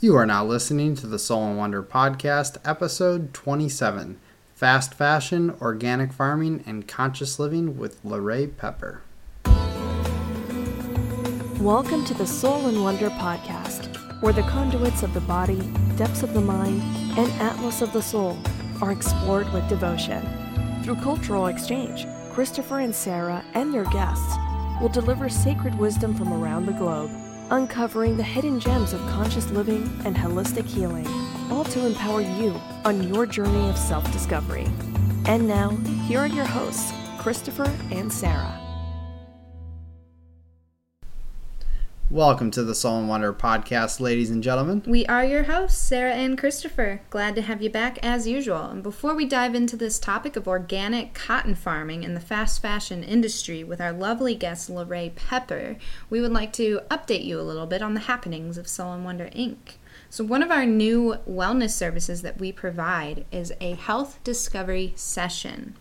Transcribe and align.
You 0.00 0.14
are 0.14 0.26
now 0.26 0.44
listening 0.44 0.94
to 0.94 1.08
the 1.08 1.18
Soul 1.18 1.48
and 1.48 1.58
Wonder 1.58 1.82
Podcast, 1.82 2.58
episode 2.64 3.34
27 3.34 4.20
Fast 4.54 4.94
Fashion, 4.94 5.56
Organic 5.60 6.12
Farming, 6.12 6.62
and 6.64 6.86
Conscious 6.86 7.40
Living 7.40 7.76
with 7.76 8.00
LaRhea 8.04 8.56
Pepper. 8.56 9.02
Welcome 11.60 12.04
to 12.04 12.14
the 12.14 12.28
Soul 12.28 12.68
and 12.68 12.80
Wonder 12.80 13.10
Podcast, 13.10 14.22
where 14.22 14.32
the 14.32 14.42
conduits 14.42 15.02
of 15.02 15.12
the 15.14 15.20
body, 15.22 15.68
depths 15.96 16.22
of 16.22 16.32
the 16.32 16.40
mind, 16.40 16.80
and 17.18 17.32
atlas 17.42 17.82
of 17.82 17.92
the 17.92 18.00
soul 18.00 18.38
are 18.80 18.92
explored 18.92 19.52
with 19.52 19.68
devotion. 19.68 20.24
Through 20.84 21.02
cultural 21.02 21.48
exchange, 21.48 22.06
Christopher 22.30 22.78
and 22.78 22.94
Sarah 22.94 23.44
and 23.54 23.74
their 23.74 23.86
guests 23.86 24.36
will 24.80 24.90
deliver 24.90 25.28
sacred 25.28 25.76
wisdom 25.76 26.14
from 26.14 26.32
around 26.32 26.66
the 26.66 26.72
globe 26.72 27.10
uncovering 27.50 28.16
the 28.16 28.22
hidden 28.22 28.60
gems 28.60 28.92
of 28.92 29.00
conscious 29.08 29.50
living 29.50 29.90
and 30.04 30.16
holistic 30.16 30.66
healing, 30.66 31.06
all 31.50 31.64
to 31.64 31.86
empower 31.86 32.20
you 32.20 32.50
on 32.84 33.02
your 33.02 33.26
journey 33.26 33.68
of 33.68 33.78
self 33.78 34.10
discovery. 34.12 34.66
And 35.26 35.46
now, 35.46 35.70
here 36.06 36.20
are 36.20 36.26
your 36.26 36.46
hosts, 36.46 36.92
Christopher 37.18 37.70
and 37.90 38.12
Sarah. 38.12 38.57
Welcome 42.10 42.50
to 42.52 42.64
the 42.64 42.74
Soul 42.74 43.00
and 43.00 43.08
Wonder 43.10 43.34
podcast, 43.34 44.00
ladies 44.00 44.30
and 44.30 44.42
gentlemen. 44.42 44.82
We 44.86 45.04
are 45.08 45.26
your 45.26 45.42
hosts, 45.42 45.78
Sarah 45.78 46.14
and 46.14 46.38
Christopher. 46.38 47.02
Glad 47.10 47.34
to 47.34 47.42
have 47.42 47.60
you 47.60 47.68
back 47.68 47.98
as 48.02 48.26
usual. 48.26 48.64
And 48.64 48.82
before 48.82 49.14
we 49.14 49.26
dive 49.26 49.54
into 49.54 49.76
this 49.76 49.98
topic 49.98 50.34
of 50.34 50.48
organic 50.48 51.12
cotton 51.12 51.54
farming 51.54 52.04
in 52.04 52.14
the 52.14 52.20
fast 52.20 52.62
fashion 52.62 53.04
industry 53.04 53.62
with 53.62 53.78
our 53.78 53.92
lovely 53.92 54.34
guest, 54.34 54.70
LaRhea 54.70 55.16
Pepper, 55.16 55.76
we 56.08 56.22
would 56.22 56.32
like 56.32 56.54
to 56.54 56.80
update 56.90 57.26
you 57.26 57.38
a 57.38 57.42
little 57.42 57.66
bit 57.66 57.82
on 57.82 57.92
the 57.92 58.00
happenings 58.00 58.56
of 58.56 58.68
Soul 58.68 58.94
and 58.94 59.04
Wonder 59.04 59.26
Inc. 59.26 59.74
So, 60.08 60.24
one 60.24 60.42
of 60.42 60.50
our 60.50 60.64
new 60.64 61.16
wellness 61.28 61.72
services 61.72 62.22
that 62.22 62.40
we 62.40 62.52
provide 62.52 63.26
is 63.30 63.52
a 63.60 63.74
health 63.74 64.18
discovery 64.24 64.94
session. 64.96 65.76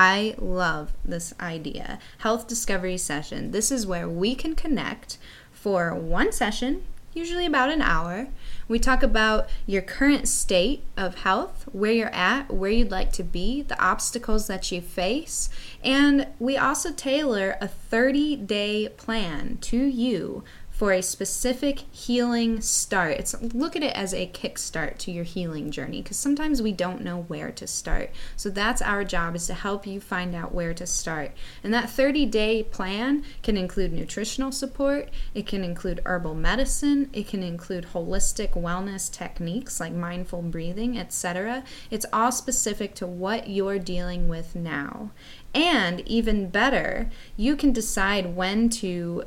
I 0.00 0.36
love 0.38 0.92
this 1.04 1.34
idea. 1.40 1.98
Health 2.18 2.46
discovery 2.46 2.98
session. 2.98 3.50
This 3.50 3.72
is 3.72 3.84
where 3.84 4.08
we 4.08 4.36
can 4.36 4.54
connect 4.54 5.18
for 5.50 5.92
one 5.92 6.30
session, 6.30 6.84
usually 7.14 7.44
about 7.44 7.72
an 7.72 7.82
hour. 7.82 8.28
We 8.68 8.78
talk 8.78 9.02
about 9.02 9.48
your 9.66 9.82
current 9.82 10.28
state 10.28 10.84
of 10.96 11.16
health, 11.16 11.64
where 11.72 11.90
you're 11.90 12.14
at, 12.14 12.48
where 12.48 12.70
you'd 12.70 12.92
like 12.92 13.10
to 13.14 13.24
be, 13.24 13.62
the 13.62 13.82
obstacles 13.84 14.46
that 14.46 14.70
you 14.70 14.80
face, 14.80 15.48
and 15.82 16.28
we 16.38 16.56
also 16.56 16.92
tailor 16.92 17.56
a 17.60 17.66
30 17.66 18.36
day 18.36 18.90
plan 18.90 19.58
to 19.62 19.78
you 19.78 20.44
for 20.78 20.92
a 20.92 21.02
specific 21.02 21.80
healing 21.90 22.60
start. 22.60 23.10
It's 23.14 23.34
look 23.52 23.74
at 23.74 23.82
it 23.82 23.96
as 23.96 24.14
a 24.14 24.28
kickstart 24.28 24.98
to 24.98 25.10
your 25.10 25.24
healing 25.24 25.72
journey 25.72 26.02
because 26.02 26.16
sometimes 26.16 26.62
we 26.62 26.70
don't 26.70 27.02
know 27.02 27.22
where 27.26 27.50
to 27.50 27.66
start. 27.66 28.12
So 28.36 28.48
that's 28.48 28.80
our 28.80 29.02
job 29.02 29.34
is 29.34 29.48
to 29.48 29.54
help 29.54 29.88
you 29.88 30.00
find 30.00 30.36
out 30.36 30.54
where 30.54 30.72
to 30.74 30.86
start. 30.86 31.32
And 31.64 31.74
that 31.74 31.88
30-day 31.88 32.62
plan 32.62 33.24
can 33.42 33.56
include 33.56 33.92
nutritional 33.92 34.52
support, 34.52 35.08
it 35.34 35.48
can 35.48 35.64
include 35.64 36.00
herbal 36.06 36.36
medicine, 36.36 37.10
it 37.12 37.26
can 37.26 37.42
include 37.42 37.88
holistic 37.92 38.52
wellness 38.52 39.12
techniques 39.12 39.80
like 39.80 39.92
mindful 39.92 40.42
breathing, 40.42 40.96
etc. 40.96 41.64
It's 41.90 42.06
all 42.12 42.30
specific 42.30 42.94
to 42.94 43.06
what 43.08 43.50
you're 43.50 43.80
dealing 43.80 44.28
with 44.28 44.54
now. 44.54 45.10
And 45.52 46.06
even 46.06 46.50
better, 46.50 47.10
you 47.36 47.56
can 47.56 47.72
decide 47.72 48.36
when 48.36 48.68
to 48.68 49.24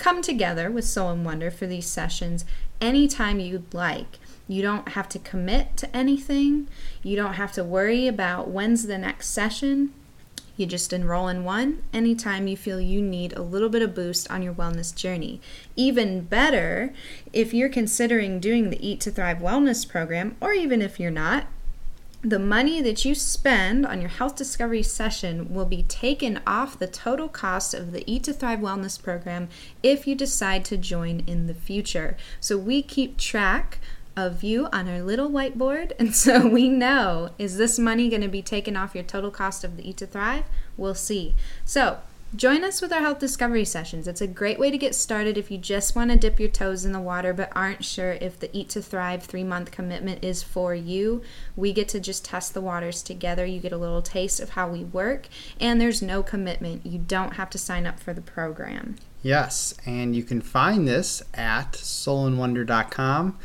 come 0.00 0.22
together 0.22 0.70
with 0.70 0.84
Soul 0.84 1.10
and 1.10 1.24
Wonder 1.24 1.50
for 1.50 1.66
these 1.66 1.86
sessions 1.86 2.44
anytime 2.80 3.38
you'd 3.38 3.72
like. 3.74 4.18
You 4.48 4.62
don't 4.62 4.88
have 4.90 5.08
to 5.10 5.18
commit 5.20 5.76
to 5.76 5.96
anything. 5.96 6.68
You 7.02 7.14
don't 7.14 7.34
have 7.34 7.52
to 7.52 7.62
worry 7.62 8.08
about 8.08 8.48
when's 8.48 8.86
the 8.86 8.98
next 8.98 9.28
session. 9.28 9.92
You 10.56 10.66
just 10.66 10.92
enroll 10.92 11.28
in 11.28 11.44
one 11.44 11.82
anytime 11.92 12.48
you 12.48 12.56
feel 12.56 12.80
you 12.80 13.00
need 13.00 13.34
a 13.34 13.42
little 13.42 13.68
bit 13.68 13.82
of 13.82 13.94
boost 13.94 14.30
on 14.30 14.42
your 14.42 14.54
wellness 14.54 14.94
journey. 14.94 15.40
Even 15.76 16.22
better, 16.22 16.92
if 17.32 17.54
you're 17.54 17.68
considering 17.68 18.40
doing 18.40 18.70
the 18.70 18.86
Eat 18.86 19.00
to 19.00 19.10
Thrive 19.10 19.38
Wellness 19.38 19.88
program, 19.88 20.34
or 20.40 20.52
even 20.52 20.82
if 20.82 20.98
you're 20.98 21.10
not, 21.10 21.46
the 22.22 22.38
money 22.38 22.82
that 22.82 23.04
you 23.04 23.14
spend 23.14 23.86
on 23.86 24.00
your 24.00 24.10
health 24.10 24.36
discovery 24.36 24.82
session 24.82 25.54
will 25.54 25.64
be 25.64 25.82
taken 25.84 26.40
off 26.46 26.78
the 26.78 26.86
total 26.86 27.28
cost 27.28 27.72
of 27.72 27.92
the 27.92 28.04
Eat 28.10 28.24
to 28.24 28.34
Thrive 28.34 28.58
Wellness 28.58 29.02
program 29.02 29.48
if 29.82 30.06
you 30.06 30.14
decide 30.14 30.64
to 30.66 30.76
join 30.76 31.20
in 31.26 31.46
the 31.46 31.54
future. 31.54 32.16
So 32.38 32.58
we 32.58 32.82
keep 32.82 33.16
track 33.16 33.78
of 34.16 34.42
you 34.42 34.66
on 34.66 34.86
our 34.86 35.00
little 35.00 35.30
whiteboard, 35.30 35.92
and 35.98 36.14
so 36.14 36.46
we 36.46 36.68
know 36.68 37.30
is 37.38 37.56
this 37.56 37.78
money 37.78 38.10
going 38.10 38.22
to 38.22 38.28
be 38.28 38.42
taken 38.42 38.76
off 38.76 38.94
your 38.94 39.04
total 39.04 39.30
cost 39.30 39.64
of 39.64 39.78
the 39.78 39.88
Eat 39.88 39.96
to 39.98 40.06
Thrive? 40.06 40.44
We'll 40.76 40.94
see. 40.94 41.34
So 41.64 42.00
Join 42.36 42.62
us 42.62 42.80
with 42.80 42.92
our 42.92 43.00
health 43.00 43.18
discovery 43.18 43.64
sessions. 43.64 44.06
It's 44.06 44.20
a 44.20 44.26
great 44.28 44.60
way 44.60 44.70
to 44.70 44.78
get 44.78 44.94
started 44.94 45.36
if 45.36 45.50
you 45.50 45.58
just 45.58 45.96
want 45.96 46.12
to 46.12 46.16
dip 46.16 46.38
your 46.38 46.48
toes 46.48 46.84
in 46.84 46.92
the 46.92 47.00
water 47.00 47.32
but 47.32 47.50
aren't 47.56 47.84
sure 47.84 48.12
if 48.12 48.38
the 48.38 48.56
Eat 48.56 48.68
to 48.70 48.80
Thrive 48.80 49.24
three 49.24 49.42
month 49.42 49.72
commitment 49.72 50.22
is 50.24 50.40
for 50.40 50.72
you. 50.72 51.22
We 51.56 51.72
get 51.72 51.88
to 51.88 51.98
just 51.98 52.24
test 52.24 52.54
the 52.54 52.60
waters 52.60 53.02
together. 53.02 53.44
You 53.44 53.58
get 53.58 53.72
a 53.72 53.76
little 53.76 54.00
taste 54.00 54.38
of 54.38 54.50
how 54.50 54.68
we 54.68 54.84
work, 54.84 55.26
and 55.60 55.80
there's 55.80 56.02
no 56.02 56.22
commitment. 56.22 56.86
You 56.86 57.00
don't 57.00 57.34
have 57.34 57.50
to 57.50 57.58
sign 57.58 57.84
up 57.84 57.98
for 57.98 58.14
the 58.14 58.20
program. 58.20 58.94
Yes, 59.22 59.74
and 59.84 60.14
you 60.14 60.22
can 60.22 60.40
find 60.40 60.86
this 60.86 61.22
at 61.34 61.72
soulandwonder.com 61.72 63.38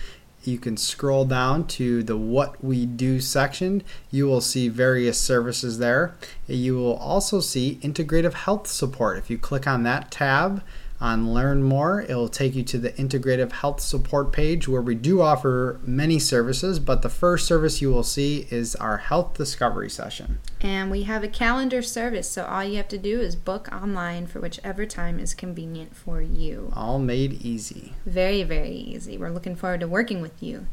you 0.47 0.57
can 0.57 0.77
scroll 0.77 1.25
down 1.25 1.67
to 1.67 2.03
the 2.03 2.17
What 2.17 2.63
We 2.63 2.85
Do 2.85 3.19
section. 3.19 3.83
You 4.11 4.27
will 4.27 4.41
see 4.41 4.69
various 4.69 5.19
services 5.19 5.79
there. 5.79 6.15
You 6.47 6.75
will 6.75 6.95
also 6.97 7.39
see 7.39 7.79
integrative 7.81 8.33
health 8.33 8.67
support. 8.67 9.17
If 9.17 9.29
you 9.29 9.37
click 9.37 9.67
on 9.67 9.83
that 9.83 10.11
tab, 10.11 10.63
on 11.05 11.31
Learn 11.31 11.61
More, 11.61 12.01
it 12.01 12.15
will 12.15 12.27
take 12.27 12.55
you 12.55 12.63
to 12.63 12.79
the 12.79 12.89
Integrative 12.93 13.51
Health 13.51 13.79
Support 13.79 14.31
page 14.31 14.67
where 14.67 14.81
we 14.81 14.95
do 14.95 15.21
offer 15.21 15.79
many 15.83 16.17
services, 16.17 16.79
but 16.79 17.03
the 17.03 17.09
first 17.09 17.45
service 17.45 17.79
you 17.79 17.91
will 17.91 18.01
see 18.01 18.47
is 18.49 18.75
our 18.77 18.97
Health 18.97 19.35
Discovery 19.35 19.87
session. 19.87 20.39
And 20.61 20.89
we 20.89 21.03
have 21.03 21.23
a 21.23 21.27
calendar 21.27 21.83
service, 21.83 22.27
so 22.27 22.43
all 22.45 22.63
you 22.63 22.77
have 22.77 22.87
to 22.87 22.97
do 22.97 23.21
is 23.21 23.35
book 23.35 23.69
online 23.71 24.25
for 24.25 24.39
whichever 24.39 24.87
time 24.87 25.19
is 25.19 25.35
convenient 25.35 25.95
for 25.95 26.23
you. 26.23 26.73
All 26.75 26.97
made 26.97 27.33
easy. 27.33 27.93
Very, 28.07 28.41
very 28.41 28.73
easy. 28.73 29.15
We're 29.15 29.29
looking 29.29 29.55
forward 29.55 29.81
to 29.81 29.87
working 29.87 30.21
with 30.21 30.41
you. 30.41 30.65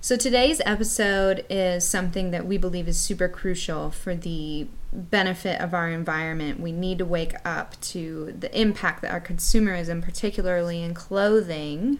So 0.00 0.16
today's 0.16 0.60
episode 0.64 1.44
is 1.50 1.86
something 1.86 2.30
that 2.30 2.46
we 2.46 2.56
believe 2.56 2.86
is 2.86 3.00
super 3.00 3.28
crucial 3.28 3.90
for 3.90 4.14
the 4.14 4.68
benefit 4.92 5.60
of 5.60 5.74
our 5.74 5.88
environment. 5.88 6.60
We 6.60 6.72
need 6.72 6.98
to 6.98 7.04
wake 7.04 7.34
up 7.44 7.80
to 7.80 8.34
the 8.38 8.58
impact 8.58 9.02
that 9.02 9.12
our 9.12 9.20
consumerism, 9.20 10.02
particularly 10.02 10.82
in 10.82 10.94
clothing, 10.94 11.98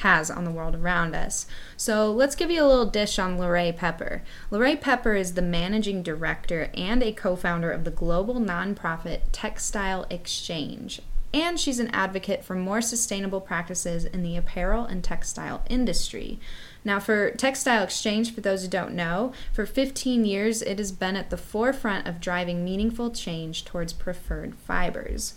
has 0.00 0.30
on 0.30 0.44
the 0.44 0.50
world 0.50 0.74
around 0.74 1.14
us. 1.14 1.46
So 1.76 2.12
let's 2.12 2.34
give 2.34 2.50
you 2.50 2.62
a 2.62 2.68
little 2.68 2.86
dish 2.86 3.18
on 3.18 3.38
LaRhea 3.38 3.76
Pepper. 3.76 4.22
LaRhea 4.50 4.80
Pepper 4.80 5.14
is 5.14 5.34
the 5.34 5.42
managing 5.42 6.02
director 6.02 6.70
and 6.74 7.02
a 7.02 7.12
co 7.12 7.34
founder 7.34 7.70
of 7.70 7.84
the 7.84 7.90
global 7.90 8.34
nonprofit 8.36 9.22
Textile 9.32 10.06
Exchange, 10.10 11.00
and 11.32 11.58
she's 11.58 11.78
an 11.78 11.88
advocate 11.88 12.44
for 12.44 12.54
more 12.54 12.80
sustainable 12.80 13.40
practices 13.40 14.04
in 14.04 14.22
the 14.22 14.36
apparel 14.36 14.84
and 14.84 15.02
textile 15.02 15.62
industry. 15.68 16.38
Now, 16.86 17.00
for 17.00 17.32
Textile 17.32 17.82
Exchange, 17.82 18.32
for 18.32 18.40
those 18.40 18.62
who 18.62 18.68
don't 18.68 18.94
know, 18.94 19.32
for 19.52 19.66
15 19.66 20.24
years 20.24 20.62
it 20.62 20.78
has 20.78 20.92
been 20.92 21.16
at 21.16 21.30
the 21.30 21.36
forefront 21.36 22.06
of 22.06 22.20
driving 22.20 22.64
meaningful 22.64 23.10
change 23.10 23.64
towards 23.64 23.92
preferred 23.92 24.54
fibers. 24.54 25.34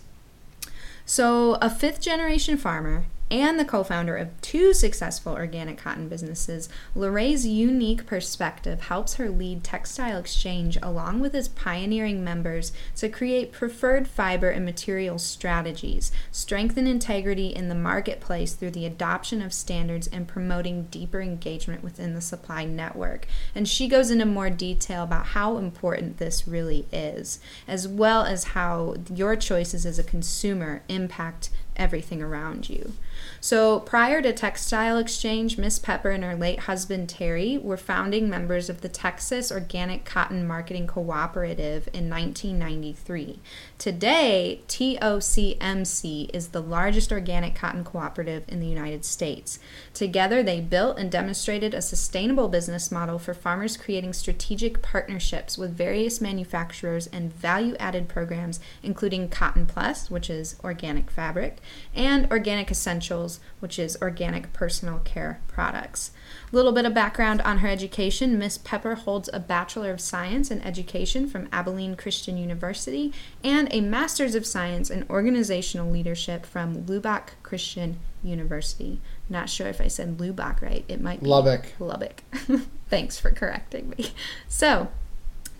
So, 1.04 1.54
a 1.54 1.68
fifth 1.68 2.00
generation 2.00 2.56
farmer 2.56 3.06
and 3.30 3.58
the 3.58 3.64
co 3.64 3.84
founder 3.84 4.16
of 4.16 4.28
two 4.40 4.74
successful 4.74 5.32
organic 5.32 5.78
cotton 5.78 6.08
businesses, 6.08 6.68
LaRhea's 6.96 7.46
unique 7.46 8.04
perspective 8.06 8.82
helps 8.82 9.14
her 9.14 9.30
lead 9.30 9.62
Textile 9.62 10.18
Exchange 10.18 10.76
along 10.82 11.20
with 11.20 11.34
its 11.34 11.46
pioneering 11.46 12.24
members 12.24 12.72
to 12.96 13.08
create 13.08 13.52
preferred 13.52 14.08
fiber 14.08 14.50
and 14.50 14.64
material 14.64 15.18
strategies, 15.18 16.10
strengthen 16.32 16.86
integrity 16.86 17.48
in 17.48 17.68
the 17.68 17.74
marketplace 17.74 18.54
through 18.54 18.72
the 18.72 18.86
adoption 18.86 19.40
of 19.42 19.52
standards, 19.52 20.08
and 20.08 20.26
promoting 20.26 20.84
deeper 20.84 21.20
engagement 21.20 21.84
within 21.84 22.14
the 22.14 22.20
supply 22.20 22.64
network. 22.64 23.26
And 23.54 23.68
she 23.68 23.86
goes 23.86 24.10
into 24.10 24.26
more 24.26 24.50
detail 24.50 25.04
about 25.04 25.26
how 25.26 25.56
important 25.56 26.18
this 26.18 26.48
really 26.48 26.86
is, 26.92 27.38
as 27.68 27.86
well 27.86 28.24
as 28.24 28.44
how 28.44 28.96
your 29.14 29.36
choices 29.36 29.86
as 29.86 29.98
a 29.98 30.04
consumer 30.04 30.82
impact 30.88 31.50
everything 31.76 32.22
around 32.22 32.68
you. 32.68 32.92
So, 33.42 33.80
prior 33.80 34.20
to 34.20 34.34
Textile 34.34 34.98
Exchange, 34.98 35.56
Miss 35.56 35.78
Pepper 35.78 36.10
and 36.10 36.22
her 36.22 36.36
late 36.36 36.60
husband 36.60 37.08
Terry 37.08 37.56
were 37.56 37.78
founding 37.78 38.28
members 38.28 38.68
of 38.68 38.82
the 38.82 38.88
Texas 38.88 39.50
Organic 39.50 40.04
Cotton 40.04 40.46
Marketing 40.46 40.86
Cooperative 40.86 41.88
in 41.94 42.10
1993. 42.10 43.40
Today, 43.80 44.60
TOCMC 44.68 46.28
is 46.34 46.48
the 46.48 46.60
largest 46.60 47.10
organic 47.10 47.54
cotton 47.54 47.82
cooperative 47.82 48.44
in 48.46 48.60
the 48.60 48.66
United 48.66 49.06
States. 49.06 49.58
Together, 49.94 50.42
they 50.42 50.60
built 50.60 50.98
and 50.98 51.10
demonstrated 51.10 51.72
a 51.72 51.80
sustainable 51.80 52.48
business 52.50 52.92
model 52.92 53.18
for 53.18 53.32
farmers 53.32 53.78
creating 53.78 54.12
strategic 54.12 54.82
partnerships 54.82 55.56
with 55.56 55.74
various 55.74 56.20
manufacturers 56.20 57.06
and 57.06 57.32
value 57.32 57.74
added 57.80 58.06
programs, 58.06 58.60
including 58.82 59.30
Cotton 59.30 59.64
Plus, 59.64 60.10
which 60.10 60.28
is 60.28 60.56
organic 60.62 61.10
fabric, 61.10 61.56
and 61.94 62.30
Organic 62.30 62.70
Essentials, 62.70 63.40
which 63.60 63.78
is 63.78 63.96
organic 64.02 64.52
personal 64.52 64.98
care 64.98 65.40
products. 65.48 66.10
A 66.52 66.54
little 66.54 66.72
bit 66.72 66.84
of 66.84 66.92
background 66.92 67.40
on 67.42 67.58
her 67.58 67.68
education 67.68 68.38
Miss 68.38 68.58
Pepper 68.58 68.94
holds 68.94 69.30
a 69.32 69.40
Bachelor 69.40 69.90
of 69.90 70.02
Science 70.02 70.50
in 70.50 70.60
Education 70.60 71.26
from 71.26 71.48
Abilene 71.50 71.96
Christian 71.96 72.36
University 72.36 73.14
and 73.42 73.69
a 73.72 73.80
Master's 73.80 74.34
of 74.34 74.46
Science 74.46 74.90
in 74.90 75.06
Organizational 75.08 75.90
Leadership 75.90 76.44
from 76.46 76.86
Lubbock 76.86 77.34
Christian 77.42 77.98
University. 78.22 79.00
Not 79.28 79.48
sure 79.48 79.68
if 79.68 79.80
I 79.80 79.88
said 79.88 80.20
Lubbock 80.20 80.60
right. 80.62 80.84
It 80.88 81.00
might 81.00 81.22
be 81.22 81.28
Lubbock. 81.28 81.72
Lubbock. 81.78 82.22
Thanks 82.88 83.18
for 83.18 83.30
correcting 83.30 83.90
me. 83.90 84.12
So, 84.48 84.88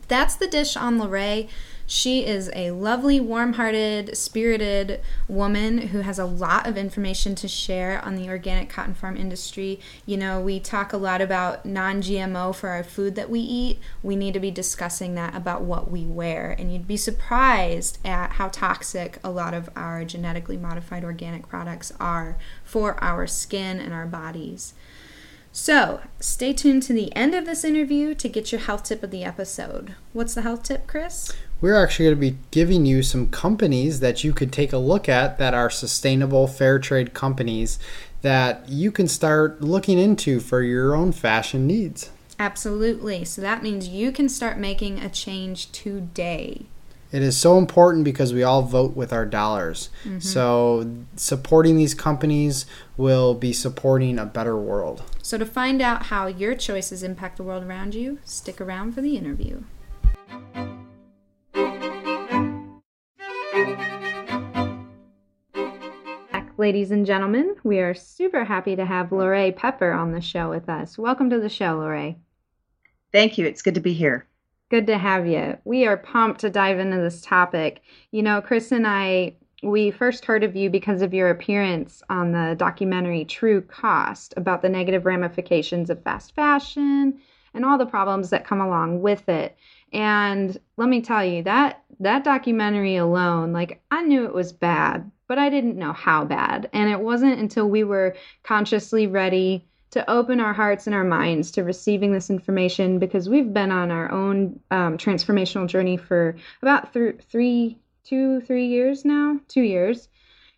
that's 0.09 0.35
the 0.35 0.49
dish 0.49 0.77
on 0.77 0.99
LaRhea. 0.99 1.49
She 1.93 2.25
is 2.25 2.53
a 2.55 2.71
lovely, 2.71 3.19
warm 3.19 3.55
hearted, 3.55 4.17
spirited 4.17 5.01
woman 5.27 5.89
who 5.89 6.03
has 6.03 6.21
a 6.21 6.25
lot 6.25 6.69
of 6.69 6.77
information 6.77 7.35
to 7.35 7.49
share 7.49 8.01
on 8.05 8.15
the 8.15 8.29
organic 8.29 8.69
cotton 8.69 8.95
farm 8.95 9.17
industry. 9.17 9.81
You 10.07 10.17
know, 10.17 10.41
we 10.41 10.61
talk 10.61 10.93
a 10.93 10.97
lot 10.97 11.21
about 11.21 11.67
non 11.67 12.01
GMO 12.01 12.55
for 12.55 12.69
our 12.69 12.85
food 12.85 13.17
that 13.17 13.29
we 13.29 13.41
eat. 13.41 13.81
We 14.05 14.15
need 14.15 14.35
to 14.35 14.41
be 14.41 14.53
discussing 14.53 15.17
that 15.17 15.35
about 15.35 15.63
what 15.63 15.91
we 15.91 16.05
wear. 16.05 16.55
And 16.57 16.73
you'd 16.73 16.87
be 16.87 16.97
surprised 16.97 17.99
at 18.05 18.35
how 18.35 18.51
toxic 18.51 19.19
a 19.25 19.31
lot 19.33 19.53
of 19.53 19.69
our 19.75 20.05
genetically 20.05 20.57
modified 20.57 21.03
organic 21.03 21.49
products 21.49 21.93
are 21.99 22.39
for 22.63 23.03
our 23.03 23.27
skin 23.27 23.81
and 23.81 23.93
our 23.93 24.07
bodies. 24.07 24.75
So, 25.51 26.03
stay 26.21 26.53
tuned 26.53 26.85
to 26.85 26.93
the 26.93 27.13
end 27.17 27.35
of 27.35 27.47
this 27.47 27.65
interview 27.65 28.15
to 28.15 28.29
get 28.29 28.53
your 28.53 28.61
health 28.61 28.85
tip 28.85 29.03
of 29.03 29.11
the 29.11 29.25
episode. 29.25 29.97
What's 30.13 30.35
the 30.35 30.43
health 30.43 30.63
tip, 30.63 30.87
Chris? 30.87 31.33
We're 31.61 31.77
actually 31.77 32.07
going 32.07 32.17
to 32.17 32.21
be 32.21 32.39
giving 32.51 32.87
you 32.87 33.03
some 33.03 33.29
companies 33.29 34.01
that 34.01 34.25
you 34.25 34.33
could 34.33 34.51
take 34.51 34.73
a 34.73 34.79
look 34.79 35.09
at 35.09 35.37
that 35.39 35.53
are 35.53 35.69
sustainable 35.69 36.47
fair 36.47 36.79
trade 36.79 37.13
companies 37.13 37.79
that 38.23 38.69
you 38.69 38.91
can 38.91 39.09
start 39.09 39.61
looking 39.61 39.99
into 39.99 40.41
for 40.41 40.63
your 40.63 40.95
own 40.95 41.13
fashion 41.13 41.67
needs. 41.67 42.11
Absolutely. 42.39 43.27
So 43.27 43.43
that 43.43 43.63
means 43.63 43.89
you 43.89 44.11
can 44.11 44.29
start 44.31 44.59
making 44.59 45.01
a 45.01 45.11
change 45.11 45.71
today. 45.73 46.65
It 47.13 47.23
is 47.23 47.37
so 47.37 47.59
important 47.59 48.05
because 48.05 48.33
we 48.33 48.43
all 48.43 48.63
vote 48.63 48.97
with 48.97 49.13
our 49.13 49.27
dollars. 49.27 49.91
Mm-hmm. 50.05 50.21
So, 50.21 50.89
supporting 51.17 51.77
these 51.77 51.93
companies 51.93 52.67
will 52.97 53.35
be 53.35 53.53
supporting 53.53 54.17
a 54.17 54.25
better 54.25 54.57
world. 54.57 55.03
So, 55.21 55.37
to 55.37 55.45
find 55.45 55.83
out 55.83 56.05
how 56.05 56.29
your 56.29 56.55
choices 56.55 57.03
impact 57.03 57.39
the 57.39 57.43
world 57.43 57.65
around 57.65 57.97
you, 57.97 58.21
stick 58.25 58.61
around 58.61 58.93
for 58.93 59.01
the 59.01 59.17
interview. 59.17 59.65
Ladies 66.61 66.91
and 66.91 67.07
gentlemen, 67.07 67.57
we 67.65 67.79
are 67.79 67.95
super 67.95 68.45
happy 68.45 68.77
to 68.77 68.85
have 68.85 69.09
LaRhea 69.09 69.57
Pepper 69.57 69.93
on 69.93 70.13
the 70.13 70.21
show 70.21 70.51
with 70.51 70.69
us. 70.69 70.99
Welcome 70.99 71.31
to 71.31 71.41
the 71.41 71.49
show, 71.49 71.79
LaRhea. 71.79 72.17
Thank 73.13 73.39
you. 73.39 73.47
It's 73.47 73.63
good 73.63 73.77
to 73.77 73.81
be 73.81 73.95
here. 73.95 74.27
Good 74.69 74.87
to 74.89 74.99
have 74.99 75.27
you. 75.27 75.57
We 75.65 75.87
are 75.87 75.97
pumped 75.97 76.43
to 76.43 76.51
dive 76.51 76.79
into 76.79 76.99
this 76.99 77.23
topic. 77.23 77.81
You 78.11 78.23
know, 78.23 78.43
Chris 78.43 78.73
and 78.73 78.87
I, 78.87 79.37
we 79.63 79.91
first 79.91 80.27
heard 80.27 80.45
of 80.45 80.55
you 80.55 80.69
because 80.69 81.01
of 81.01 81.15
your 81.15 81.31
appearance 81.31 82.03
on 82.11 82.33
the 82.33 82.55
documentary 82.59 83.25
True 83.25 83.63
Cost 83.63 84.35
about 84.37 84.61
the 84.61 84.69
negative 84.69 85.07
ramifications 85.07 85.89
of 85.89 86.03
fast 86.03 86.35
fashion 86.35 87.19
and 87.55 87.65
all 87.65 87.79
the 87.79 87.87
problems 87.87 88.29
that 88.29 88.47
come 88.47 88.61
along 88.61 89.01
with 89.01 89.31
it. 89.31 89.57
And 89.95 90.61
let 90.77 90.91
me 90.91 91.01
tell 91.01 91.25
you 91.25 91.43
that 91.45 91.85
that 92.01 92.23
documentary 92.23 92.97
alone, 92.97 93.55
like 93.55 93.83
I 93.91 94.03
knew 94.03 94.27
it 94.27 94.35
was 94.35 94.53
bad, 94.53 95.11
but 95.31 95.39
I 95.39 95.49
didn't 95.49 95.77
know 95.77 95.93
how 95.93 96.25
bad. 96.25 96.69
And 96.73 96.91
it 96.91 96.99
wasn't 96.99 97.39
until 97.39 97.71
we 97.71 97.85
were 97.85 98.17
consciously 98.43 99.07
ready 99.07 99.65
to 99.93 100.11
open 100.11 100.41
our 100.41 100.53
hearts 100.53 100.89
and 100.89 100.95
our 100.95 101.05
minds 101.05 101.53
to 101.53 101.63
receiving 101.63 102.11
this 102.11 102.31
information 102.31 102.99
because 102.99 103.29
we've 103.29 103.55
been 103.55 103.71
on 103.71 103.93
our 103.93 104.11
own 104.11 104.59
um, 104.73 104.99
transformational 104.99 105.69
journey 105.69 105.97
for 105.97 106.35
about 106.63 106.93
th- 106.93 107.21
three, 107.31 107.79
two, 108.03 108.41
three 108.41 108.67
years 108.67 109.05
now, 109.05 109.39
two 109.47 109.61
years. 109.63 110.09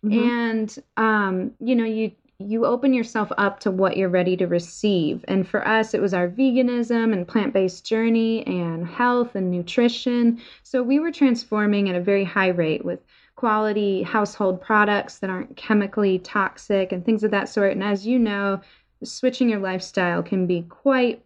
Mm-hmm. 0.03 0.27
And, 0.27 0.79
um, 0.97 1.51
you 1.59 1.75
know, 1.75 1.85
you, 1.85 2.11
you 2.39 2.65
open 2.65 2.95
yourself 2.95 3.31
up 3.37 3.59
to 3.59 3.69
what 3.69 3.95
you're 3.95 4.09
ready 4.09 4.35
to 4.37 4.47
receive. 4.47 5.23
And 5.27 5.47
for 5.47 5.67
us, 5.67 5.93
it 5.93 6.01
was 6.01 6.15
our 6.15 6.27
veganism 6.27 7.13
and 7.13 7.27
plant 7.27 7.53
based 7.53 7.85
journey 7.85 8.43
and 8.47 8.87
health 8.87 9.35
and 9.35 9.51
nutrition. 9.51 10.41
So 10.63 10.81
we 10.81 10.97
were 10.97 11.11
transforming 11.11 11.89
at 11.89 11.95
a 11.95 12.01
very 12.01 12.23
high 12.23 12.47
rate 12.47 12.83
with 12.83 13.01
quality 13.35 14.03
household 14.03 14.61
products 14.61 15.19
that 15.19 15.29
aren't 15.29 15.57
chemically 15.57 16.19
toxic 16.19 16.91
and 16.91 17.03
things 17.03 17.23
of 17.23 17.31
that 17.31 17.49
sort. 17.49 17.71
And 17.71 17.83
as 17.83 18.05
you 18.05 18.19
know, 18.19 18.61
switching 19.03 19.49
your 19.49 19.59
lifestyle 19.59 20.23
can 20.23 20.47
be 20.47 20.61
quite 20.63 21.23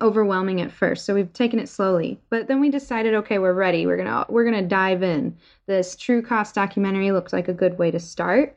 overwhelming 0.00 0.60
at 0.60 0.72
first. 0.72 1.04
So 1.04 1.14
we've 1.14 1.32
taken 1.32 1.58
it 1.58 1.68
slowly. 1.68 2.18
But 2.30 2.48
then 2.48 2.60
we 2.60 2.70
decided 2.70 3.14
okay 3.14 3.38
we're 3.38 3.52
ready. 3.52 3.86
We're 3.86 3.96
gonna 3.96 4.26
we're 4.28 4.44
gonna 4.44 4.62
dive 4.62 5.02
in. 5.02 5.36
This 5.66 5.94
true 5.96 6.22
cost 6.22 6.54
documentary 6.54 7.12
looks 7.12 7.32
like 7.32 7.48
a 7.48 7.54
good 7.54 7.78
way 7.78 7.90
to 7.90 8.00
start. 8.00 8.56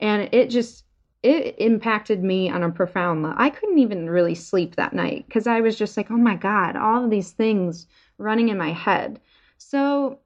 And 0.00 0.28
it 0.32 0.48
just 0.48 0.84
it 1.22 1.56
impacted 1.58 2.22
me 2.22 2.48
on 2.48 2.62
a 2.62 2.70
profound 2.70 3.22
level. 3.22 3.36
I 3.38 3.50
couldn't 3.50 3.78
even 3.78 4.08
really 4.08 4.36
sleep 4.36 4.76
that 4.76 4.92
night 4.92 5.26
because 5.26 5.48
i 5.48 5.60
was 5.60 5.76
just 5.76 5.96
like 5.96 6.12
oh 6.12 6.16
my 6.16 6.36
god 6.36 6.76
all 6.76 7.04
of 7.04 7.10
these 7.10 7.32
things 7.32 7.86
running 8.18 8.48
in 8.48 8.56
my 8.56 8.72
head. 8.72 9.20
So 9.58 10.20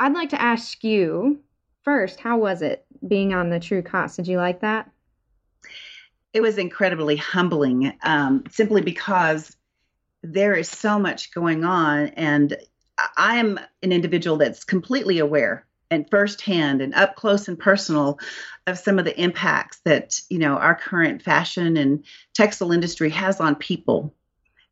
i'd 0.00 0.12
like 0.12 0.30
to 0.30 0.40
ask 0.40 0.82
you 0.84 1.40
first 1.82 2.20
how 2.20 2.38
was 2.38 2.62
it 2.62 2.84
being 3.06 3.32
on 3.32 3.50
the 3.50 3.60
true 3.60 3.82
cost 3.82 4.16
did 4.16 4.28
you 4.28 4.36
like 4.36 4.60
that? 4.60 4.90
It 6.32 6.42
was 6.42 6.58
incredibly 6.58 7.16
humbling 7.16 7.92
um, 8.02 8.44
simply 8.50 8.82
because 8.82 9.56
there 10.22 10.54
is 10.54 10.68
so 10.68 10.98
much 10.98 11.32
going 11.34 11.64
on 11.64 12.08
and 12.08 12.56
i 13.16 13.36
am 13.36 13.58
an 13.82 13.92
individual 13.92 14.36
that's 14.36 14.64
completely 14.64 15.18
aware 15.18 15.66
and 15.90 16.08
firsthand 16.10 16.82
and 16.82 16.94
up 16.94 17.16
close 17.16 17.48
and 17.48 17.58
personal 17.58 18.18
of 18.66 18.78
some 18.78 18.98
of 18.98 19.06
the 19.06 19.18
impacts 19.18 19.80
that 19.84 20.20
you 20.28 20.38
know 20.38 20.56
our 20.56 20.74
current 20.74 21.22
fashion 21.22 21.78
and 21.78 22.04
textile 22.34 22.70
industry 22.70 23.08
has 23.08 23.40
on 23.40 23.54
people 23.54 24.14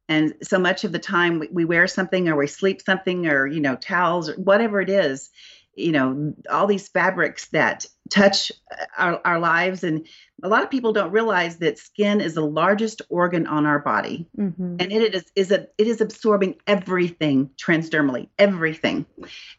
and 0.08 0.34
so 0.42 0.58
much 0.58 0.84
of 0.84 0.92
the 0.92 0.98
time 0.98 1.38
we, 1.38 1.48
we 1.48 1.64
wear 1.64 1.86
something 1.86 2.28
or 2.28 2.36
we 2.36 2.46
sleep 2.46 2.82
something 2.82 3.26
or 3.26 3.46
you 3.46 3.60
know 3.60 3.76
towels 3.76 4.28
or 4.28 4.34
whatever 4.34 4.80
it 4.80 4.90
is 4.90 5.30
you 5.74 5.92
know 5.92 6.34
all 6.50 6.66
these 6.66 6.88
fabrics 6.88 7.48
that 7.48 7.86
touch 8.08 8.50
our, 8.96 9.20
our 9.24 9.38
lives. 9.38 9.84
And 9.84 10.06
a 10.42 10.48
lot 10.48 10.62
of 10.62 10.70
people 10.70 10.92
don't 10.92 11.10
realize 11.10 11.58
that 11.58 11.78
skin 11.78 12.20
is 12.20 12.34
the 12.34 12.44
largest 12.44 13.02
organ 13.08 13.46
on 13.46 13.66
our 13.66 13.78
body. 13.78 14.26
Mm-hmm. 14.38 14.76
and 14.80 14.92
it 14.92 15.14
is 15.14 15.24
is 15.34 15.50
a 15.50 15.66
it 15.78 15.86
is 15.86 16.00
absorbing 16.00 16.56
everything 16.66 17.50
transdermally 17.56 18.28
everything. 18.38 19.06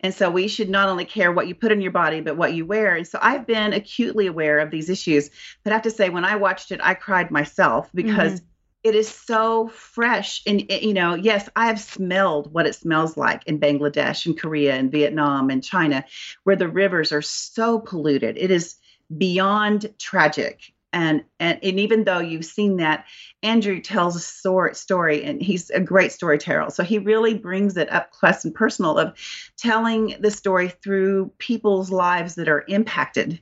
And 0.01 0.13
so 0.13 0.29
we 0.29 0.47
should 0.47 0.69
not 0.69 0.89
only 0.89 1.05
care 1.05 1.31
what 1.31 1.47
you 1.47 1.55
put 1.55 1.71
in 1.71 1.81
your 1.81 1.91
body 1.91 2.21
but 2.21 2.37
what 2.37 2.53
you 2.53 2.65
wear. 2.65 2.95
And 2.95 3.07
so 3.07 3.19
i've 3.21 3.45
been 3.45 3.73
acutely 3.73 4.27
aware 4.27 4.59
of 4.59 4.71
these 4.71 4.89
issues. 4.89 5.29
But 5.63 5.71
i 5.71 5.75
have 5.75 5.83
to 5.83 5.91
say 5.91 6.09
when 6.09 6.25
i 6.25 6.35
watched 6.35 6.71
it 6.71 6.79
i 6.83 6.93
cried 6.93 7.31
myself 7.31 7.89
because 7.93 8.33
mm-hmm 8.33 8.45
it 8.83 8.95
is 8.95 9.09
so 9.09 9.67
fresh. 9.67 10.41
And 10.47 10.71
you 10.71 10.93
know 10.93 11.15
yes 11.15 11.49
i 11.55 11.67
have 11.67 11.79
smelled 11.79 12.51
what 12.53 12.65
it 12.65 12.75
smells 12.75 13.17
like 13.17 13.45
in 13.45 13.59
bangladesh 13.59 14.25
and 14.25 14.39
korea 14.39 14.75
and 14.75 14.91
vietnam 14.91 15.49
and 15.49 15.63
china 15.63 16.05
where 16.43 16.55
the 16.55 16.67
rivers 16.67 17.11
are 17.11 17.21
so 17.21 17.79
polluted. 17.79 18.37
It 18.37 18.51
is 18.51 18.75
beyond 19.15 19.93
tragic. 19.97 20.73
And 20.91 21.23
and, 21.39 21.59
and 21.61 21.79
even 21.79 22.03
though 22.03 22.19
you've 22.19 22.45
seen 22.45 22.77
that 22.77 23.05
andrew 23.43 23.79
tells 23.79 24.15
a 24.15 24.73
story 24.73 25.23
and 25.23 25.41
he's 25.41 25.69
a 25.69 25.79
great 25.79 26.11
storyteller. 26.11 26.69
So 26.71 26.83
he 26.83 26.99
really 26.99 27.35
brings 27.35 27.77
it 27.77 27.91
up 27.91 28.11
close 28.11 28.45
and 28.45 28.55
personal 28.55 28.97
of 28.97 29.13
telling 29.57 30.15
the 30.19 30.31
story 30.31 30.69
through 30.69 31.31
people's 31.37 31.91
lives 31.91 32.35
that 32.35 32.49
are 32.49 32.65
impacted. 32.67 33.39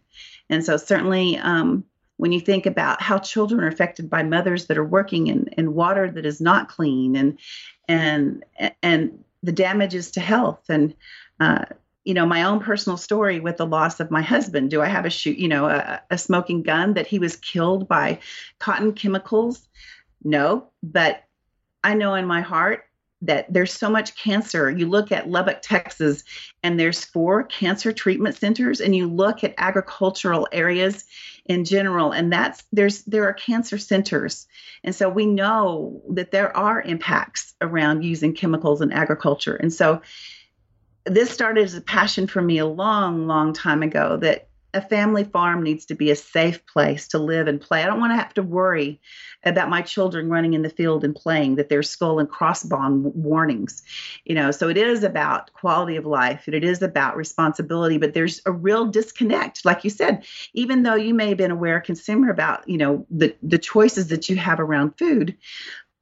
And 0.49 0.63
so 0.63 0.77
certainly 0.77 1.37
um, 1.37 1.85
when 2.17 2.31
you 2.31 2.39
think 2.39 2.65
about 2.65 3.01
how 3.01 3.17
children 3.17 3.63
are 3.63 3.67
affected 3.67 4.09
by 4.09 4.23
mothers 4.23 4.65
that 4.65 4.77
are 4.77 4.85
working 4.85 5.27
in, 5.27 5.47
in 5.57 5.73
water 5.73 6.11
that 6.11 6.25
is 6.25 6.41
not 6.41 6.69
clean 6.69 7.15
and 7.15 7.39
and 7.87 8.43
and 8.83 9.23
the 9.43 9.51
damages 9.51 10.11
to 10.11 10.19
health. 10.19 10.63
And 10.69 10.95
uh, 11.39 11.65
you 12.03 12.13
know 12.13 12.25
my 12.25 12.43
own 12.43 12.59
personal 12.59 12.97
story 12.97 13.39
with 13.39 13.57
the 13.57 13.65
loss 13.65 13.99
of 13.99 14.09
my 14.09 14.21
husband 14.21 14.69
do 14.69 14.81
i 14.81 14.85
have 14.85 15.05
a 15.05 15.09
shoot 15.09 15.37
you 15.37 15.49
know 15.49 15.65
a, 15.65 16.01
a 16.09 16.17
smoking 16.17 16.63
gun 16.63 16.93
that 16.93 17.05
he 17.05 17.19
was 17.19 17.35
killed 17.35 17.87
by 17.87 18.19
cotton 18.59 18.93
chemicals? 18.93 19.67
No 20.23 20.69
but 20.81 21.25
i 21.83 21.93
know 21.95 22.15
in 22.15 22.25
my 22.25 22.39
heart 22.39 22.86
that 23.21 23.51
there's 23.51 23.73
so 23.73 23.89
much 23.89 24.15
cancer. 24.15 24.69
You 24.69 24.87
look 24.87 25.11
at 25.11 25.29
Lubbock, 25.29 25.61
Texas, 25.61 26.23
and 26.61 26.79
there's 26.79 27.03
four 27.03 27.43
cancer 27.43 27.91
treatment 27.91 28.35
centers, 28.35 28.79
and 28.79 28.95
you 28.95 29.07
look 29.07 29.43
at 29.43 29.55
agricultural 29.57 30.47
areas 30.51 31.05
in 31.45 31.65
general, 31.65 32.11
and 32.11 32.31
that's 32.31 32.63
there's 32.71 33.03
there 33.03 33.27
are 33.27 33.33
cancer 33.33 33.77
centers. 33.77 34.47
And 34.83 34.93
so 34.93 35.09
we 35.09 35.25
know 35.25 36.01
that 36.09 36.31
there 36.31 36.55
are 36.55 36.81
impacts 36.81 37.53
around 37.61 38.03
using 38.03 38.33
chemicals 38.33 38.81
in 38.81 38.91
agriculture. 38.91 39.55
And 39.55 39.73
so 39.73 40.01
this 41.05 41.31
started 41.31 41.63
as 41.63 41.73
a 41.73 41.81
passion 41.81 42.27
for 42.27 42.41
me 42.41 42.57
a 42.57 42.65
long, 42.65 43.27
long 43.27 43.53
time 43.53 43.81
ago 43.81 44.17
that 44.17 44.46
a 44.77 44.81
family 44.81 45.23
farm 45.23 45.63
needs 45.63 45.85
to 45.85 45.95
be 45.95 46.11
a 46.11 46.15
safe 46.15 46.65
place 46.67 47.09
to 47.09 47.17
live 47.17 47.47
and 47.47 47.59
play. 47.59 47.83
I 47.83 47.87
don't 47.87 47.99
want 47.99 48.11
to 48.11 48.17
have 48.17 48.33
to 48.35 48.43
worry 48.43 49.01
about 49.43 49.69
my 49.69 49.81
children 49.81 50.29
running 50.29 50.53
in 50.53 50.61
the 50.61 50.69
field 50.69 51.03
and 51.03 51.15
playing 51.15 51.55
that 51.55 51.67
there's 51.67 51.89
skull 51.89 52.19
and 52.19 52.29
crossbone 52.29 53.13
warnings. 53.15 53.81
You 54.23 54.35
know, 54.35 54.51
so 54.51 54.69
it 54.69 54.77
is 54.77 55.03
about 55.03 55.51
quality 55.53 55.95
of 55.95 56.05
life 56.05 56.43
and 56.45 56.55
it 56.55 56.63
is 56.63 56.81
about 56.81 57.17
responsibility, 57.17 57.97
but 57.97 58.13
there's 58.13 58.39
a 58.45 58.51
real 58.51 58.85
disconnect. 58.85 59.65
Like 59.65 59.83
you 59.83 59.89
said, 59.89 60.25
even 60.53 60.83
though 60.83 60.95
you 60.95 61.13
may 61.13 61.29
have 61.29 61.37
been 61.37 61.51
aware 61.51 61.81
consumer 61.81 62.29
about, 62.29 62.69
you 62.69 62.77
know, 62.77 63.05
the 63.09 63.35
the 63.41 63.57
choices 63.57 64.07
that 64.09 64.29
you 64.29 64.35
have 64.35 64.59
around 64.59 64.97
food, 64.97 65.35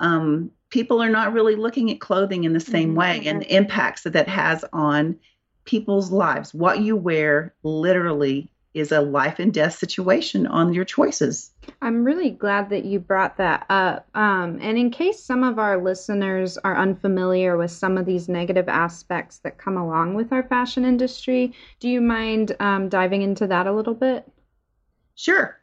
um, 0.02 0.52
people 0.70 1.02
are 1.02 1.10
not 1.10 1.32
really 1.32 1.56
looking 1.56 1.90
at 1.92 2.02
clothing 2.02 2.44
in 2.44 2.52
the 2.52 2.60
same 2.60 2.90
mm-hmm. 2.90 2.98
way 2.98 3.22
and 3.26 3.42
the 3.42 3.56
impacts 3.56 4.04
that 4.04 4.14
that 4.14 4.28
has 4.28 4.66
on 4.74 5.18
people's 5.64 6.12
lives. 6.12 6.54
What 6.54 6.80
you 6.80 6.96
wear 6.96 7.54
literally 7.64 8.52
is 8.76 8.92
a 8.92 9.02
life 9.02 9.40
and 9.40 9.54
death 9.54 9.74
situation 9.74 10.46
on 10.46 10.74
your 10.74 10.86
choices. 10.86 11.52
I'm 11.82 12.04
really 12.04 12.30
glad 12.30 12.70
that 12.70 12.86
you 12.86 13.00
brought 13.00 13.38
that 13.38 13.66
up. 13.70 14.08
Um, 14.14 14.60
and 14.62 14.78
in 14.78 14.92
case 14.92 15.24
some 15.24 15.44
of 15.44 15.58
our 15.58 15.82
listeners 15.82 16.58
are 16.60 16.78
unfamiliar 16.78 17.58
with 17.58 17.72
some 17.72 17.98
of 17.98 18.06
these 18.06 18.28
negative 18.28 18.68
aspects 18.68 19.40
that 19.40 19.58
come 19.58 19.78
along 19.78 20.14
with 20.14 20.32
our 20.34 20.44
fashion 20.44 20.84
industry, 20.84 21.54
do 21.80 21.88
you 21.90 22.02
mind 22.02 22.56
um, 22.60 22.90
diving 22.90 23.22
into 23.22 23.48
that 23.48 23.66
a 23.66 23.74
little 23.74 23.96
bit? 23.96 24.30
Sure. 25.16 25.58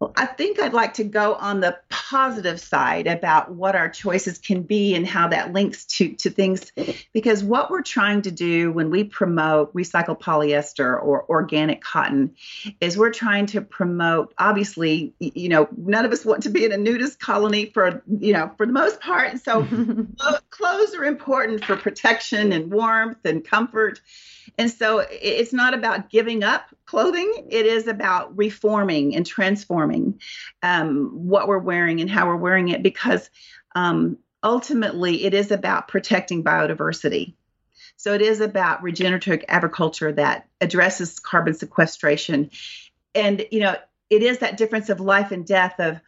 Well, 0.00 0.12
I 0.16 0.26
think 0.26 0.60
I'd 0.60 0.74
like 0.74 0.94
to 0.94 1.04
go 1.04 1.34
on 1.34 1.58
the 1.58 1.76
positive 1.88 2.60
side 2.60 3.08
about 3.08 3.50
what 3.50 3.74
our 3.74 3.88
choices 3.88 4.38
can 4.38 4.62
be 4.62 4.94
and 4.94 5.04
how 5.04 5.28
that 5.28 5.52
links 5.52 5.86
to, 5.86 6.14
to 6.14 6.30
things. 6.30 6.70
Because 7.12 7.42
what 7.42 7.68
we're 7.68 7.82
trying 7.82 8.22
to 8.22 8.30
do 8.30 8.70
when 8.70 8.90
we 8.90 9.02
promote 9.02 9.74
recycled 9.74 10.20
polyester 10.20 11.02
or 11.02 11.24
organic 11.28 11.80
cotton 11.82 12.36
is 12.80 12.96
we're 12.96 13.12
trying 13.12 13.46
to 13.46 13.60
promote, 13.60 14.32
obviously, 14.38 15.14
you 15.18 15.48
know, 15.48 15.68
none 15.76 16.04
of 16.04 16.12
us 16.12 16.24
want 16.24 16.44
to 16.44 16.50
be 16.50 16.64
in 16.64 16.70
a 16.70 16.78
nudist 16.78 17.18
colony 17.18 17.66
for, 17.66 18.00
you 18.20 18.32
know, 18.32 18.52
for 18.56 18.66
the 18.66 18.72
most 18.72 19.00
part. 19.00 19.40
So 19.40 19.62
clothes 20.50 20.94
are 20.94 21.04
important 21.04 21.64
for 21.64 21.76
protection 21.76 22.52
and 22.52 22.70
warmth 22.70 23.24
and 23.24 23.44
comfort. 23.44 24.00
And 24.58 24.70
so 24.70 25.06
it's 25.08 25.52
not 25.52 25.72
about 25.72 26.10
giving 26.10 26.42
up 26.42 26.66
clothing, 26.84 27.46
it 27.48 27.64
is 27.64 27.86
about 27.86 28.36
reforming 28.36 29.14
and 29.14 29.24
transforming 29.24 30.20
um, 30.64 31.10
what 31.12 31.46
we're 31.46 31.58
wearing 31.58 32.00
and 32.00 32.10
how 32.10 32.26
we're 32.26 32.36
wearing 32.36 32.68
it 32.68 32.82
because 32.82 33.30
um, 33.76 34.18
ultimately 34.42 35.24
it 35.24 35.32
is 35.32 35.52
about 35.52 35.86
protecting 35.86 36.42
biodiversity. 36.42 37.34
So 37.96 38.14
it 38.14 38.22
is 38.22 38.40
about 38.40 38.82
regenerative 38.82 39.44
agriculture 39.48 40.12
that 40.12 40.48
addresses 40.60 41.18
carbon 41.20 41.54
sequestration. 41.54 42.50
And, 43.14 43.46
you 43.50 43.60
know, 43.60 43.76
it 44.10 44.22
is 44.22 44.38
that 44.38 44.56
difference 44.56 44.88
of 44.88 45.00
life 45.00 45.30
and 45.30 45.46
death 45.46 45.78
of 45.78 46.00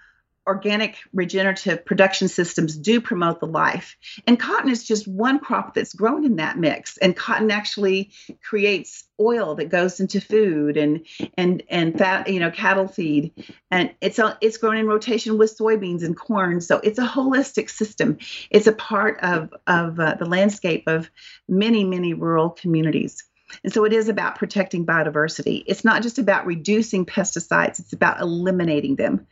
organic 0.46 0.96
regenerative 1.12 1.84
production 1.84 2.28
systems 2.28 2.76
do 2.76 3.00
promote 3.00 3.40
the 3.40 3.46
life. 3.46 3.96
And 4.26 4.38
cotton 4.38 4.70
is 4.70 4.84
just 4.84 5.06
one 5.06 5.38
crop 5.38 5.74
that's 5.74 5.94
grown 5.94 6.24
in 6.24 6.36
that 6.36 6.58
mix. 6.58 6.96
And 6.98 7.14
cotton 7.14 7.50
actually 7.50 8.10
creates 8.42 9.04
oil 9.20 9.54
that 9.56 9.68
goes 9.68 10.00
into 10.00 10.20
food 10.20 10.76
and 10.76 11.06
and 11.36 11.62
and 11.68 11.96
fat, 11.96 12.28
you 12.28 12.40
know, 12.40 12.50
cattle 12.50 12.88
feed. 12.88 13.32
And 13.70 13.94
it's 14.00 14.18
a, 14.18 14.38
it's 14.40 14.56
grown 14.56 14.78
in 14.78 14.86
rotation 14.86 15.38
with 15.38 15.56
soybeans 15.56 16.02
and 16.02 16.16
corn. 16.16 16.60
So 16.60 16.80
it's 16.82 16.98
a 16.98 17.06
holistic 17.06 17.70
system. 17.70 18.18
It's 18.50 18.66
a 18.66 18.72
part 18.72 19.20
of 19.22 19.52
of 19.66 20.00
uh, 20.00 20.14
the 20.14 20.26
landscape 20.26 20.84
of 20.86 21.10
many 21.48 21.84
many 21.84 22.14
rural 22.14 22.50
communities. 22.50 23.24
And 23.64 23.72
so 23.72 23.84
it 23.84 23.92
is 23.92 24.08
about 24.08 24.36
protecting 24.36 24.86
biodiversity. 24.86 25.64
It's 25.66 25.84
not 25.84 26.02
just 26.02 26.18
about 26.18 26.46
reducing 26.46 27.04
pesticides, 27.04 27.80
it's 27.80 27.92
about 27.92 28.20
eliminating 28.20 28.96
them. 28.96 29.26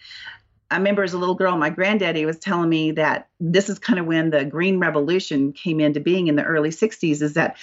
I 0.71 0.77
remember 0.77 1.03
as 1.03 1.15
a 1.15 1.19
little 1.19 1.35
girl, 1.35 1.57
my 1.57 1.71
granddaddy 1.71 2.27
was 2.27 2.39
telling 2.39 2.69
me 2.69 2.93
that 2.93 3.29
this 3.41 3.69
is 3.69 3.79
kind 3.79 3.99
of 3.99 4.07
when 4.07 4.31
the 4.31 4.45
green 4.45 4.79
revolution 4.79 5.53
came 5.53 5.81
into 5.81 6.01
being 6.01 6.29
in 6.29 6.37
the 6.37 6.45
early 6.45 6.71
60s, 6.71 7.23
is 7.23 7.35
that 7.35 7.57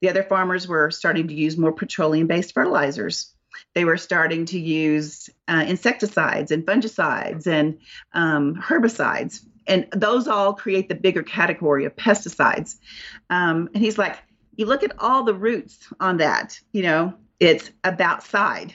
the 0.00 0.10
other 0.10 0.24
farmers 0.24 0.66
were 0.66 0.90
starting 0.90 1.28
to 1.28 1.34
use 1.34 1.56
more 1.56 1.72
petroleum 1.72 2.26
based 2.26 2.54
fertilizers. 2.54 3.32
They 3.74 3.84
were 3.84 3.96
starting 3.96 4.44
to 4.46 4.58
use 4.58 5.30
uh, 5.46 5.64
insecticides 5.66 6.50
and 6.50 6.66
fungicides 6.66 7.46
and 7.46 7.78
um, 8.12 8.56
herbicides. 8.56 9.44
And 9.66 9.86
those 9.92 10.26
all 10.26 10.54
create 10.54 10.88
the 10.88 10.94
bigger 10.94 11.22
category 11.22 11.84
of 11.84 11.94
pesticides. 11.96 12.76
Um, 13.30 13.68
and 13.74 13.82
he's 13.82 13.98
like, 13.98 14.18
you 14.56 14.66
look 14.66 14.82
at 14.82 14.98
all 14.98 15.24
the 15.24 15.34
roots 15.34 15.92
on 16.00 16.16
that, 16.16 16.58
you 16.72 16.82
know, 16.82 17.14
it's 17.38 17.70
about 17.84 18.24
side 18.24 18.74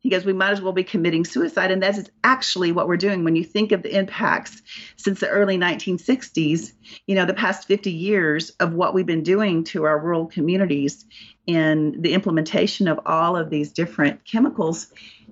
he 0.00 0.10
goes, 0.10 0.24
we 0.24 0.32
might 0.32 0.52
as 0.52 0.60
well 0.60 0.72
be 0.72 0.84
committing 0.84 1.24
suicide. 1.24 1.72
And 1.72 1.82
that 1.82 1.98
is 1.98 2.10
actually 2.22 2.70
what 2.70 2.86
we're 2.86 2.96
doing 2.96 3.24
when 3.24 3.34
you 3.34 3.42
think 3.42 3.72
of 3.72 3.82
the 3.82 3.96
impacts 3.96 4.62
since 4.96 5.18
the 5.18 5.28
early 5.28 5.58
1960s, 5.58 6.72
you 7.06 7.16
know, 7.16 7.26
the 7.26 7.34
past 7.34 7.66
50 7.66 7.90
years 7.90 8.50
of 8.60 8.74
what 8.74 8.94
we've 8.94 9.06
been 9.06 9.24
doing 9.24 9.64
to 9.64 9.84
our 9.84 9.98
rural 9.98 10.26
communities 10.26 11.04
in 11.46 12.00
the 12.00 12.14
implementation 12.14 12.86
of 12.86 13.00
all 13.06 13.36
of 13.36 13.50
these 13.50 13.72
different 13.72 14.24
chemicals. 14.24 14.86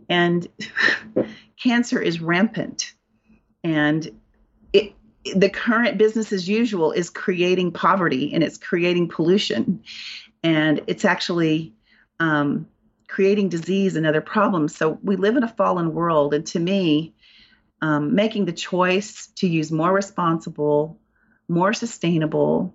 And 0.08 0.48
cancer 1.62 2.00
is 2.00 2.20
rampant. 2.20 2.92
And 3.62 4.20
it, 4.72 4.94
the 5.32 5.48
current 5.48 5.96
business 5.96 6.32
as 6.32 6.48
usual 6.48 6.90
is 6.90 7.08
creating 7.08 7.70
poverty 7.70 8.34
and 8.34 8.42
it's 8.42 8.58
creating 8.58 9.08
pollution. 9.10 9.84
And 10.42 10.82
it's 10.88 11.04
actually, 11.04 11.74
um, 12.18 12.66
creating 13.08 13.48
disease 13.48 13.96
and 13.96 14.06
other 14.06 14.20
problems. 14.20 14.76
So 14.76 14.98
we 15.02 15.16
live 15.16 15.36
in 15.36 15.42
a 15.42 15.48
fallen 15.48 15.94
world. 15.94 16.34
And 16.34 16.46
to 16.48 16.58
me, 16.58 17.14
um, 17.82 18.14
making 18.14 18.46
the 18.46 18.52
choice 18.52 19.28
to 19.36 19.46
use 19.46 19.70
more 19.70 19.92
responsible, 19.92 20.98
more 21.48 21.72
sustainable 21.72 22.74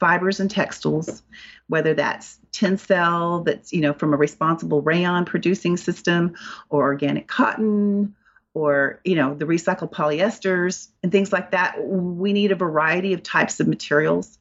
fibers 0.00 0.40
and 0.40 0.50
textiles, 0.50 1.22
whether 1.68 1.94
that's 1.94 2.38
Tencel, 2.52 3.44
that's 3.44 3.72
you 3.72 3.80
know 3.80 3.92
from 3.92 4.12
a 4.12 4.16
responsible 4.16 4.82
rayon 4.82 5.24
producing 5.24 5.76
system, 5.76 6.34
or 6.68 6.82
organic 6.82 7.26
cotton, 7.26 8.14
or 8.54 9.00
you 9.04 9.14
know 9.14 9.34
the 9.34 9.46
recycled 9.46 9.92
polyesters 9.92 10.88
and 11.02 11.10
things 11.10 11.32
like 11.32 11.52
that. 11.52 11.82
We 11.82 12.32
need 12.32 12.52
a 12.52 12.56
variety 12.56 13.12
of 13.12 13.22
types 13.22 13.60
of 13.60 13.68
materials 13.68 14.38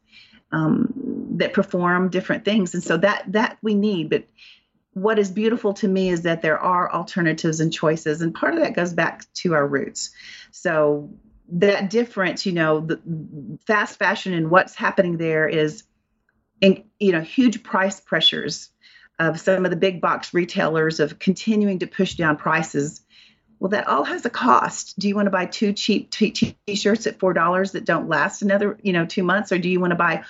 um, 0.52 0.94
that 1.38 1.54
perform 1.54 2.10
different 2.10 2.46
things, 2.46 2.74
and 2.74 2.84
so 2.84 2.98
that 2.98 3.32
that 3.32 3.58
we 3.62 3.74
need. 3.74 4.10
But 4.10 4.26
what 4.94 5.18
is 5.18 5.32
beautiful 5.32 5.74
to 5.74 5.88
me 5.88 6.10
is 6.10 6.22
that 6.24 6.42
there 6.42 6.60
are 6.60 6.92
alternatives 6.92 7.60
and 7.60 7.74
choices 7.74 8.22
and 8.22 8.34
part 8.34 8.54
of 8.54 8.62
that 8.62 8.76
goes 8.76 8.94
back 8.94 9.26
to 9.34 9.54
our 9.54 9.68
roots. 9.68 10.12
So 10.52 11.10
that 11.50 11.90
difference 11.90 12.46
you 12.46 12.54
know 12.54 12.80
the 12.80 13.00
fast 13.66 14.00
fashion 14.00 14.34
and 14.34 14.50
what's 14.50 14.76
happening 14.76 15.18
there 15.18 15.48
is 15.48 15.84
in, 16.62 16.84
you 17.00 17.12
know 17.12 17.22
huge 17.22 17.64
price 17.64 18.00
pressures 18.00 18.70
of 19.20 19.40
some 19.40 19.66
of 19.66 19.72
the 19.72 19.78
big 19.78 20.02
box 20.02 20.34
retailers 20.34 21.00
of 21.00 21.20
continuing 21.20 21.80
to 21.80 21.88
push 21.88 22.16
down 22.16 22.38
prices. 22.38 23.02
Well 23.60 23.70
that 23.70 23.88
all 23.88 24.04
has 24.04 24.26
a 24.26 24.30
cost. 24.30 24.98
Do 25.00 25.08
you 25.08 25.16
want 25.16 25.28
to 25.28 25.32
buy 25.32 25.46
two 25.46 25.74
cheap 25.74 26.12
t- 26.12 26.32
t-shirts 26.32 27.08
at 27.08 27.20
four 27.20 27.34
dollars 27.34 27.72
that 27.74 27.86
don't 27.86 28.10
last 28.10 28.42
another 28.42 28.78
you 28.84 28.94
know 28.94 29.06
two 29.06 29.24
months? 29.24 29.52
Or 29.52 29.58
do 29.58 29.70
you 29.70 29.80
want 29.80 29.92
to 29.92 29.98
buy 29.98 30.24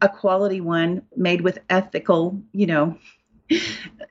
a 0.00 0.08
quality 0.08 0.60
one 0.60 1.02
made 1.16 1.40
with 1.40 1.58
ethical 1.70 2.42
you 2.52 2.66
know 2.66 2.98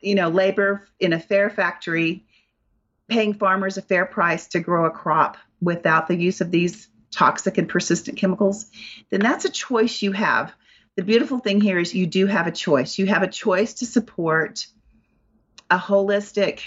you 0.01 0.15
know, 0.15 0.29
labor 0.29 0.87
in 0.99 1.13
a 1.13 1.19
fair 1.19 1.49
factory, 1.49 2.25
paying 3.07 3.33
farmers 3.33 3.77
a 3.77 3.81
fair 3.81 4.05
price 4.05 4.47
to 4.49 4.59
grow 4.59 4.85
a 4.85 4.91
crop 4.91 5.37
without 5.61 6.07
the 6.07 6.15
use 6.15 6.41
of 6.41 6.51
these 6.51 6.87
toxic 7.11 7.57
and 7.57 7.69
persistent 7.69 8.17
chemicals, 8.17 8.67
then 9.09 9.19
that's 9.19 9.45
a 9.45 9.49
choice 9.49 10.01
you 10.01 10.11
have. 10.11 10.53
The 10.95 11.03
beautiful 11.03 11.39
thing 11.39 11.61
here 11.61 11.79
is 11.79 11.93
you 11.93 12.07
do 12.07 12.25
have 12.25 12.47
a 12.47 12.51
choice. 12.51 12.97
You 12.97 13.05
have 13.07 13.23
a 13.23 13.27
choice 13.27 13.75
to 13.75 13.85
support 13.85 14.67
a 15.69 15.77
holistic, 15.77 16.61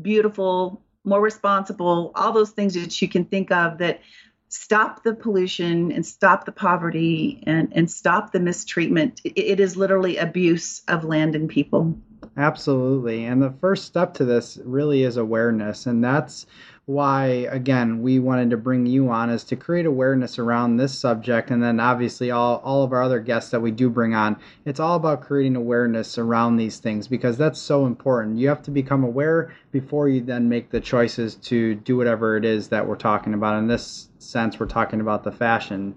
beautiful, 0.00 0.82
more 1.04 1.20
responsible, 1.20 2.12
all 2.14 2.32
those 2.32 2.50
things 2.50 2.74
that 2.74 3.00
you 3.00 3.08
can 3.08 3.24
think 3.24 3.50
of 3.50 3.78
that 3.78 4.00
stop 4.48 5.02
the 5.02 5.14
pollution 5.14 5.92
and 5.92 6.04
stop 6.04 6.44
the 6.44 6.52
poverty 6.52 7.42
and, 7.46 7.72
and 7.74 7.90
stop 7.90 8.32
the 8.32 8.40
mistreatment. 8.40 9.20
It, 9.24 9.38
it 9.38 9.60
is 9.60 9.76
literally 9.76 10.16
abuse 10.16 10.82
of 10.88 11.04
land 11.04 11.36
and 11.36 11.48
people. 11.48 11.98
Absolutely. 12.36 13.24
And 13.24 13.42
the 13.42 13.54
first 13.60 13.84
step 13.84 14.14
to 14.14 14.24
this 14.24 14.58
really 14.64 15.02
is 15.02 15.16
awareness. 15.16 15.86
And 15.86 16.02
that's 16.02 16.46
why, 16.88 17.26
again, 17.50 18.00
we 18.00 18.18
wanted 18.18 18.48
to 18.48 18.56
bring 18.56 18.86
you 18.86 19.10
on 19.10 19.28
is 19.28 19.44
to 19.44 19.56
create 19.56 19.84
awareness 19.84 20.38
around 20.38 20.78
this 20.78 20.98
subject. 20.98 21.50
And 21.50 21.62
then 21.62 21.80
obviously, 21.80 22.30
all, 22.30 22.62
all 22.64 22.82
of 22.82 22.94
our 22.94 23.02
other 23.02 23.20
guests 23.20 23.50
that 23.50 23.60
we 23.60 23.70
do 23.70 23.90
bring 23.90 24.14
on, 24.14 24.38
it's 24.64 24.80
all 24.80 24.96
about 24.96 25.20
creating 25.20 25.54
awareness 25.54 26.16
around 26.16 26.56
these 26.56 26.78
things 26.78 27.06
because 27.06 27.36
that's 27.36 27.60
so 27.60 27.84
important. 27.84 28.38
You 28.38 28.48
have 28.48 28.62
to 28.62 28.70
become 28.70 29.04
aware 29.04 29.54
before 29.70 30.08
you 30.08 30.22
then 30.22 30.48
make 30.48 30.70
the 30.70 30.80
choices 30.80 31.34
to 31.34 31.74
do 31.74 31.94
whatever 31.98 32.38
it 32.38 32.46
is 32.46 32.68
that 32.68 32.88
we're 32.88 32.96
talking 32.96 33.34
about. 33.34 33.58
In 33.58 33.66
this 33.66 34.08
sense, 34.18 34.58
we're 34.58 34.64
talking 34.64 35.02
about 35.02 35.24
the 35.24 35.32
fashion. 35.32 35.94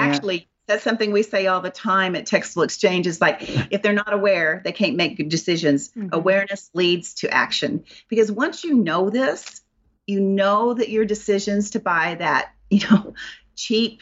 Actually, 0.00 0.48
that's 0.66 0.84
something 0.84 1.12
we 1.12 1.22
say 1.22 1.46
all 1.46 1.60
the 1.60 1.70
time 1.70 2.14
at 2.14 2.26
Textile 2.26 2.62
Exchange 2.62 3.06
is 3.06 3.20
like 3.20 3.38
if 3.70 3.82
they're 3.82 3.92
not 3.92 4.12
aware, 4.12 4.62
they 4.64 4.72
can't 4.72 4.96
make 4.96 5.16
good 5.16 5.28
decisions. 5.28 5.88
Mm-hmm. 5.90 6.08
Awareness 6.12 6.70
leads 6.72 7.14
to 7.14 7.30
action. 7.30 7.84
Because 8.08 8.30
once 8.30 8.62
you 8.62 8.74
know 8.74 9.10
this, 9.10 9.62
you 10.06 10.20
know 10.20 10.74
that 10.74 10.88
your 10.88 11.04
decisions 11.04 11.70
to 11.70 11.80
buy 11.80 12.16
that, 12.16 12.52
you 12.70 12.80
know, 12.90 13.14
cheap 13.56 14.00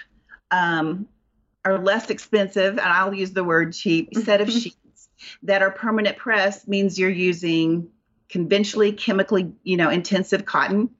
um, 0.50 1.08
or 1.64 1.78
less 1.78 2.10
expensive, 2.10 2.78
and 2.78 2.80
I'll 2.80 3.14
use 3.14 3.32
the 3.32 3.44
word 3.44 3.72
cheap, 3.72 4.14
set 4.16 4.40
of 4.40 4.50
sheets 4.50 5.08
that 5.42 5.62
are 5.62 5.70
permanent 5.70 6.16
press 6.16 6.66
means 6.66 6.98
you're 6.98 7.10
using 7.10 7.88
conventionally 8.28 8.92
chemically, 8.92 9.52
you 9.62 9.76
know, 9.76 9.90
intensive 9.90 10.44
cotton 10.44 10.90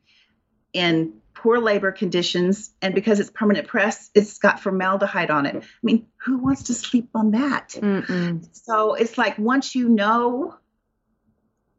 and 0.75 1.13
poor 1.41 1.59
labor 1.59 1.91
conditions, 1.91 2.71
and 2.83 2.95
because 2.95 3.19
it's 3.19 3.31
permanent 3.31 3.67
press, 3.67 4.11
it's 4.15 4.39
got 4.39 4.61
formaldehyde 4.61 5.31
on 5.31 5.47
it. 5.47 5.57
I 5.57 5.63
mean, 5.83 6.07
who 6.19 6.37
wants 6.37 6.65
to 6.65 6.75
sleep 6.75 7.09
on 7.15 7.31
that? 7.31 7.71
Mm-mm. 7.71 8.47
So 8.53 8.93
it's 8.93 9.17
like 9.17 9.39
once 9.39 9.75
you 9.75 9.89
know, 9.89 10.55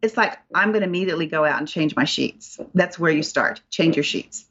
it's 0.01 0.17
like 0.17 0.39
I'm 0.55 0.71
going 0.71 0.81
to 0.81 0.87
immediately 0.87 1.27
go 1.27 1.45
out 1.45 1.59
and 1.59 1.67
change 1.67 1.95
my 1.95 2.05
sheets. 2.05 2.59
That's 2.73 2.97
where 2.97 3.11
you 3.11 3.21
start. 3.21 3.61
Change 3.69 3.95
your 3.97 4.03
sheets. 4.03 4.45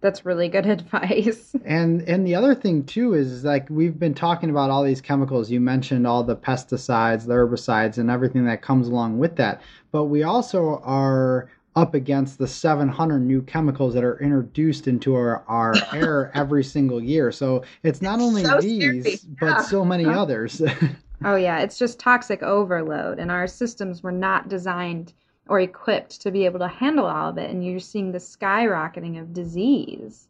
That's 0.00 0.26
really 0.26 0.48
good 0.48 0.66
advice. 0.78 1.54
And 1.64 2.02
and 2.02 2.26
the 2.26 2.34
other 2.34 2.56
thing 2.56 2.86
too 2.86 3.14
is 3.14 3.44
like 3.44 3.70
we've 3.70 4.00
been 4.00 4.14
talking 4.14 4.50
about 4.50 4.68
all 4.68 4.82
these 4.82 5.00
chemicals. 5.00 5.48
You 5.48 5.60
mentioned 5.60 6.08
all 6.08 6.24
the 6.24 6.36
pesticides, 6.36 7.24
the 7.24 7.34
herbicides, 7.34 7.98
and 7.98 8.10
everything 8.10 8.46
that 8.46 8.62
comes 8.62 8.88
along 8.88 9.20
with 9.20 9.36
that. 9.36 9.62
But 9.92 10.06
we 10.06 10.24
also 10.24 10.80
are 10.82 11.48
up 11.76 11.94
against 11.94 12.38
the 12.38 12.46
700 12.46 13.20
new 13.20 13.42
chemicals 13.42 13.94
that 13.94 14.04
are 14.04 14.18
introduced 14.20 14.86
into 14.86 15.14
our, 15.14 15.44
our 15.48 15.74
air 15.92 16.30
every 16.34 16.62
single 16.62 17.02
year. 17.02 17.32
So 17.32 17.64
it's 17.82 18.00
not 18.00 18.20
only 18.20 18.44
so 18.44 18.60
these, 18.60 19.20
but 19.24 19.62
so 19.62 19.84
many 19.84 20.04
others. 20.04 20.62
oh, 21.24 21.36
yeah. 21.36 21.60
It's 21.60 21.78
just 21.78 21.98
toxic 21.98 22.42
overload. 22.42 23.18
And 23.18 23.30
our 23.30 23.46
systems 23.46 24.02
were 24.02 24.12
not 24.12 24.48
designed 24.48 25.12
or 25.48 25.60
equipped 25.60 26.22
to 26.22 26.30
be 26.30 26.44
able 26.44 26.60
to 26.60 26.68
handle 26.68 27.06
all 27.06 27.30
of 27.30 27.38
it. 27.38 27.50
And 27.50 27.64
you're 27.64 27.80
seeing 27.80 28.12
the 28.12 28.18
skyrocketing 28.18 29.20
of 29.20 29.32
disease. 29.32 30.28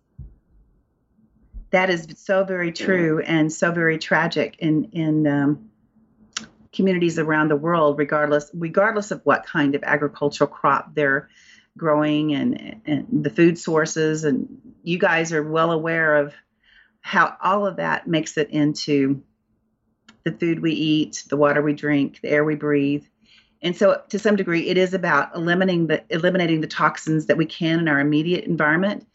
That 1.70 1.90
is 1.90 2.06
so 2.16 2.44
very 2.44 2.72
true 2.72 3.20
and 3.20 3.52
so 3.52 3.72
very 3.72 3.98
tragic 3.98 4.56
in, 4.60 4.84
in, 4.92 5.26
um, 5.26 5.70
communities 6.74 7.18
around 7.18 7.48
the 7.48 7.56
world, 7.56 7.98
regardless 7.98 8.50
regardless 8.54 9.10
of 9.10 9.20
what 9.24 9.46
kind 9.46 9.74
of 9.74 9.82
agricultural 9.82 10.48
crop 10.48 10.94
they're 10.94 11.28
growing 11.76 12.34
and, 12.34 12.80
and 12.86 13.06
the 13.24 13.30
food 13.30 13.58
sources. 13.58 14.24
And 14.24 14.60
you 14.82 14.98
guys 14.98 15.32
are 15.32 15.42
well 15.42 15.72
aware 15.72 16.16
of 16.16 16.34
how 17.00 17.36
all 17.42 17.66
of 17.66 17.76
that 17.76 18.06
makes 18.06 18.36
it 18.36 18.50
into 18.50 19.22
the 20.24 20.32
food 20.32 20.60
we 20.60 20.72
eat, 20.72 21.24
the 21.28 21.36
water 21.36 21.62
we 21.62 21.74
drink, 21.74 22.20
the 22.20 22.30
air 22.30 22.44
we 22.44 22.54
breathe. 22.54 23.04
And 23.62 23.76
so, 23.76 24.02
to 24.10 24.18
some 24.18 24.36
degree, 24.36 24.68
it 24.68 24.76
is 24.76 24.92
about 24.92 25.34
eliminating 25.34 25.86
the 25.86 26.04
eliminating 26.10 26.60
the 26.60 26.66
toxins 26.66 27.26
that 27.26 27.38
we 27.38 27.46
can 27.46 27.78
in 27.80 27.88
our 27.88 27.98
immediate 27.98 28.44
environment, 28.44 29.06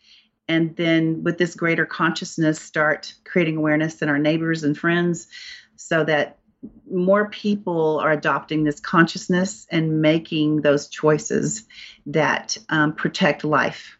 and 0.47 0.75
then 0.75 1.23
with 1.23 1.37
this 1.37 1.53
greater 1.53 1.85
consciousness, 1.85 2.59
start 2.59 3.13
creating 3.25 3.57
awareness 3.57 4.01
in 4.01 4.09
our 4.09 4.17
neighbors 4.17 4.63
and 4.63 4.75
friends, 4.75 5.27
so 5.75 6.03
that 6.03 6.38
more 6.89 7.29
people 7.29 7.99
are 7.99 8.11
adopting 8.11 8.63
this 8.63 8.79
consciousness 8.79 9.67
and 9.71 10.01
making 10.01 10.61
those 10.61 10.87
choices 10.87 11.65
that 12.07 12.57
um, 12.69 12.93
protect 12.93 13.43
life. 13.43 13.97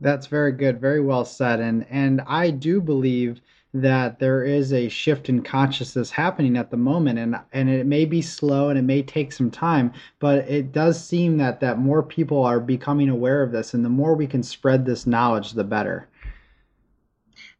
That's 0.00 0.26
very 0.26 0.52
good, 0.52 0.80
very 0.80 1.00
well 1.00 1.24
said, 1.24 1.60
and 1.60 1.86
and 1.88 2.20
I 2.26 2.50
do 2.50 2.80
believe 2.80 3.40
that 3.72 4.18
there 4.18 4.42
is 4.44 4.72
a 4.72 4.88
shift 4.88 5.28
in 5.28 5.42
consciousness 5.42 6.10
happening 6.10 6.56
at 6.56 6.70
the 6.70 6.76
moment, 6.76 7.18
and 7.18 7.36
and 7.52 7.68
it 7.70 7.86
may 7.86 8.04
be 8.04 8.20
slow 8.20 8.68
and 8.68 8.78
it 8.78 8.82
may 8.82 9.02
take 9.02 9.32
some 9.32 9.50
time, 9.50 9.92
but 10.18 10.48
it 10.48 10.72
does 10.72 11.02
seem 11.02 11.38
that 11.38 11.60
that 11.60 11.78
more 11.78 12.02
people 12.02 12.44
are 12.44 12.60
becoming 12.60 13.08
aware 13.08 13.42
of 13.42 13.52
this, 13.52 13.72
and 13.72 13.84
the 13.84 13.88
more 13.88 14.14
we 14.14 14.26
can 14.26 14.42
spread 14.42 14.84
this 14.84 15.06
knowledge, 15.06 15.52
the 15.52 15.64
better. 15.64 16.08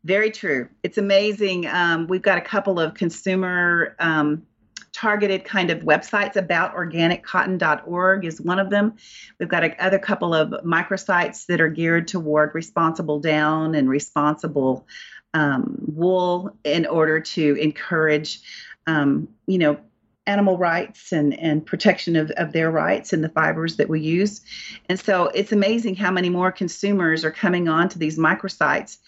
Very 0.06 0.30
true. 0.30 0.68
It's 0.84 0.98
amazing. 0.98 1.66
Um, 1.66 2.06
we've 2.06 2.22
got 2.22 2.38
a 2.38 2.40
couple 2.40 2.78
of 2.78 2.94
consumer 2.94 3.96
um, 3.98 4.46
targeted 4.92 5.44
kind 5.44 5.68
of 5.68 5.80
websites 5.80 6.36
about 6.36 6.76
organiccotton.org 6.76 8.24
is 8.24 8.40
one 8.40 8.60
of 8.60 8.70
them. 8.70 8.94
We've 9.40 9.48
got 9.48 9.64
a, 9.64 9.84
other 9.84 9.98
couple 9.98 10.32
of 10.32 10.50
microsites 10.64 11.46
that 11.46 11.60
are 11.60 11.68
geared 11.68 12.06
toward 12.06 12.54
responsible 12.54 13.18
down 13.18 13.74
and 13.74 13.88
responsible 13.90 14.86
um, 15.34 15.76
wool 15.88 16.56
in 16.62 16.86
order 16.86 17.18
to 17.18 17.56
encourage, 17.60 18.40
um, 18.86 19.26
you 19.48 19.58
know, 19.58 19.76
animal 20.24 20.56
rights 20.56 21.10
and, 21.10 21.36
and 21.36 21.66
protection 21.66 22.14
of, 22.14 22.30
of 22.36 22.52
their 22.52 22.70
rights 22.70 23.12
and 23.12 23.24
the 23.24 23.28
fibers 23.28 23.74
that 23.78 23.88
we 23.88 24.00
use. 24.00 24.40
And 24.88 25.00
so 25.00 25.24
it's 25.34 25.50
amazing 25.50 25.96
how 25.96 26.12
many 26.12 26.30
more 26.30 26.52
consumers 26.52 27.24
are 27.24 27.32
coming 27.32 27.68
on 27.68 27.88
to 27.88 27.98
these 27.98 28.16
microsites 28.16 28.98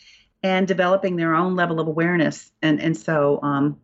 and 0.42 0.68
developing 0.68 1.16
their 1.16 1.34
own 1.34 1.56
level 1.56 1.80
of 1.80 1.88
awareness. 1.88 2.50
And 2.62 2.80
and 2.80 2.96
so 2.96 3.40
um, 3.42 3.78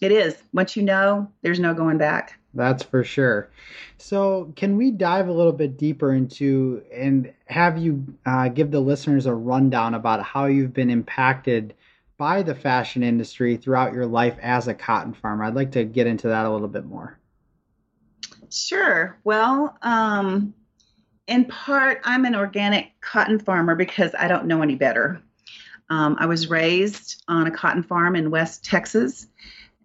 it 0.00 0.12
is 0.12 0.36
once 0.52 0.76
you 0.76 0.82
know, 0.82 1.30
there's 1.42 1.60
no 1.60 1.74
going 1.74 1.98
back. 1.98 2.38
That's 2.54 2.82
for 2.82 3.04
sure. 3.04 3.50
So, 3.98 4.52
can 4.56 4.76
we 4.76 4.90
dive 4.90 5.28
a 5.28 5.32
little 5.32 5.52
bit 5.52 5.76
deeper 5.76 6.12
into 6.12 6.82
and 6.92 7.32
have 7.46 7.76
you 7.76 8.04
uh, 8.24 8.48
give 8.48 8.70
the 8.70 8.80
listeners 8.80 9.26
a 9.26 9.34
rundown 9.34 9.94
about 9.94 10.22
how 10.22 10.46
you've 10.46 10.72
been 10.72 10.90
impacted 10.90 11.74
by 12.16 12.42
the 12.42 12.54
fashion 12.54 13.02
industry 13.02 13.58
throughout 13.58 13.92
your 13.92 14.06
life 14.06 14.38
as 14.40 14.68
a 14.68 14.74
cotton 14.74 15.12
farmer? 15.12 15.44
I'd 15.44 15.54
like 15.54 15.72
to 15.72 15.84
get 15.84 16.06
into 16.06 16.28
that 16.28 16.46
a 16.46 16.50
little 16.50 16.68
bit 16.68 16.86
more. 16.86 17.18
Sure. 18.50 19.18
Well, 19.22 19.76
um, 19.82 20.54
in 21.26 21.44
part, 21.44 22.00
I'm 22.04 22.24
an 22.24 22.34
organic 22.34 22.98
cotton 23.00 23.38
farmer 23.38 23.74
because 23.74 24.14
I 24.18 24.28
don't 24.28 24.46
know 24.46 24.62
any 24.62 24.76
better. 24.76 25.22
Um, 25.88 26.16
I 26.18 26.26
was 26.26 26.48
raised 26.48 27.22
on 27.28 27.46
a 27.46 27.50
cotton 27.50 27.82
farm 27.82 28.16
in 28.16 28.30
West 28.30 28.64
Texas, 28.64 29.26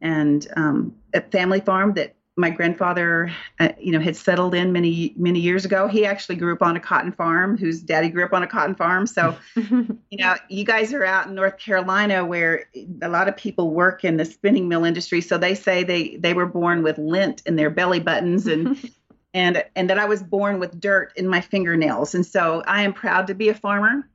and 0.01 0.47
um, 0.55 0.95
a 1.13 1.21
family 1.21 1.59
farm 1.59 1.93
that 1.93 2.15
my 2.37 2.49
grandfather, 2.49 3.31
uh, 3.59 3.69
you 3.79 3.91
know, 3.91 3.99
had 3.99 4.15
settled 4.15 4.55
in 4.55 4.71
many 4.71 5.13
many 5.17 5.39
years 5.39 5.65
ago. 5.65 5.87
He 5.87 6.05
actually 6.05 6.37
grew 6.37 6.53
up 6.53 6.61
on 6.61 6.75
a 6.75 6.79
cotton 6.79 7.11
farm. 7.11 7.57
Whose 7.57 7.81
daddy 7.81 8.09
grew 8.09 8.23
up 8.23 8.33
on 8.33 8.41
a 8.41 8.47
cotton 8.47 8.75
farm. 8.75 9.05
So, 9.05 9.37
you 9.55 9.97
know, 10.11 10.35
you 10.49 10.63
guys 10.63 10.93
are 10.93 11.03
out 11.03 11.27
in 11.27 11.35
North 11.35 11.57
Carolina 11.57 12.25
where 12.25 12.65
a 13.01 13.09
lot 13.09 13.27
of 13.27 13.37
people 13.37 13.71
work 13.71 14.03
in 14.03 14.17
the 14.17 14.25
spinning 14.25 14.67
mill 14.67 14.85
industry. 14.85 15.21
So 15.21 15.37
they 15.37 15.55
say 15.55 15.83
they 15.83 16.15
they 16.17 16.33
were 16.33 16.45
born 16.47 16.83
with 16.83 16.97
lint 16.97 17.43
in 17.45 17.55
their 17.55 17.69
belly 17.69 17.99
buttons 17.99 18.47
and. 18.47 18.77
and 19.33 19.63
and 19.77 19.89
that 19.89 19.97
I 19.97 20.03
was 20.03 20.21
born 20.21 20.59
with 20.59 20.77
dirt 20.77 21.13
in 21.15 21.25
my 21.25 21.39
fingernails. 21.39 22.15
And 22.15 22.25
so 22.25 22.63
I 22.67 22.81
am 22.81 22.91
proud 22.91 23.27
to 23.27 23.33
be 23.33 23.47
a 23.47 23.53
farmer 23.53 24.09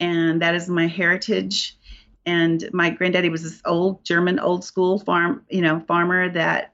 and 0.00 0.42
that 0.42 0.54
is 0.54 0.68
my 0.68 0.86
heritage. 0.86 1.76
And 2.24 2.68
my 2.72 2.90
granddaddy 2.90 3.28
was 3.28 3.42
this 3.42 3.62
old 3.64 4.04
German, 4.04 4.40
old 4.40 4.64
school 4.64 4.98
farm, 4.98 5.44
you 5.48 5.62
know, 5.62 5.80
farmer 5.80 6.28
that 6.30 6.72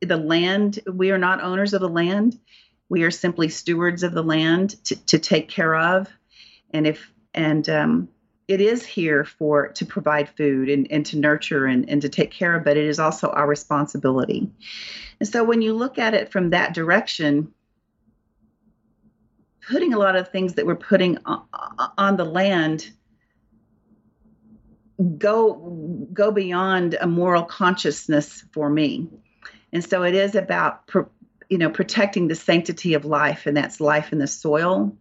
the 0.00 0.16
land, 0.16 0.80
we 0.92 1.12
are 1.12 1.18
not 1.18 1.42
owners 1.42 1.72
of 1.72 1.80
the 1.80 1.88
land. 1.88 2.38
We 2.88 3.04
are 3.04 3.10
simply 3.10 3.48
stewards 3.48 4.02
of 4.02 4.12
the 4.12 4.24
land 4.24 4.84
to, 4.86 4.96
to 5.06 5.18
take 5.18 5.48
care 5.48 5.76
of. 5.76 6.08
And 6.70 6.86
if, 6.86 7.12
and, 7.32 7.68
um, 7.68 8.08
it 8.48 8.60
is 8.60 8.84
here 8.84 9.24
for 9.24 9.68
to 9.68 9.86
provide 9.86 10.28
food 10.28 10.68
and, 10.68 10.86
and 10.90 11.06
to 11.06 11.18
nurture 11.18 11.66
and, 11.66 11.88
and 11.88 12.02
to 12.02 12.08
take 12.08 12.30
care 12.30 12.56
of, 12.56 12.64
but 12.64 12.76
it 12.76 12.84
is 12.84 12.98
also 12.98 13.28
our 13.28 13.46
responsibility. 13.46 14.50
And 15.20 15.28
so 15.28 15.44
when 15.44 15.62
you 15.62 15.74
look 15.74 15.98
at 15.98 16.14
it 16.14 16.30
from 16.30 16.50
that 16.50 16.74
direction, 16.74 17.54
putting 19.68 19.94
a 19.94 19.98
lot 19.98 20.16
of 20.16 20.28
things 20.28 20.54
that 20.54 20.66
we're 20.66 20.76
putting 20.76 21.18
on, 21.24 21.46
on 21.96 22.16
the 22.16 22.24
land 22.24 22.90
go 25.18 26.06
go 26.12 26.30
beyond 26.30 26.96
a 27.00 27.06
moral 27.06 27.44
consciousness 27.44 28.44
for 28.52 28.68
me. 28.68 29.08
And 29.72 29.84
so 29.84 30.02
it 30.02 30.14
is 30.14 30.34
about 30.34 30.88
you 31.48 31.58
know 31.58 31.70
protecting 31.70 32.28
the 32.28 32.34
sanctity 32.34 32.94
of 32.94 33.04
life 33.04 33.46
and 33.46 33.56
that's 33.56 33.80
life 33.80 34.12
in 34.12 34.18
the 34.18 34.26
soil. 34.26 34.96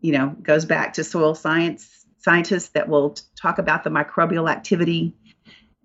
You 0.00 0.12
know, 0.12 0.28
goes 0.28 0.64
back 0.64 0.94
to 0.94 1.04
soil 1.04 1.34
science 1.34 2.06
scientists 2.18 2.70
that 2.70 2.88
will 2.88 3.16
talk 3.36 3.58
about 3.58 3.84
the 3.84 3.90
microbial 3.90 4.50
activity 4.50 5.14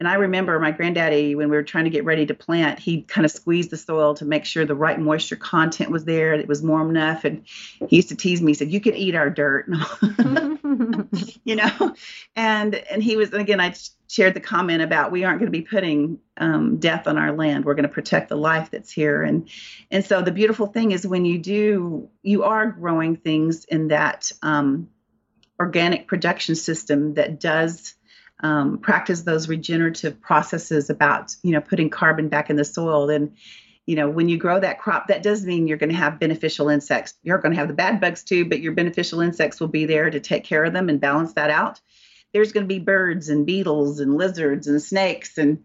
and 0.04 0.12
I 0.12 0.16
remember 0.16 0.60
my 0.60 0.72
granddaddy, 0.72 1.34
when 1.34 1.50
we 1.50 1.56
were 1.56 1.64
trying 1.64 1.86
to 1.86 1.90
get 1.90 2.04
ready 2.04 2.26
to 2.26 2.34
plant, 2.34 2.78
he 2.78 3.04
kind 3.04 3.24
of 3.24 3.32
squeezed 3.32 3.70
the 3.70 3.78
soil 3.78 4.16
to 4.16 4.26
make 4.26 4.44
sure 4.44 4.66
the 4.66 4.76
right 4.76 5.00
moisture 5.00 5.38
content 5.38 5.92
was 5.92 6.04
there, 6.04 6.34
it 6.34 6.46
was 6.46 6.62
warm 6.62 6.90
enough. 6.90 7.24
And 7.24 7.46
he 7.88 7.96
used 7.96 8.10
to 8.10 8.16
tease 8.18 8.42
me, 8.42 8.50
he 8.50 8.54
said, 8.56 8.70
You 8.70 8.82
can 8.82 8.96
eat 8.96 9.16
our 9.16 9.30
dirt. 9.30 9.70
you 11.46 11.56
know? 11.56 11.96
And 12.36 12.76
and 12.76 13.02
he 13.02 13.16
was, 13.16 13.32
and 13.32 13.40
again, 13.40 13.62
I 13.62 13.74
shared 14.10 14.34
the 14.34 14.42
comment 14.42 14.82
about 14.82 15.14
we 15.14 15.24
aren't 15.24 15.40
going 15.40 15.50
to 15.50 15.58
be 15.58 15.64
putting 15.64 16.20
um, 16.36 16.80
death 16.80 17.08
on 17.08 17.18
our 17.18 17.32
land. 17.32 17.64
We're 17.64 17.76
going 17.76 17.88
to 17.88 17.90
protect 17.90 18.28
the 18.28 18.36
life 18.36 18.72
that's 18.72 18.92
here. 18.92 19.24
And 19.24 19.48
and 19.90 20.04
so 20.04 20.22
the 20.22 20.34
beautiful 20.34 20.68
thing 20.68 20.92
is 20.92 21.08
when 21.08 21.24
you 21.24 21.38
do, 21.38 22.10
you 22.22 22.44
are 22.44 22.68
growing 22.68 23.16
things 23.16 23.64
in 23.64 23.88
that 23.88 24.34
um, 24.42 24.90
organic 25.62 26.10
production 26.10 26.56
system 26.56 27.14
that 27.14 27.40
does 27.40 27.96
um, 28.40 28.78
practice 28.80 29.22
those 29.22 29.48
regenerative 29.48 30.20
processes 30.22 30.90
about 30.90 31.36
you 31.44 31.52
know 31.52 31.62
putting 31.62 31.90
carbon 31.90 32.30
back 32.30 32.50
in 32.50 32.56
the 32.56 32.66
soil. 32.66 33.08
Then 33.08 33.36
you 33.86 33.96
know 33.96 34.10
when 34.10 34.30
you 34.30 34.38
grow 34.38 34.60
that 34.60 34.80
crop 34.80 35.08
that 35.08 35.24
does 35.24 35.46
mean 35.46 35.68
you're 35.68 35.78
going 35.78 35.92
to 35.92 35.96
have 35.96 36.20
beneficial 36.20 36.70
insects. 36.70 37.14
You're 37.24 37.38
going 37.38 37.54
to 37.54 37.60
have 37.60 37.68
the 37.68 37.74
bad 37.74 38.02
bugs 38.02 38.24
too 38.24 38.46
but 38.46 38.60
your 38.60 38.74
beneficial 38.74 39.22
insects 39.22 39.60
will 39.60 39.68
be 39.68 39.86
there 39.86 40.10
to 40.10 40.20
take 40.20 40.44
care 40.44 40.64
of 40.64 40.74
them 40.74 40.90
and 40.90 41.00
balance 41.00 41.34
that 41.34 41.50
out. 41.50 41.80
There's 42.34 42.52
going 42.52 42.64
to 42.64 42.74
be 42.74 42.80
birds 42.80 43.30
and 43.30 43.46
beetles 43.46 44.00
and 44.00 44.18
lizards 44.18 44.68
and 44.68 44.82
snakes 44.82 45.38
and 45.38 45.64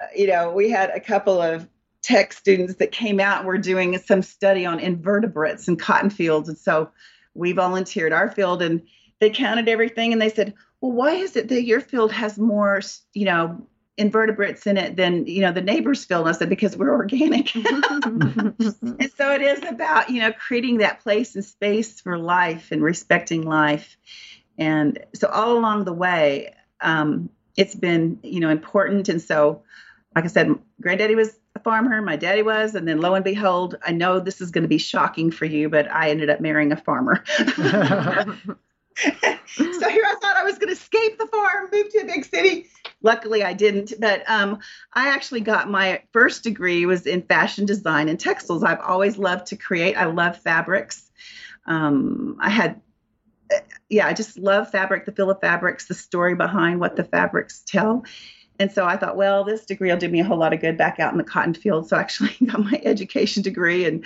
uh, 0.00 0.06
you 0.14 0.26
know 0.26 0.52
we 0.52 0.70
had 0.70 0.90
a 0.90 1.00
couple 1.00 1.40
of 1.40 1.68
tech 2.02 2.32
students 2.32 2.74
that 2.74 2.92
came 2.92 3.20
out 3.20 3.38
and 3.38 3.46
were 3.46 3.58
doing 3.58 3.96
some 3.98 4.22
study 4.22 4.66
on 4.66 4.80
invertebrates 4.80 5.68
and 5.68 5.78
cotton 5.78 6.10
fields. 6.10 6.48
And 6.48 6.58
so 6.58 6.90
we 7.34 7.52
volunteered 7.52 8.12
our 8.12 8.30
field 8.30 8.60
and 8.60 8.82
they 9.20 9.30
counted 9.30 9.68
everything 9.68 10.12
and 10.12 10.20
they 10.20 10.28
said 10.28 10.54
well, 10.82 10.92
why 10.92 11.12
is 11.12 11.36
it 11.36 11.48
that 11.48 11.62
your 11.62 11.80
field 11.80 12.10
has 12.12 12.36
more, 12.36 12.82
you 13.14 13.24
know, 13.24 13.66
invertebrates 13.96 14.66
in 14.66 14.76
it 14.76 14.96
than 14.96 15.26
you 15.26 15.40
know 15.40 15.52
the 15.52 15.62
neighbor's 15.62 16.04
field? 16.04 16.26
I 16.26 16.32
said 16.32 16.48
because 16.48 16.76
we're 16.76 16.92
organic. 16.92 17.54
and 17.54 19.12
so 19.16 19.32
it 19.32 19.42
is 19.42 19.62
about 19.62 20.10
you 20.10 20.20
know 20.20 20.32
creating 20.32 20.78
that 20.78 21.00
place 21.00 21.36
and 21.36 21.44
space 21.44 22.00
for 22.00 22.18
life 22.18 22.72
and 22.72 22.82
respecting 22.82 23.42
life. 23.42 23.96
And 24.58 24.98
so 25.14 25.28
all 25.28 25.56
along 25.56 25.84
the 25.84 25.92
way, 25.92 26.52
um, 26.80 27.30
it's 27.56 27.76
been 27.76 28.18
you 28.24 28.40
know 28.40 28.50
important. 28.50 29.08
And 29.08 29.22
so, 29.22 29.62
like 30.16 30.24
I 30.24 30.28
said, 30.28 30.52
Granddaddy 30.80 31.14
was 31.14 31.38
a 31.54 31.60
farmer, 31.60 32.02
my 32.02 32.16
daddy 32.16 32.42
was, 32.42 32.74
and 32.74 32.88
then 32.88 33.00
lo 33.00 33.14
and 33.14 33.24
behold, 33.24 33.76
I 33.86 33.92
know 33.92 34.18
this 34.18 34.40
is 34.40 34.50
going 34.50 34.62
to 34.62 34.68
be 34.68 34.78
shocking 34.78 35.30
for 35.30 35.44
you, 35.44 35.68
but 35.68 35.88
I 35.88 36.10
ended 36.10 36.28
up 36.28 36.40
marrying 36.40 36.72
a 36.72 36.76
farmer. 36.76 37.22
so 39.46 39.88
here 39.88 40.04
I 40.06 40.14
thought 40.20 40.36
I 40.36 40.44
was 40.44 40.58
going 40.58 40.68
to 40.68 40.80
escape 40.80 41.18
the 41.18 41.26
farm, 41.26 41.68
move 41.72 41.88
to 41.90 41.98
a 41.98 42.04
big 42.04 42.24
city. 42.24 42.68
Luckily, 43.02 43.42
I 43.42 43.52
didn't. 43.52 43.94
But 43.98 44.28
um, 44.28 44.58
I 44.92 45.08
actually 45.08 45.40
got 45.40 45.70
my 45.70 46.02
first 46.12 46.42
degree 46.42 46.86
was 46.86 47.06
in 47.06 47.22
fashion 47.22 47.66
design 47.66 48.08
and 48.08 48.18
textiles. 48.18 48.62
I've 48.62 48.80
always 48.80 49.18
loved 49.18 49.46
to 49.46 49.56
create. 49.56 49.96
I 49.96 50.04
love 50.04 50.38
fabrics. 50.38 51.10
Um, 51.66 52.36
I 52.40 52.50
had, 52.50 52.80
yeah, 53.88 54.06
I 54.06 54.12
just 54.12 54.38
love 54.38 54.70
fabric, 54.70 55.06
the 55.06 55.12
feel 55.12 55.30
of 55.30 55.40
fabrics, 55.40 55.86
the 55.86 55.94
story 55.94 56.34
behind 56.34 56.80
what 56.80 56.96
the 56.96 57.04
fabrics 57.04 57.62
tell. 57.66 58.04
And 58.58 58.70
so 58.70 58.84
I 58.84 58.96
thought, 58.96 59.16
well, 59.16 59.44
this 59.44 59.64
degree 59.64 59.90
will 59.90 59.98
do 59.98 60.08
me 60.08 60.20
a 60.20 60.24
whole 60.24 60.38
lot 60.38 60.52
of 60.52 60.60
good 60.60 60.76
back 60.76 61.00
out 61.00 61.12
in 61.12 61.18
the 61.18 61.24
cotton 61.24 61.54
field. 61.54 61.88
So 61.88 61.96
I 61.96 62.00
actually 62.00 62.36
got 62.46 62.60
my 62.60 62.80
education 62.84 63.42
degree 63.42 63.84
and 63.84 64.04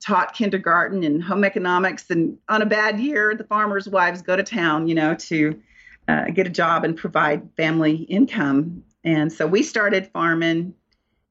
taught 0.00 0.34
kindergarten 0.34 1.04
and 1.04 1.22
home 1.22 1.44
economics. 1.44 2.10
And 2.10 2.38
on 2.48 2.62
a 2.62 2.66
bad 2.66 2.98
year, 2.98 3.34
the 3.36 3.44
farmers' 3.44 3.88
wives 3.88 4.22
go 4.22 4.36
to 4.36 4.42
town, 4.42 4.88
you 4.88 4.94
know, 4.94 5.14
to 5.14 5.60
uh, 6.08 6.24
get 6.30 6.46
a 6.46 6.50
job 6.50 6.84
and 6.84 6.96
provide 6.96 7.48
family 7.56 7.96
income. 7.96 8.82
And 9.04 9.32
so 9.32 9.46
we 9.46 9.62
started 9.62 10.08
farming 10.12 10.74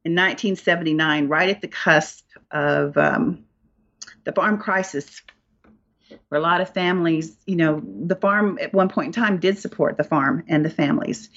in 0.05 0.15
1979, 0.15 1.27
right 1.27 1.49
at 1.49 1.61
the 1.61 1.67
cusp 1.67 2.25
of 2.51 2.97
um, 2.97 3.43
the 4.23 4.31
farm 4.31 4.57
crisis, 4.57 5.21
where 6.29 6.39
a 6.39 6.43
lot 6.43 6.61
of 6.61 6.69
families, 6.73 7.35
you 7.45 7.55
know, 7.55 7.81
the 7.83 8.15
farm 8.15 8.57
at 8.61 8.73
one 8.73 8.89
point 8.89 9.07
in 9.07 9.11
time 9.11 9.39
did 9.39 9.57
support 9.57 9.97
the 9.97 10.03
farm 10.03 10.43
and 10.47 10.63
the 10.63 10.69
families. 10.69 11.29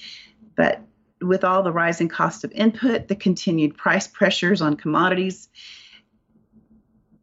But 0.55 0.81
with 1.21 1.43
all 1.43 1.63
the 1.63 1.71
rising 1.71 2.07
cost 2.07 2.43
of 2.43 2.51
input, 2.51 3.07
the 3.07 3.15
continued 3.15 3.77
price 3.77 4.07
pressures 4.07 4.61
on 4.61 4.75
commodities, 4.75 5.49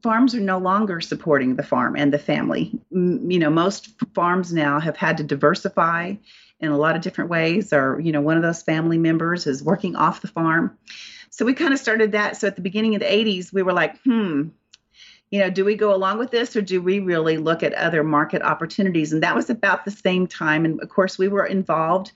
farms 0.03 0.35
are 0.35 0.41
no 0.41 0.59
longer 0.59 1.01
supporting 1.01 1.57
the 1.57 1.63
farm 1.63 1.97
and 1.97 2.13
the 2.13 2.19
family. 2.19 2.79
You 2.91 3.39
know, 3.39 3.51
most 3.51 3.91
farms 4.15 4.53
now 4.53 4.81
have 4.81 4.97
had 4.97 5.19
to 5.19 5.25
diversify 5.25 6.15
in 6.61 6.71
a 6.71 6.77
lot 6.77 6.97
of 6.97 7.03
different 7.03 7.31
ways, 7.31 7.73
or, 7.73 7.99
you 8.01 8.13
know, 8.13 8.21
one 8.21 8.37
of 8.37 8.43
those 8.43 8.63
family 8.63 8.99
members 8.99 9.47
is 9.47 9.63
working 9.63 9.97
off 9.97 10.21
the 10.21 10.29
farm. 10.29 10.77
So 11.31 11.45
we 11.45 11.55
kind 11.55 11.73
of 11.73 11.79
started 11.79 12.13
that. 12.13 12.37
So 12.37 12.47
at 12.47 12.57
the 12.57 12.63
beginning 12.63 12.95
of 12.95 13.01
the 13.01 13.07
80s, 13.07 13.53
we 13.53 13.63
were 13.63 13.73
like, 13.73 13.99
hmm, 14.03 14.49
you 15.31 15.39
know, 15.39 15.49
do 15.49 15.65
we 15.65 15.77
go 15.77 15.95
along 15.95 16.19
with 16.19 16.31
this 16.31 16.57
or 16.57 16.61
do 16.61 16.83
we 16.83 16.99
really 16.99 17.39
look 17.39 17.63
at 17.63 17.73
other 17.75 18.03
market 18.03 18.43
opportunities? 18.43 19.13
And 19.13 19.23
that 19.23 19.35
was 19.35 19.49
about 19.49 19.85
the 19.85 19.91
same 19.91 20.27
time. 20.27 20.65
And 20.65 20.83
of 20.83 20.89
course, 20.89 21.19
we 21.19 21.29
were 21.29 21.47
involved 21.47 22.13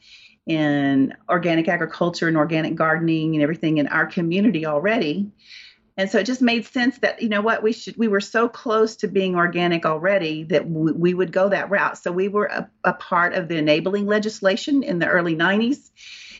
in 0.46 1.14
organic 1.28 1.68
agriculture 1.68 2.28
and 2.28 2.36
organic 2.36 2.74
gardening 2.74 3.34
and 3.34 3.42
everything 3.42 3.78
in 3.78 3.86
our 3.86 4.04
community 4.04 4.66
already 4.66 5.30
and 5.96 6.10
so 6.10 6.18
it 6.18 6.26
just 6.26 6.42
made 6.42 6.66
sense 6.66 6.98
that 6.98 7.22
you 7.22 7.28
know 7.28 7.40
what 7.40 7.62
we 7.62 7.72
should 7.72 7.96
we 7.96 8.08
were 8.08 8.20
so 8.20 8.48
close 8.48 8.96
to 8.96 9.08
being 9.08 9.36
organic 9.36 9.86
already 9.86 10.44
that 10.44 10.68
w- 10.68 10.94
we 10.94 11.14
would 11.14 11.32
go 11.32 11.48
that 11.48 11.70
route. 11.70 11.98
So 11.98 12.10
we 12.10 12.28
were 12.28 12.46
a, 12.46 12.68
a, 12.82 12.92
part 12.94 13.34
of 13.34 13.48
the 13.48 13.56
enabling 13.56 14.06
legislation 14.06 14.82
in 14.82 14.98
the 14.98 15.06
early 15.06 15.36
90s 15.36 15.90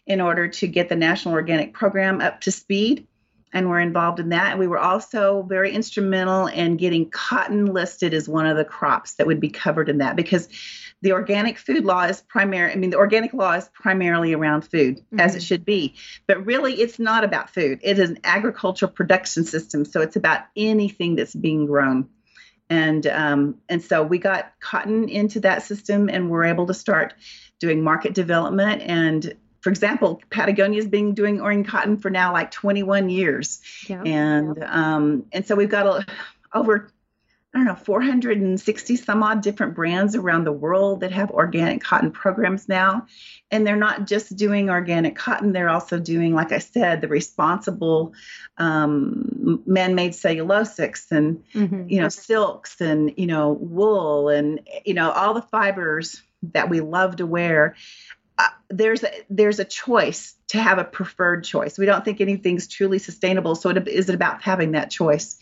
in 0.06 0.20
order 0.20 0.48
to 0.48 0.66
get 0.66 0.88
the 0.88 0.96
national 0.96 1.34
organic 1.34 1.72
program 1.72 2.20
up 2.20 2.40
to 2.42 2.50
speed 2.50 3.06
and 3.54 3.70
we're 3.70 3.80
involved 3.80 4.18
in 4.18 4.30
that. 4.30 4.50
And 4.50 4.58
we 4.58 4.66
were 4.66 4.80
also 4.80 5.42
very 5.42 5.70
instrumental 5.70 6.48
in 6.48 6.76
getting 6.76 7.08
cotton 7.08 7.66
listed 7.66 8.12
as 8.12 8.28
one 8.28 8.46
of 8.46 8.56
the 8.56 8.64
crops 8.64 9.14
that 9.14 9.28
would 9.28 9.38
be 9.38 9.48
covered 9.48 9.88
in 9.88 9.98
that 9.98 10.16
because 10.16 10.48
the 11.04 11.12
organic 11.12 11.58
food 11.58 11.84
law 11.84 12.02
is 12.04 12.22
primary 12.22 12.72
i 12.72 12.74
mean 12.74 12.90
the 12.90 12.96
organic 12.96 13.32
law 13.32 13.52
is 13.52 13.68
primarily 13.74 14.32
around 14.32 14.62
food 14.62 14.96
mm-hmm. 14.96 15.20
as 15.20 15.34
it 15.34 15.38
mm-hmm. 15.38 15.44
should 15.44 15.64
be 15.64 15.94
but 16.26 16.44
really 16.46 16.72
it's 16.74 16.98
not 16.98 17.22
about 17.22 17.50
food 17.50 17.78
it 17.82 17.98
is 17.98 18.10
an 18.10 18.18
agricultural 18.24 18.90
production 18.90 19.44
system 19.44 19.84
so 19.84 20.00
it's 20.00 20.16
about 20.16 20.40
anything 20.56 21.14
that's 21.14 21.34
being 21.34 21.66
grown 21.66 22.08
and 22.70 23.06
um, 23.06 23.56
and 23.68 23.82
so 23.82 24.02
we 24.02 24.18
got 24.18 24.50
cotton 24.58 25.10
into 25.10 25.40
that 25.40 25.62
system 25.62 26.08
and 26.08 26.30
we're 26.30 26.44
able 26.44 26.66
to 26.66 26.74
start 26.74 27.12
doing 27.60 27.84
market 27.84 28.14
development 28.14 28.82
and 28.82 29.36
for 29.60 29.70
example, 29.70 30.20
Patagonia's 30.28 30.86
been 30.86 31.14
doing 31.14 31.40
organic 31.40 31.68
cotton 31.68 31.96
for 31.96 32.10
now 32.10 32.34
like 32.34 32.50
21 32.50 33.08
years, 33.08 33.62
yeah, 33.88 34.02
and 34.02 34.58
yeah. 34.58 34.94
Um, 34.94 35.24
and 35.32 35.46
so 35.46 35.56
we've 35.56 35.70
got 35.70 35.86
a, 35.86 36.06
over 36.52 36.90
I 37.54 37.58
don't 37.58 37.66
know, 37.66 37.76
460 37.76 38.96
some 38.96 39.22
odd 39.22 39.40
different 39.40 39.76
brands 39.76 40.16
around 40.16 40.42
the 40.42 40.52
world 40.52 41.00
that 41.00 41.12
have 41.12 41.30
organic 41.30 41.82
cotton 41.82 42.10
programs 42.10 42.68
now. 42.68 43.06
And 43.48 43.64
they're 43.64 43.76
not 43.76 44.08
just 44.08 44.34
doing 44.34 44.70
organic 44.70 45.14
cotton, 45.14 45.52
they're 45.52 45.68
also 45.68 46.00
doing, 46.00 46.34
like 46.34 46.50
I 46.50 46.58
said, 46.58 47.00
the 47.00 47.06
responsible 47.06 48.12
um, 48.58 49.62
man 49.66 49.94
made 49.94 50.12
cellulosics 50.12 51.12
and, 51.12 51.44
mm-hmm. 51.54 51.88
you 51.88 52.00
know, 52.00 52.08
silks 52.08 52.80
and, 52.80 53.14
you 53.16 53.26
know, 53.26 53.52
wool 53.52 54.30
and, 54.30 54.60
you 54.84 54.94
know, 54.94 55.12
all 55.12 55.34
the 55.34 55.42
fibers 55.42 56.20
that 56.54 56.68
we 56.68 56.80
love 56.80 57.16
to 57.16 57.26
wear. 57.26 57.76
Uh, 58.36 58.48
there's 58.68 59.04
a, 59.04 59.10
there's 59.30 59.60
a 59.60 59.64
choice 59.64 60.34
to 60.48 60.58
have 60.60 60.78
a 60.78 60.84
preferred 60.84 61.44
choice. 61.44 61.78
We 61.78 61.86
don't 61.86 62.04
think 62.04 62.20
anything's 62.20 62.66
truly 62.66 62.98
sustainable, 62.98 63.54
so 63.54 63.70
it, 63.70 63.86
is 63.86 64.08
it 64.08 64.16
about 64.16 64.42
having 64.42 64.72
that 64.72 64.90
choice? 64.90 65.38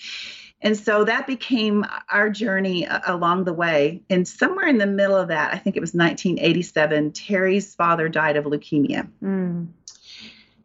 And 0.62 0.79
so 0.79 1.05
that 1.05 1.27
became 1.27 1.85
our 2.09 2.31
journey 2.31 2.87
along 3.07 3.44
the 3.44 3.53
way. 3.53 4.03
And 4.09 4.27
somewhere 4.27 4.68
in 4.68 4.79
the 4.79 4.87
middle 4.87 5.16
of 5.16 5.29
that, 5.29 5.53
I 5.53 5.59
think 5.59 5.77
it 5.77 5.81
was 5.81 5.92
1987, 5.92 7.12
Terry's 7.12 7.75
father 7.75 8.09
died 8.09 8.37
of 8.37 8.44
leukemia. 8.44 9.11
Mm. 9.22 9.68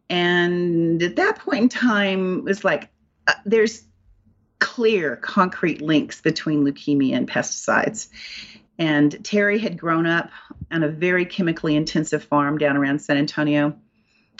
And 0.08 1.02
at 1.02 1.16
that 1.16 1.40
point 1.40 1.62
in 1.64 1.68
time, 1.68 2.38
it 2.38 2.44
was 2.44 2.64
like 2.64 2.90
uh, 3.26 3.34
there's 3.44 3.82
clear, 4.60 5.16
concrete 5.16 5.82
links 5.82 6.20
between 6.20 6.64
leukemia 6.64 7.16
and 7.16 7.28
pesticides. 7.28 8.08
And 8.78 9.24
Terry 9.24 9.58
had 9.58 9.76
grown 9.76 10.06
up 10.06 10.30
on 10.70 10.84
a 10.84 10.88
very 10.88 11.26
chemically 11.26 11.74
intensive 11.74 12.22
farm 12.22 12.58
down 12.58 12.76
around 12.76 13.00
San 13.00 13.16
Antonio. 13.16 13.76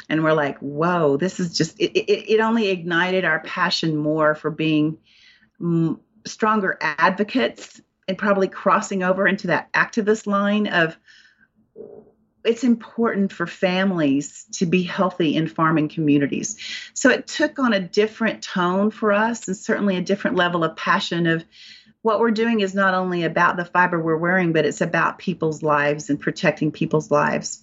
And 0.08 0.22
we're 0.22 0.32
like, 0.32 0.58
whoa, 0.58 1.16
this 1.16 1.40
is 1.40 1.56
just, 1.56 1.78
it, 1.80 1.90
it, 1.98 2.34
it 2.34 2.40
only 2.40 2.68
ignited 2.68 3.24
our 3.24 3.40
passion 3.40 3.96
more 3.96 4.36
for 4.36 4.50
being 4.50 4.98
m- 5.60 6.00
stronger 6.26 6.76
advocates 6.80 7.80
and 8.06 8.16
probably 8.16 8.48
crossing 8.48 9.02
over 9.02 9.26
into 9.26 9.48
that 9.48 9.72
activist 9.72 10.26
line 10.26 10.66
of 10.66 10.96
it's 12.44 12.64
important 12.64 13.32
for 13.32 13.46
families 13.46 14.46
to 14.52 14.64
be 14.64 14.82
healthy 14.82 15.36
in 15.36 15.48
farming 15.48 15.88
communities. 15.88 16.56
So 16.94 17.10
it 17.10 17.26
took 17.26 17.58
on 17.58 17.72
a 17.72 17.80
different 17.80 18.42
tone 18.42 18.90
for 18.90 19.12
us 19.12 19.48
and 19.48 19.56
certainly 19.56 19.96
a 19.96 20.02
different 20.02 20.36
level 20.36 20.64
of 20.64 20.76
passion 20.76 21.26
of 21.26 21.44
what 22.00 22.20
we're 22.20 22.30
doing 22.30 22.60
is 22.60 22.74
not 22.74 22.94
only 22.94 23.24
about 23.24 23.56
the 23.56 23.64
fiber 23.64 24.00
we're 24.00 24.16
wearing, 24.16 24.52
but 24.52 24.64
it's 24.64 24.80
about 24.80 25.18
people's 25.18 25.62
lives 25.62 26.10
and 26.10 26.20
protecting 26.20 26.70
people's 26.70 27.10
lives. 27.10 27.62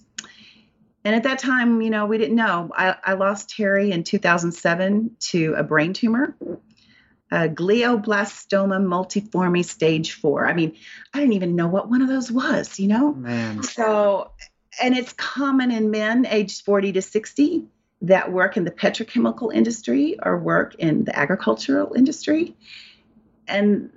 And 1.04 1.14
at 1.14 1.22
that 1.22 1.38
time, 1.38 1.80
you 1.80 1.90
know, 1.90 2.06
we 2.06 2.18
didn't 2.18 2.36
know. 2.36 2.70
I, 2.74 2.96
I 3.02 3.12
lost 3.14 3.50
Terry 3.50 3.92
in 3.92 4.04
2007 4.04 5.16
to 5.30 5.54
a 5.56 5.62
brain 5.62 5.94
tumor, 5.94 6.36
a 7.30 7.48
glioblastoma 7.48 8.80
multiforme 8.80 9.64
stage 9.64 10.12
four. 10.12 10.46
I 10.46 10.54
mean, 10.54 10.76
I 11.12 11.20
didn't 11.20 11.34
even 11.34 11.56
know 11.56 11.66
what 11.66 11.88
one 11.88 12.02
of 12.02 12.08
those 12.08 12.30
was, 12.30 12.78
you 12.78 12.88
know? 12.88 13.12
Man. 13.12 13.62
So, 13.62 14.30
and 14.80 14.96
it's 14.96 15.12
common 15.12 15.70
in 15.70 15.90
men 15.90 16.26
aged 16.26 16.64
40 16.64 16.92
to 16.92 17.02
60 17.02 17.66
that 18.02 18.30
work 18.30 18.56
in 18.56 18.64
the 18.64 18.70
petrochemical 18.70 19.52
industry 19.52 20.16
or 20.22 20.38
work 20.38 20.76
in 20.76 21.04
the 21.04 21.18
agricultural 21.18 21.94
industry. 21.94 22.54
And 23.48 23.90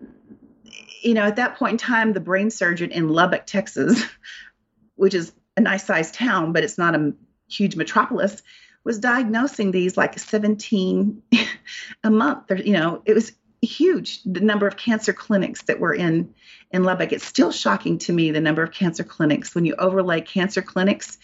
you 1.02 1.14
know, 1.14 1.24
at 1.24 1.38
that 1.38 1.56
point 1.56 1.74
in 1.74 1.78
time, 1.78 2.14
the 2.14 2.20
brain 2.20 2.52
surgeon 2.52 2.92
in 2.92 3.10
Lubbock, 3.10 3.46
Texas, 3.46 4.04
which 4.96 5.14
is 5.14 5.32
a 5.56 5.62
nice 5.62 5.86
sized 5.86 6.14
town, 6.14 6.54
but 6.54 6.64
it's 6.64 6.78
not 6.78 6.96
a 6.96 7.14
huge 7.50 7.76
metropolis, 7.76 8.42
was 8.84 9.00
diagnosing 9.00 9.72
these 9.72 9.98
like 9.98 10.18
17 10.18 11.22
a 12.04 12.10
month. 12.10 12.52
Or, 12.52 12.56
you 12.56 12.74
know, 12.74 13.02
it 13.06 13.14
was 13.14 13.32
huge 13.62 14.24
the 14.24 14.40
number 14.40 14.68
of 14.68 14.78
cancer 14.78 15.12
clinics 15.12 15.64
that 15.64 15.80
were 15.80 15.94
in 15.94 16.34
in 16.72 16.84
Lubbock. 16.84 17.12
It's 17.12 17.26
still 17.26 17.52
shocking 17.52 17.98
to 18.00 18.14
me 18.14 18.32
the 18.32 18.42
number 18.42 18.64
of 18.64 18.72
cancer 18.72 19.04
clinics. 19.04 19.54
When 19.54 19.66
you 19.66 19.76
overlay 19.76 20.22
cancer 20.22 20.62
clinics 20.62 21.18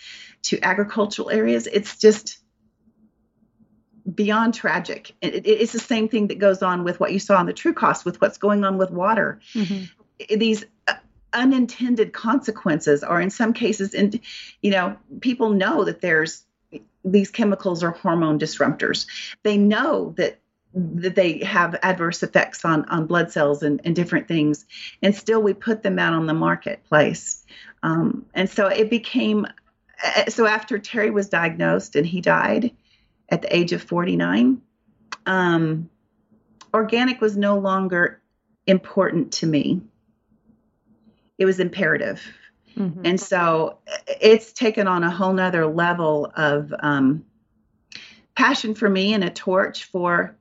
to 0.44 0.60
agricultural 0.62 1.30
areas, 1.30 1.68
it's 1.68 1.98
just 1.98 2.40
beyond 4.14 4.54
tragic. 4.54 5.14
It, 5.22 5.36
it, 5.36 5.48
it's 5.48 5.72
the 5.72 5.80
same 5.80 6.10
thing 6.10 6.28
that 6.28 6.40
goes 6.40 6.62
on 6.62 6.84
with 6.84 7.00
what 7.00 7.12
you 7.12 7.20
saw 7.20 7.38
on 7.38 7.46
the 7.46 7.54
true 7.54 7.74
cost 7.74 8.06
with 8.06 8.22
what's 8.22 8.38
going 8.38 8.64
on 8.64 8.78
with 8.78 8.92
water. 8.92 9.40
Mm-hmm. 9.54 10.38
These 10.38 10.66
uh, 10.88 10.94
unintended 11.34 12.14
consequences 12.14 13.04
are 13.04 13.20
in 13.20 13.30
some 13.30 13.52
cases 13.52 13.94
and 13.94 14.22
you 14.62 14.72
know 14.72 14.96
people 15.20 15.50
know 15.50 15.84
that 15.84 16.00
there's 16.00 16.46
these 17.06 17.30
chemicals 17.32 17.84
are 17.84 17.92
hormone 17.92 18.40
disruptors 18.40 19.06
they 19.44 19.58
know 19.58 20.14
that 20.18 20.40
that 20.74 21.16
they 21.16 21.40
have 21.40 21.78
adverse 21.84 22.22
effects 22.24 22.66
on 22.66 22.84
on 22.86 23.06
blood 23.06 23.32
cells 23.32 23.64
and, 23.64 23.80
and 23.86 23.96
different 23.96 24.28
things 24.28 24.66
and 25.02 25.16
still 25.16 25.42
we 25.42 25.54
put 25.54 25.84
them 25.84 26.00
out 26.00 26.14
on 26.14 26.26
the 26.26 26.34
marketplace 26.34 27.46
um, 27.84 28.26
and 28.34 28.50
so 28.50 28.68
it 28.68 28.90
became 28.90 29.46
so 30.28 30.46
after 30.46 30.78
terry 30.78 31.12
was 31.12 31.30
diagnosed 31.30 31.96
and 31.96 32.06
he 32.06 32.20
died 32.20 32.72
at 33.30 33.42
the 33.42 33.56
age 33.56 33.72
of 33.72 33.82
49, 33.82 34.62
um, 35.26 35.90
organic 36.74 37.22
was 37.22 37.36
no 37.36 37.58
longer 37.58 38.22
important 38.68 39.34
to 39.34 39.48
me. 39.48 39.82
It 41.38 41.46
was 41.46 41.60
imperative. 41.60 42.26
Mm-hmm. 42.78 43.02
And 43.06 43.20
so 43.20 43.80
it's 44.08 44.52
taken 44.54 44.88
on 44.88 45.04
a 45.04 45.12
whole 45.12 45.34
nother 45.34 45.66
level 45.66 46.32
of 46.36 46.74
um, 46.80 47.26
passion 48.36 48.76
for 48.76 48.90
me 48.90 49.14
and 49.14 49.24
a 49.24 49.30
torch 49.30 49.86
for 49.86 50.36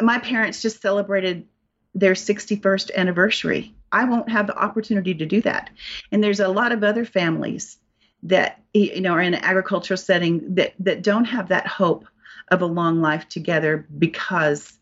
my 0.00 0.18
parents 0.18 0.62
just 0.62 0.80
celebrated 0.80 1.46
their 1.94 2.12
61st 2.12 2.94
anniversary. 2.94 3.74
I 3.90 4.04
won't 4.04 4.30
have 4.30 4.46
the 4.46 4.56
opportunity 4.56 5.14
to 5.14 5.26
do 5.26 5.40
that. 5.42 5.70
And 6.12 6.22
there's 6.22 6.40
a 6.40 6.48
lot 6.48 6.72
of 6.72 6.84
other 6.84 7.04
families 7.04 7.78
that 8.24 8.62
you 8.74 9.00
know 9.00 9.12
are 9.12 9.20
in 9.20 9.34
an 9.34 9.44
agricultural 9.44 9.96
setting 9.96 10.54
that 10.56 10.74
that 10.80 11.02
don't 11.02 11.26
have 11.26 11.48
that 11.48 11.66
hope 11.66 12.06
of 12.48 12.62
a 12.62 12.66
long 12.66 13.00
life 13.00 13.28
together 13.28 13.86
because 13.98 14.78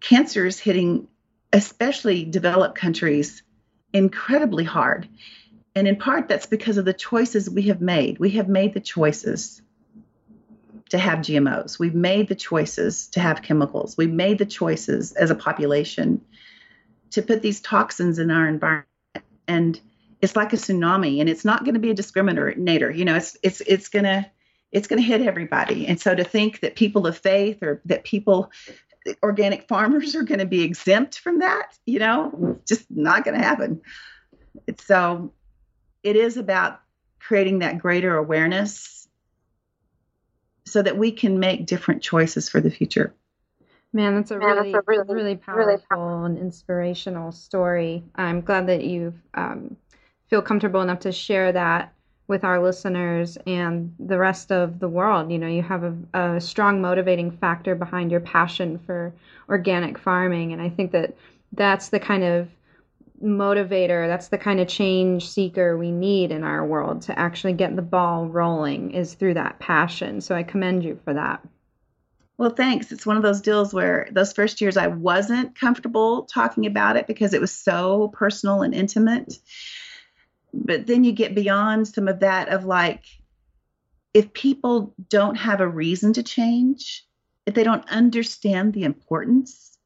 cancer 0.00 0.46
is 0.46 0.58
hitting 0.58 1.06
especially 1.52 2.24
developed 2.24 2.76
countries 2.76 3.42
incredibly 3.92 4.64
hard 4.64 5.06
and 5.74 5.88
in 5.88 5.96
part 5.96 6.28
that's 6.28 6.46
because 6.46 6.76
of 6.76 6.84
the 6.84 6.92
choices 6.92 7.48
we 7.48 7.62
have 7.62 7.80
made. 7.80 8.18
We 8.18 8.30
have 8.30 8.48
made 8.48 8.74
the 8.74 8.80
choices 8.80 9.62
to 10.90 10.98
have 10.98 11.20
gmos 11.20 11.78
we've 11.78 11.94
made 11.94 12.28
the 12.28 12.34
choices 12.34 13.06
to 13.08 13.20
have 13.20 13.40
chemicals. 13.40 13.96
We've 13.96 14.12
made 14.12 14.38
the 14.38 14.46
choices 14.46 15.12
as 15.12 15.30
a 15.30 15.34
population 15.34 16.20
to 17.12 17.22
put 17.22 17.40
these 17.40 17.60
toxins 17.60 18.18
in 18.18 18.30
our 18.30 18.46
environment. 18.46 18.86
And 19.48 19.80
it's 20.20 20.36
like 20.36 20.52
a 20.52 20.56
tsunami 20.56 21.20
and 21.20 21.28
it's 21.28 21.44
not 21.44 21.64
going 21.64 21.74
to 21.74 21.80
be 21.80 21.90
a 21.90 21.94
discriminator. 21.94 22.94
You 22.94 23.04
know 23.04 23.16
it's 23.16 23.36
it's 23.42 23.60
it's 23.62 23.88
going 23.88 24.04
to 24.04 24.26
it's 24.70 24.86
going 24.86 25.00
to 25.00 25.06
hit 25.06 25.20
everybody. 25.20 25.86
And 25.86 26.00
so 26.00 26.14
to 26.14 26.24
think 26.24 26.60
that 26.60 26.76
people 26.76 27.06
of 27.06 27.16
faith 27.16 27.62
or 27.62 27.80
that 27.86 28.04
people 28.04 28.50
organic 29.22 29.68
farmers 29.68 30.14
are 30.14 30.22
going 30.22 30.38
to 30.38 30.46
be 30.46 30.62
exempt 30.62 31.18
from 31.18 31.40
that 31.40 31.72
you 31.86 31.98
know 31.98 32.60
just 32.66 32.86
not 32.90 33.24
going 33.24 33.36
to 33.36 33.44
happen 33.44 33.80
so 34.78 35.32
it 36.02 36.16
is 36.16 36.36
about 36.36 36.80
creating 37.20 37.60
that 37.60 37.78
greater 37.78 38.16
awareness 38.16 39.08
so 40.64 40.82
that 40.82 40.96
we 40.96 41.12
can 41.12 41.38
make 41.38 41.66
different 41.66 42.02
choices 42.02 42.48
for 42.48 42.60
the 42.60 42.70
future 42.70 43.14
Man, 43.94 44.14
that's 44.14 44.30
a 44.30 44.38
Man, 44.38 44.56
really, 44.56 44.72
that's 44.72 44.82
a 44.82 44.90
really, 44.90 45.14
really 45.14 45.36
powerful, 45.36 45.66
really 45.66 45.82
powerful 45.90 46.24
and 46.24 46.38
inspirational 46.38 47.30
story. 47.30 48.02
I'm 48.14 48.40
glad 48.40 48.66
that 48.68 48.84
you've 48.84 49.20
um, 49.34 49.76
feel 50.28 50.40
comfortable 50.40 50.80
enough 50.80 51.00
to 51.00 51.12
share 51.12 51.52
that 51.52 51.92
with 52.26 52.42
our 52.42 52.62
listeners 52.62 53.36
and 53.46 53.94
the 53.98 54.16
rest 54.16 54.50
of 54.50 54.78
the 54.78 54.88
world. 54.88 55.30
You 55.30 55.38
know, 55.38 55.46
you 55.46 55.62
have 55.62 55.84
a, 55.84 55.94
a, 56.14 56.40
strong 56.40 56.80
motivating 56.80 57.32
factor 57.32 57.74
behind 57.74 58.10
your 58.10 58.20
passion 58.20 58.78
for 58.78 59.12
organic 59.50 59.98
farming. 59.98 60.54
And 60.54 60.62
I 60.62 60.70
think 60.70 60.92
that 60.92 61.14
that's 61.52 61.90
the 61.90 62.00
kind 62.00 62.24
of 62.24 62.48
motivator, 63.22 64.08
that's 64.08 64.28
the 64.28 64.38
kind 64.38 64.60
of 64.60 64.68
change 64.68 65.28
seeker 65.28 65.76
we 65.76 65.90
need 65.90 66.30
in 66.30 66.44
our 66.44 66.64
world 66.66 67.02
to 67.02 67.18
actually 67.18 67.52
get 67.52 67.74
the 67.76 67.82
ball 67.82 68.26
rolling 68.26 68.92
is 68.92 69.14
through 69.14 69.34
that 69.34 69.58
passion. 69.58 70.20
So 70.20 70.34
I 70.34 70.42
commend 70.42 70.84
you 70.84 70.98
for 71.04 71.14
that. 71.14 71.46
Well, 72.38 72.50
thanks. 72.50 72.90
It's 72.90 73.06
one 73.06 73.16
of 73.16 73.22
those 73.22 73.40
deals 73.40 73.72
where 73.72 74.08
those 74.10 74.32
first 74.32 74.60
years 74.60 74.76
I 74.76 74.88
wasn't 74.88 75.58
comfortable 75.58 76.24
talking 76.24 76.66
about 76.66 76.96
it 76.96 77.06
because 77.06 77.34
it 77.34 77.40
was 77.40 77.52
so 77.52 78.08
personal 78.14 78.62
and 78.62 78.74
intimate 78.74 79.38
but 80.52 80.86
then 80.86 81.04
you 81.04 81.12
get 81.12 81.34
beyond 81.34 81.88
some 81.88 82.08
of 82.08 82.20
that 82.20 82.48
of 82.48 82.64
like 82.64 83.04
if 84.14 84.32
people 84.32 84.94
don't 85.08 85.36
have 85.36 85.60
a 85.60 85.68
reason 85.68 86.12
to 86.12 86.22
change 86.22 87.06
if 87.46 87.54
they 87.54 87.64
don't 87.64 87.88
understand 87.90 88.72
the 88.72 88.84
importance 88.84 89.78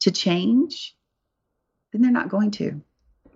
to 0.00 0.10
change 0.10 0.94
then 1.92 2.02
they're 2.02 2.10
not 2.10 2.28
going 2.28 2.50
to 2.50 2.80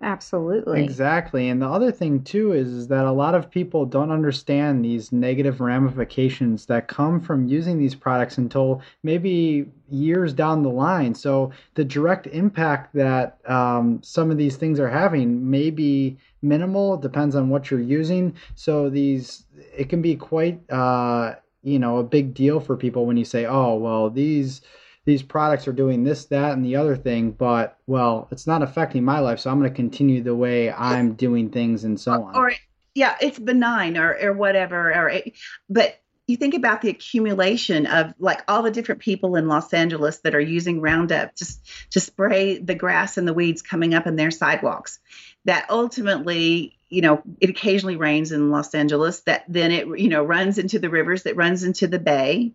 Absolutely. 0.04 0.84
Exactly. 0.84 1.48
And 1.48 1.62
the 1.62 1.68
other 1.68 1.90
thing 1.90 2.22
too 2.22 2.52
is, 2.52 2.68
is 2.68 2.88
that 2.88 3.06
a 3.06 3.12
lot 3.12 3.34
of 3.34 3.50
people 3.50 3.86
don't 3.86 4.10
understand 4.10 4.84
these 4.84 5.12
negative 5.12 5.62
ramifications 5.62 6.66
that 6.66 6.88
come 6.88 7.20
from 7.20 7.48
using 7.48 7.78
these 7.78 7.94
products 7.94 8.36
until 8.36 8.82
maybe 9.02 9.66
years 9.88 10.34
down 10.34 10.62
the 10.62 10.68
line. 10.68 11.14
So 11.14 11.52
the 11.74 11.84
direct 11.84 12.26
impact 12.26 12.94
that 12.94 13.38
um, 13.48 14.00
some 14.02 14.30
of 14.30 14.36
these 14.36 14.56
things 14.56 14.78
are 14.78 14.90
having 14.90 15.50
may 15.50 15.70
be 15.70 16.18
minimal. 16.42 16.94
It 16.94 17.00
depends 17.00 17.34
on 17.34 17.48
what 17.48 17.70
you're 17.70 17.80
using. 17.80 18.36
So 18.56 18.90
these 18.90 19.46
it 19.74 19.88
can 19.88 20.02
be 20.02 20.16
quite 20.16 20.60
uh, 20.70 21.36
you 21.62 21.78
know 21.78 21.96
a 21.96 22.04
big 22.04 22.34
deal 22.34 22.60
for 22.60 22.76
people 22.76 23.06
when 23.06 23.16
you 23.16 23.24
say, 23.24 23.46
oh 23.46 23.76
well 23.76 24.10
these 24.10 24.60
these 25.04 25.22
products 25.22 25.68
are 25.68 25.72
doing 25.72 26.02
this, 26.02 26.26
that, 26.26 26.52
and 26.52 26.64
the 26.64 26.76
other 26.76 26.96
thing, 26.96 27.32
but 27.32 27.78
well, 27.86 28.28
it's 28.30 28.46
not 28.46 28.62
affecting 28.62 29.04
my 29.04 29.18
life, 29.18 29.38
so 29.38 29.50
I'm 29.50 29.58
going 29.58 29.70
to 29.70 29.76
continue 29.76 30.22
the 30.22 30.34
way 30.34 30.72
I'm 30.72 31.14
doing 31.14 31.50
things 31.50 31.84
and 31.84 32.00
so 32.00 32.12
on. 32.12 32.34
Or, 32.34 32.52
yeah, 32.94 33.16
it's 33.20 33.38
benign 33.38 33.98
or 33.98 34.16
or 34.20 34.32
whatever. 34.32 34.92
Or 34.94 35.20
but 35.68 36.00
you 36.26 36.36
think 36.38 36.54
about 36.54 36.80
the 36.80 36.88
accumulation 36.88 37.86
of 37.86 38.14
like 38.18 38.42
all 38.48 38.62
the 38.62 38.70
different 38.70 39.02
people 39.02 39.36
in 39.36 39.46
Los 39.46 39.74
Angeles 39.74 40.20
that 40.20 40.34
are 40.34 40.40
using 40.40 40.80
Roundup 40.80 41.36
just 41.36 41.60
to 41.90 42.00
spray 42.00 42.58
the 42.58 42.74
grass 42.74 43.18
and 43.18 43.28
the 43.28 43.34
weeds 43.34 43.60
coming 43.60 43.92
up 43.92 44.06
in 44.06 44.16
their 44.16 44.30
sidewalks. 44.30 45.00
That 45.44 45.66
ultimately, 45.68 46.78
you 46.88 47.02
know, 47.02 47.22
it 47.40 47.50
occasionally 47.50 47.96
rains 47.96 48.32
in 48.32 48.50
Los 48.50 48.74
Angeles. 48.74 49.20
That 49.22 49.44
then 49.48 49.70
it 49.70 49.86
you 49.98 50.08
know 50.08 50.24
runs 50.24 50.56
into 50.56 50.78
the 50.78 50.88
rivers, 50.88 51.24
that 51.24 51.36
runs 51.36 51.62
into 51.62 51.88
the 51.88 51.98
bay, 51.98 52.54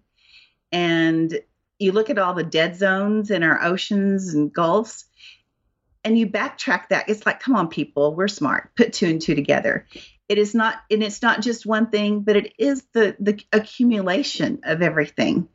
and 0.71 1.39
you 1.79 1.93
look 1.93 2.09
at 2.09 2.19
all 2.19 2.33
the 2.33 2.43
dead 2.43 2.75
zones 2.75 3.31
in 3.31 3.41
our 3.41 3.63
oceans 3.63 4.33
and 4.33 4.53
gulfs 4.53 5.05
and 6.03 6.17
you 6.17 6.27
backtrack 6.27 6.89
that. 6.89 7.09
It's 7.09 7.25
like 7.25 7.39
come 7.39 7.55
on 7.55 7.69
people 7.69 8.15
we're 8.15 8.27
smart. 8.27 8.71
Put 8.75 8.93
two 8.93 9.07
and 9.07 9.21
two 9.21 9.35
together. 9.35 9.87
It 10.27 10.37
is 10.37 10.53
not 10.53 10.75
and 10.91 11.01
it's 11.01 11.21
not 11.21 11.41
just 11.41 11.65
one 11.65 11.89
thing 11.89 12.21
but 12.21 12.35
it 12.35 12.53
is 12.59 12.83
the 12.93 13.15
the 13.19 13.41
accumulation 13.51 14.59
of 14.63 14.81
everything. 14.81 15.47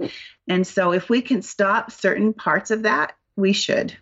And 0.49 0.67
so 0.67 0.93
if 0.93 1.09
we 1.09 1.23
can 1.23 1.43
stop 1.43 1.93
certain 1.93 2.33
parts 2.33 2.71
of 2.71 2.83
that 2.83 3.13
we 3.37 3.53
should. 3.53 3.97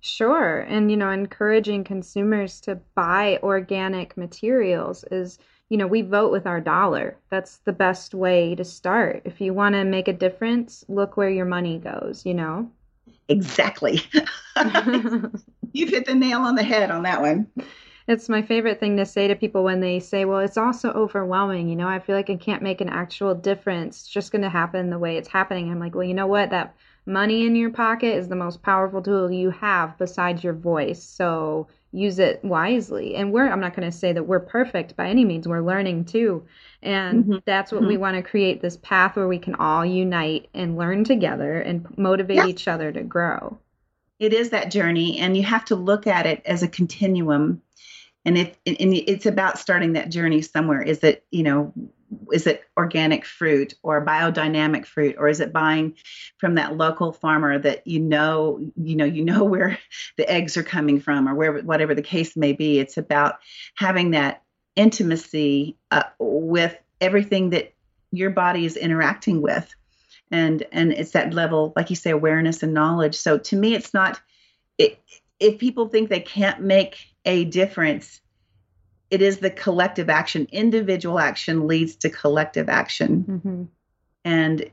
Sure. 0.00 0.60
And 0.60 0.90
you 0.90 0.96
know 0.96 1.10
encouraging 1.10 1.84
consumers 1.84 2.62
to 2.62 2.80
buy 2.94 3.38
organic 3.42 4.16
materials 4.16 5.04
is 5.10 5.38
you 5.70 5.78
know, 5.78 5.86
we 5.86 6.02
vote 6.02 6.32
with 6.32 6.46
our 6.46 6.60
dollar. 6.60 7.16
That's 7.30 7.58
the 7.58 7.72
best 7.72 8.14
way 8.14 8.54
to 8.56 8.64
start. 8.64 9.22
If 9.24 9.40
you 9.40 9.54
want 9.54 9.74
to 9.76 9.84
make 9.84 10.08
a 10.08 10.12
difference, 10.12 10.84
look 10.88 11.16
where 11.16 11.30
your 11.30 11.46
money 11.46 11.78
goes, 11.78 12.26
you 12.26 12.34
know? 12.34 12.70
Exactly. 13.28 14.02
You've 15.72 15.90
hit 15.90 16.06
the 16.06 16.14
nail 16.14 16.40
on 16.40 16.56
the 16.56 16.64
head 16.64 16.90
on 16.90 17.04
that 17.04 17.22
one. 17.22 17.46
It's 18.08 18.28
my 18.28 18.42
favorite 18.42 18.80
thing 18.80 18.96
to 18.96 19.06
say 19.06 19.28
to 19.28 19.36
people 19.36 19.62
when 19.64 19.80
they 19.80 20.00
say, 20.00 20.24
Well, 20.24 20.40
it's 20.40 20.58
also 20.58 20.90
overwhelming. 20.92 21.68
You 21.68 21.76
know, 21.76 21.88
I 21.88 22.00
feel 22.00 22.16
like 22.16 22.28
I 22.30 22.36
can't 22.36 22.62
make 22.62 22.80
an 22.80 22.88
actual 22.88 23.34
difference. 23.34 24.00
It's 24.00 24.08
just 24.08 24.32
going 24.32 24.42
to 24.42 24.50
happen 24.50 24.90
the 24.90 24.98
way 24.98 25.16
it's 25.16 25.28
happening. 25.28 25.70
I'm 25.70 25.78
like, 25.80 25.94
Well, 25.94 26.04
you 26.04 26.14
know 26.14 26.26
what? 26.26 26.50
That 26.50 26.74
money 27.06 27.46
in 27.46 27.54
your 27.56 27.70
pocket 27.70 28.16
is 28.16 28.28
the 28.28 28.36
most 28.36 28.62
powerful 28.62 29.02
tool 29.02 29.30
you 29.30 29.50
have 29.50 29.96
besides 29.98 30.42
your 30.44 30.54
voice. 30.54 31.02
So 31.02 31.68
use 31.92 32.18
it 32.18 32.44
wisely. 32.44 33.16
And 33.16 33.32
we're, 33.32 33.50
I'm 33.50 33.60
not 33.60 33.74
going 33.74 33.90
to 33.90 33.96
say 33.96 34.12
that 34.12 34.22
we're 34.22 34.40
perfect 34.40 34.96
by 34.96 35.08
any 35.08 35.24
means. 35.24 35.48
We're 35.48 35.60
learning 35.60 36.04
too. 36.04 36.46
And 36.82 37.24
mm-hmm. 37.24 37.36
that's 37.44 37.72
what 37.72 37.80
mm-hmm. 37.80 37.88
we 37.88 37.96
want 37.96 38.16
to 38.16 38.22
create 38.22 38.62
this 38.62 38.76
path 38.76 39.16
where 39.16 39.28
we 39.28 39.38
can 39.38 39.56
all 39.56 39.84
unite 39.84 40.48
and 40.54 40.76
learn 40.76 41.04
together 41.04 41.60
and 41.60 41.86
motivate 41.98 42.36
yeah. 42.36 42.46
each 42.46 42.68
other 42.68 42.92
to 42.92 43.02
grow. 43.02 43.58
It 44.18 44.32
is 44.34 44.50
that 44.50 44.70
journey, 44.70 45.18
and 45.18 45.34
you 45.34 45.42
have 45.44 45.64
to 45.66 45.76
look 45.76 46.06
at 46.06 46.26
it 46.26 46.42
as 46.44 46.62
a 46.62 46.68
continuum. 46.68 47.62
And 48.26 48.36
it 48.36 48.58
and 48.66 48.92
it's 48.94 49.24
about 49.24 49.58
starting 49.58 49.94
that 49.94 50.10
journey 50.10 50.42
somewhere. 50.42 50.82
Is 50.82 51.02
it 51.02 51.24
you 51.30 51.42
know 51.42 51.72
is 52.32 52.46
it 52.46 52.64
organic 52.76 53.24
fruit 53.24 53.74
or 53.82 54.04
biodynamic 54.04 54.86
fruit 54.86 55.16
or 55.18 55.28
is 55.28 55.40
it 55.40 55.52
buying 55.52 55.94
from 56.38 56.56
that 56.56 56.76
local 56.76 57.12
farmer 57.12 57.58
that 57.58 57.86
you 57.86 58.00
know 58.00 58.60
you 58.76 58.96
know 58.96 59.04
you 59.04 59.24
know 59.24 59.44
where 59.54 59.78
the 60.16 60.30
eggs 60.30 60.56
are 60.56 60.62
coming 60.62 61.00
from 61.00 61.28
or 61.28 61.34
where 61.34 61.58
whatever 61.60 61.94
the 61.94 62.02
case 62.02 62.36
may 62.36 62.52
be? 62.52 62.78
It's 62.78 62.96
about 62.96 63.38
having 63.76 64.12
that 64.12 64.42
intimacy 64.76 65.76
uh, 65.90 66.04
with 66.18 66.76
everything 67.00 67.50
that 67.50 67.72
your 68.12 68.30
body 68.30 68.64
is 68.64 68.76
interacting 68.76 69.40
with. 69.40 69.72
And 70.30 70.64
and 70.72 70.92
it's 70.92 71.12
that 71.12 71.34
level 71.34 71.72
like 71.76 71.90
you 71.90 71.96
say 71.96 72.10
awareness 72.10 72.62
and 72.62 72.74
knowledge. 72.74 73.16
So 73.16 73.38
to 73.38 73.56
me 73.56 73.74
it's 73.74 73.94
not 73.94 74.20
it, 74.78 74.98
if 75.38 75.58
people 75.58 75.88
think 75.88 76.08
they 76.08 76.20
can't 76.20 76.60
make 76.60 76.98
a 77.24 77.44
difference 77.44 78.20
it 79.10 79.22
is 79.22 79.38
the 79.38 79.50
collective 79.50 80.08
action. 80.08 80.46
Individual 80.52 81.18
action 81.18 81.66
leads 81.66 81.96
to 81.96 82.10
collective 82.10 82.68
action. 82.68 83.24
Mm-hmm. 83.28 83.64
And 84.24 84.70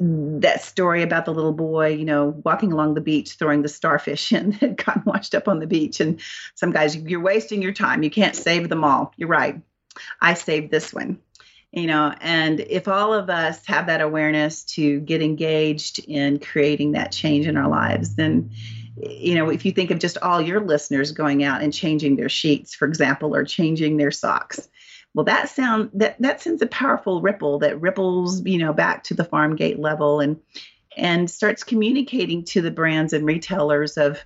that 0.00 0.62
story 0.62 1.02
about 1.02 1.26
the 1.26 1.32
little 1.32 1.52
boy, 1.52 1.88
you 1.88 2.06
know, 2.06 2.40
walking 2.44 2.72
along 2.72 2.94
the 2.94 3.00
beach, 3.00 3.32
throwing 3.32 3.62
the 3.62 3.68
starfish 3.68 4.32
in 4.32 4.52
that 4.60 4.76
got 4.76 5.04
washed 5.06 5.34
up 5.34 5.48
on 5.48 5.58
the 5.58 5.66
beach. 5.66 6.00
And 6.00 6.20
some 6.54 6.72
guys, 6.72 6.96
you're 6.96 7.20
wasting 7.20 7.62
your 7.62 7.72
time. 7.72 8.02
You 8.02 8.10
can't 8.10 8.36
save 8.36 8.68
them 8.68 8.84
all. 8.84 9.12
You're 9.16 9.28
right. 9.28 9.60
I 10.20 10.34
saved 10.34 10.70
this 10.70 10.92
one. 10.92 11.18
You 11.72 11.86
know, 11.86 12.12
and 12.20 12.58
if 12.58 12.88
all 12.88 13.14
of 13.14 13.30
us 13.30 13.64
have 13.66 13.86
that 13.86 14.00
awareness 14.00 14.64
to 14.74 14.98
get 14.98 15.22
engaged 15.22 16.00
in 16.00 16.40
creating 16.40 16.92
that 16.92 17.12
change 17.12 17.46
in 17.46 17.56
our 17.56 17.68
lives, 17.68 18.16
then 18.16 18.50
you 18.96 19.34
know, 19.34 19.50
if 19.50 19.64
you 19.64 19.72
think 19.72 19.90
of 19.90 19.98
just 19.98 20.18
all 20.18 20.40
your 20.40 20.60
listeners 20.60 21.12
going 21.12 21.44
out 21.44 21.62
and 21.62 21.72
changing 21.72 22.16
their 22.16 22.28
sheets, 22.28 22.74
for 22.74 22.86
example, 22.86 23.34
or 23.34 23.44
changing 23.44 23.96
their 23.96 24.10
socks, 24.10 24.68
well, 25.14 25.24
that 25.24 25.48
sound 25.48 25.90
that 25.94 26.20
that 26.20 26.40
sends 26.40 26.62
a 26.62 26.66
powerful 26.66 27.20
ripple 27.20 27.60
that 27.60 27.80
ripples, 27.80 28.44
you 28.44 28.58
know, 28.58 28.72
back 28.72 29.04
to 29.04 29.14
the 29.14 29.24
farm 29.24 29.56
gate 29.56 29.78
level 29.78 30.20
and 30.20 30.40
and 30.96 31.30
starts 31.30 31.64
communicating 31.64 32.44
to 32.44 32.60
the 32.60 32.70
brands 32.70 33.12
and 33.12 33.24
retailers 33.24 33.96
of 33.96 34.18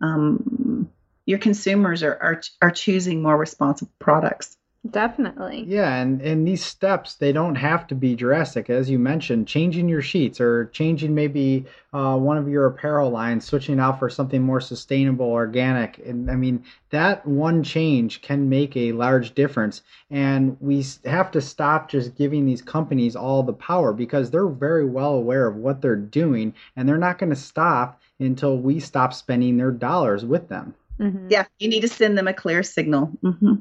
um, 0.00 0.90
your 1.26 1.38
consumers 1.38 2.02
are, 2.02 2.14
are 2.14 2.42
are 2.62 2.70
choosing 2.70 3.22
more 3.22 3.36
responsible 3.36 3.92
products. 3.98 4.56
Definitely. 4.90 5.64
Yeah, 5.66 5.96
and 5.96 6.20
and 6.22 6.46
these 6.46 6.64
steps 6.64 7.14
they 7.14 7.32
don't 7.32 7.56
have 7.56 7.86
to 7.88 7.94
be 7.94 8.14
drastic, 8.14 8.70
as 8.70 8.88
you 8.88 8.98
mentioned. 8.98 9.48
Changing 9.48 9.88
your 9.88 10.02
sheets 10.02 10.40
or 10.40 10.66
changing 10.66 11.14
maybe 11.14 11.66
uh, 11.92 12.16
one 12.16 12.38
of 12.38 12.48
your 12.48 12.66
apparel 12.66 13.10
lines, 13.10 13.44
switching 13.44 13.80
out 13.80 13.98
for 13.98 14.08
something 14.08 14.42
more 14.42 14.60
sustainable, 14.60 15.26
organic. 15.26 15.98
And 15.98 16.30
I 16.30 16.36
mean 16.36 16.64
that 16.90 17.26
one 17.26 17.62
change 17.62 18.22
can 18.22 18.48
make 18.48 18.76
a 18.76 18.92
large 18.92 19.34
difference. 19.34 19.82
And 20.10 20.56
we 20.60 20.84
have 21.04 21.30
to 21.32 21.40
stop 21.40 21.90
just 21.90 22.16
giving 22.16 22.46
these 22.46 22.62
companies 22.62 23.16
all 23.16 23.42
the 23.42 23.52
power 23.52 23.92
because 23.92 24.30
they're 24.30 24.48
very 24.48 24.86
well 24.86 25.14
aware 25.14 25.46
of 25.46 25.56
what 25.56 25.82
they're 25.82 25.96
doing, 25.96 26.54
and 26.76 26.88
they're 26.88 26.98
not 26.98 27.18
going 27.18 27.30
to 27.30 27.36
stop 27.36 28.00
until 28.20 28.58
we 28.58 28.80
stop 28.80 29.12
spending 29.12 29.56
their 29.56 29.70
dollars 29.70 30.24
with 30.24 30.48
them. 30.48 30.74
Mm-hmm. 30.98 31.28
Yeah, 31.30 31.46
you 31.58 31.68
need 31.68 31.80
to 31.80 31.88
send 31.88 32.18
them 32.18 32.26
a 32.26 32.34
clear 32.34 32.62
signal. 32.62 33.12
Mm-hmm. 33.22 33.54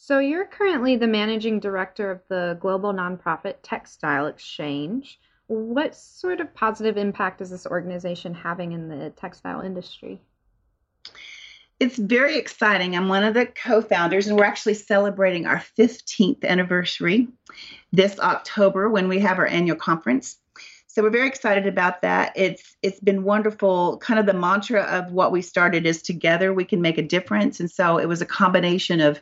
So, 0.00 0.20
you're 0.20 0.46
currently 0.46 0.94
the 0.94 1.08
managing 1.08 1.58
director 1.58 2.12
of 2.12 2.20
the 2.28 2.56
global 2.60 2.94
nonprofit 2.94 3.56
Textile 3.64 4.26
Exchange. 4.26 5.18
What 5.48 5.96
sort 5.96 6.40
of 6.40 6.54
positive 6.54 6.96
impact 6.96 7.40
is 7.40 7.50
this 7.50 7.66
organization 7.66 8.32
having 8.32 8.70
in 8.70 8.88
the 8.88 9.10
textile 9.10 9.60
industry? 9.60 10.20
It's 11.80 11.96
very 11.96 12.38
exciting. 12.38 12.94
I'm 12.94 13.08
one 13.08 13.24
of 13.24 13.34
the 13.34 13.46
co 13.46 13.82
founders, 13.82 14.28
and 14.28 14.38
we're 14.38 14.44
actually 14.44 14.74
celebrating 14.74 15.46
our 15.46 15.64
15th 15.76 16.44
anniversary 16.44 17.26
this 17.92 18.20
October 18.20 18.88
when 18.88 19.08
we 19.08 19.18
have 19.18 19.40
our 19.40 19.48
annual 19.48 19.76
conference. 19.76 20.36
So 20.86 21.02
we're 21.02 21.10
very 21.10 21.28
excited 21.28 21.66
about 21.66 22.02
that. 22.02 22.32
It's 22.36 22.76
it's 22.82 23.00
been 23.00 23.24
wonderful. 23.24 23.98
Kind 23.98 24.20
of 24.20 24.26
the 24.26 24.32
mantra 24.32 24.82
of 24.82 25.10
what 25.10 25.32
we 25.32 25.42
started 25.42 25.86
is 25.86 26.02
together 26.02 26.54
we 26.54 26.64
can 26.64 26.80
make 26.80 26.98
a 26.98 27.02
difference. 27.02 27.58
And 27.58 27.70
so 27.70 27.98
it 27.98 28.06
was 28.06 28.22
a 28.22 28.26
combination 28.26 29.00
of 29.00 29.20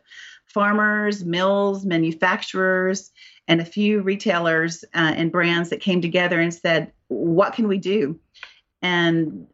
farmers, 0.57 1.23
mills, 1.23 1.85
manufacturers, 1.85 3.11
and 3.47 3.61
a 3.61 3.65
few 3.65 4.01
retailers 4.01 4.85
uh, 4.95 5.13
and 5.15 5.31
brands 5.31 5.69
that 5.69 5.83
came 5.83 6.01
together 6.01 6.41
and 6.41 6.53
said, 6.53 6.91
"What 7.09 7.53
can 7.53 7.69
we 7.69 7.77
do?" 7.77 8.19
And 8.81 9.47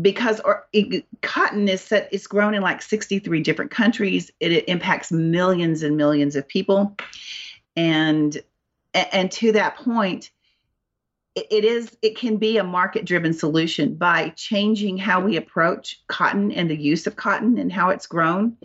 because 0.00 0.40
it, 0.72 1.04
cotton 1.20 1.68
is 1.68 1.82
set, 1.82 2.08
it's 2.10 2.26
grown 2.26 2.54
in 2.54 2.62
like 2.62 2.80
63 2.80 3.42
different 3.42 3.70
countries. 3.70 4.30
It, 4.40 4.50
it 4.50 4.64
impacts 4.66 5.12
millions 5.12 5.82
and 5.82 5.98
millions 5.98 6.36
of 6.36 6.48
people, 6.48 6.96
and 7.76 8.34
and 8.94 9.30
to 9.32 9.52
that 9.52 9.76
point, 9.76 10.30
it 11.34 11.66
is 11.66 11.94
it 12.00 12.16
can 12.16 12.38
be 12.38 12.56
a 12.56 12.64
market 12.64 13.04
driven 13.04 13.34
solution 13.34 13.94
by 13.94 14.30
changing 14.30 14.96
how 14.96 15.20
we 15.20 15.36
approach 15.36 16.00
cotton 16.06 16.50
and 16.50 16.70
the 16.70 16.80
use 16.80 17.06
of 17.06 17.14
cotton 17.14 17.58
and 17.58 17.70
how 17.70 17.90
it's 17.90 18.06
grown 18.06 18.56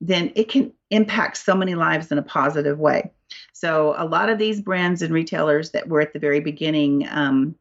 then 0.00 0.32
it 0.34 0.48
can 0.48 0.72
impact 0.90 1.36
so 1.36 1.54
many 1.54 1.74
lives 1.74 2.10
in 2.10 2.18
a 2.18 2.22
positive 2.22 2.78
way. 2.78 3.12
So 3.52 3.94
a 3.96 4.06
lot 4.06 4.28
of 4.28 4.38
these 4.38 4.60
brands 4.60 5.02
and 5.02 5.12
retailers 5.12 5.70
that 5.72 5.88
were 5.88 6.00
at 6.00 6.12
the 6.12 6.18
very 6.18 6.40
beginning, 6.40 7.06
um, 7.08 7.54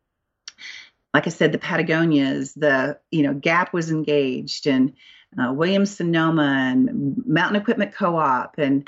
like 1.13 1.27
I 1.27 1.29
said, 1.29 1.51
the 1.51 1.57
Patagonias, 1.57 2.53
the 2.53 2.99
you 3.11 3.23
know 3.23 3.33
Gap 3.33 3.73
was 3.73 3.91
engaged, 3.91 4.67
and 4.67 4.93
uh, 5.37 5.51
Williams 5.51 5.95
Sonoma 5.95 6.71
and 6.71 7.23
Mountain 7.25 7.61
Equipment 7.61 7.93
Co-op 7.93 8.57
and 8.57 8.87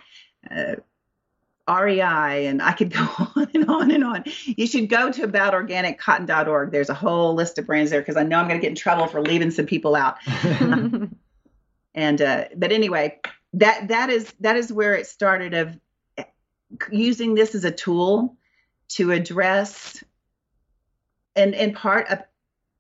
uh, 0.50 0.76
REI, 1.68 2.48
and 2.48 2.62
I 2.62 2.74
could 2.74 2.92
go 2.94 3.08
on 3.36 3.48
and 3.54 3.70
on 3.70 3.92
and 3.92 4.04
on. 4.04 4.24
You 4.46 4.68
should 4.68 4.90
go 4.90 5.12
to 5.12 5.28
aboutorganiccotton.org. 5.28 6.72
There's 6.72 6.90
a 6.90 6.96
whole 6.96 7.34
list 7.36 7.58
of 7.58 7.66
brands 7.66 7.92
there 7.92 8.02
because 8.02 8.18
I 8.18 8.24
know 8.24 8.38
I'm 8.38 8.48
going 8.48 8.60
to 8.60 8.62
get 8.62 8.72
in 8.72 8.76
trouble 8.76 9.08
for 9.08 9.22
leaving 9.22 9.52
some 9.52 9.66
people 9.66 9.96
out. 9.96 10.18
and 11.94 12.22
uh, 12.22 12.46
but 12.56 12.72
anyway, 12.72 13.20
that 13.54 13.90
that 13.90 14.10
is 14.10 14.34
that 14.40 14.56
is 14.56 14.72
where 14.72 14.96
it 14.96 15.08
started 15.08 15.54
of 15.54 15.80
eh, 16.18 16.24
using 16.92 17.34
this 17.34 17.56
as 17.56 17.66
a 17.66 17.72
tool 17.72 18.38
to 18.90 19.12
address 19.12 20.04
and 21.36 21.54
in 21.54 21.74
part 21.74 22.10
a, 22.10 22.26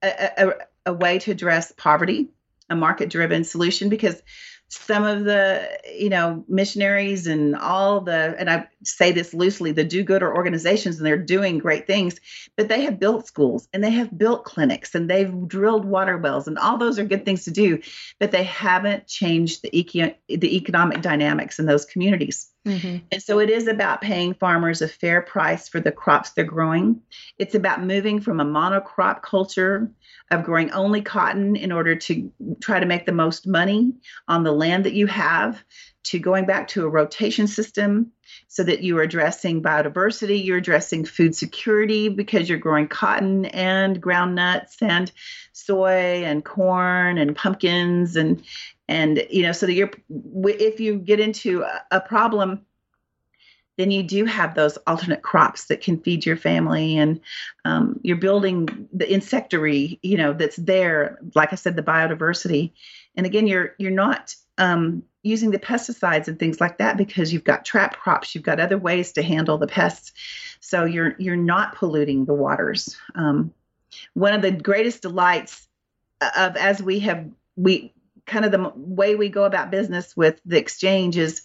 a, 0.03 0.53
a, 0.85 0.93
way 0.93 1.19
to 1.19 1.31
address 1.31 1.71
poverty 1.75 2.29
a 2.69 2.75
market 2.75 3.09
driven 3.09 3.43
solution 3.43 3.89
because 3.89 4.21
some 4.71 5.03
of 5.03 5.25
the 5.25 5.67
you 5.93 6.09
know 6.09 6.45
missionaries 6.47 7.27
and 7.27 7.55
all 7.57 7.99
the 7.99 8.35
and 8.39 8.49
i 8.49 8.65
say 8.83 9.11
this 9.11 9.33
loosely 9.33 9.73
the 9.73 9.83
do-gooder 9.83 10.33
organizations 10.33 10.97
and 10.97 11.05
they're 11.05 11.17
doing 11.17 11.57
great 11.57 11.87
things 11.87 12.19
but 12.55 12.69
they 12.69 12.81
have 12.81 12.97
built 12.97 13.27
schools 13.27 13.67
and 13.73 13.83
they 13.83 13.91
have 13.91 14.17
built 14.17 14.45
clinics 14.45 14.95
and 14.95 15.09
they've 15.09 15.47
drilled 15.47 15.83
water 15.83 16.17
wells 16.17 16.47
and 16.47 16.57
all 16.57 16.77
those 16.77 16.97
are 16.97 17.03
good 17.03 17.25
things 17.25 17.43
to 17.43 17.51
do 17.51 17.81
but 18.17 18.31
they 18.31 18.43
haven't 18.43 19.07
changed 19.07 19.61
the, 19.61 19.77
eco- 19.77 20.15
the 20.29 20.55
economic 20.55 21.01
dynamics 21.01 21.59
in 21.59 21.65
those 21.65 21.83
communities 21.83 22.50
mm-hmm. 22.65 22.97
and 23.11 23.23
so 23.23 23.39
it 23.39 23.49
is 23.49 23.67
about 23.67 24.01
paying 24.01 24.33
farmers 24.33 24.81
a 24.81 24.87
fair 24.87 25.21
price 25.21 25.67
for 25.67 25.79
the 25.79 25.91
crops 25.91 26.31
they're 26.31 26.43
growing 26.43 27.01
it's 27.37 27.55
about 27.55 27.83
moving 27.83 28.19
from 28.19 28.39
a 28.39 28.45
monocrop 28.45 29.21
culture 29.21 29.91
of 30.29 30.43
growing 30.43 30.71
only 30.71 31.01
cotton 31.01 31.55
in 31.55 31.71
order 31.71 31.95
to 31.95 32.31
try 32.61 32.79
to 32.79 32.85
make 32.85 33.05
the 33.05 33.11
most 33.11 33.47
money 33.47 33.93
on 34.27 34.43
the 34.43 34.51
land 34.51 34.85
that 34.85 34.93
you 34.93 35.07
have 35.07 35.61
to 36.03 36.19
going 36.19 36.45
back 36.45 36.67
to 36.69 36.85
a 36.85 36.89
rotation 36.89 37.47
system 37.47 38.11
so 38.47 38.63
that 38.63 38.81
you 38.81 38.97
are 38.97 39.03
addressing 39.03 39.61
biodiversity, 39.61 40.43
you're 40.43 40.57
addressing 40.57 41.05
food 41.05 41.35
security 41.35 42.09
because 42.09 42.49
you're 42.49 42.57
growing 42.57 42.87
cotton 42.87 43.45
and 43.45 44.01
ground 44.01 44.35
nuts 44.35 44.77
and 44.81 45.11
soy 45.53 46.23
and 46.23 46.43
corn 46.43 47.17
and 47.17 47.35
pumpkins 47.35 48.15
and 48.15 48.43
and 48.91 49.25
you 49.29 49.41
know 49.41 49.53
so 49.53 49.65
that 49.65 49.73
you're 49.73 49.91
if 50.09 50.79
you 50.81 50.97
get 50.97 51.19
into 51.19 51.65
a 51.91 52.01
problem 52.01 52.65
then 53.77 53.89
you 53.89 54.03
do 54.03 54.25
have 54.25 54.53
those 54.53 54.77
alternate 54.85 55.21
crops 55.23 55.65
that 55.65 55.81
can 55.81 55.97
feed 56.01 56.25
your 56.25 56.35
family. 56.35 56.97
And 56.97 57.21
um, 57.65 57.99
you're 58.03 58.17
building 58.17 58.89
the 58.93 59.11
insectary 59.11 59.97
you 60.03 60.17
know 60.17 60.33
that's 60.33 60.57
there 60.57 61.17
like 61.35 61.53
i 61.53 61.55
said 61.55 61.75
the 61.75 61.81
biodiversity. 61.81 62.73
And 63.15 63.25
again 63.25 63.47
you're 63.47 63.73
you're 63.79 63.91
not 63.91 64.35
um, 64.57 65.03
using 65.23 65.51
the 65.51 65.59
pesticides 65.59 66.27
and 66.27 66.37
things 66.37 66.59
like 66.59 66.77
that 66.79 66.97
because 66.97 67.31
you've 67.31 67.45
got 67.45 67.63
trap 67.63 67.97
crops 67.97 68.35
you've 68.35 68.43
got 68.43 68.59
other 68.59 68.77
ways 68.77 69.13
to 69.13 69.23
handle 69.23 69.57
the 69.57 69.67
pests. 69.67 70.11
So 70.59 70.83
you're 70.83 71.15
you're 71.17 71.37
not 71.37 71.75
polluting 71.75 72.25
the 72.25 72.33
waters. 72.33 72.97
Um, 73.15 73.53
one 74.13 74.33
of 74.33 74.41
the 74.41 74.51
greatest 74.51 75.01
delights 75.01 75.67
of 76.37 76.57
as 76.57 76.83
we 76.83 76.99
have 76.99 77.25
we 77.55 77.93
kind 78.31 78.45
of 78.45 78.51
the 78.51 78.71
way 78.75 79.15
we 79.15 79.29
go 79.29 79.43
about 79.43 79.71
business 79.71 80.15
with 80.15 80.39
the 80.45 80.57
exchange 80.57 81.17
is 81.17 81.41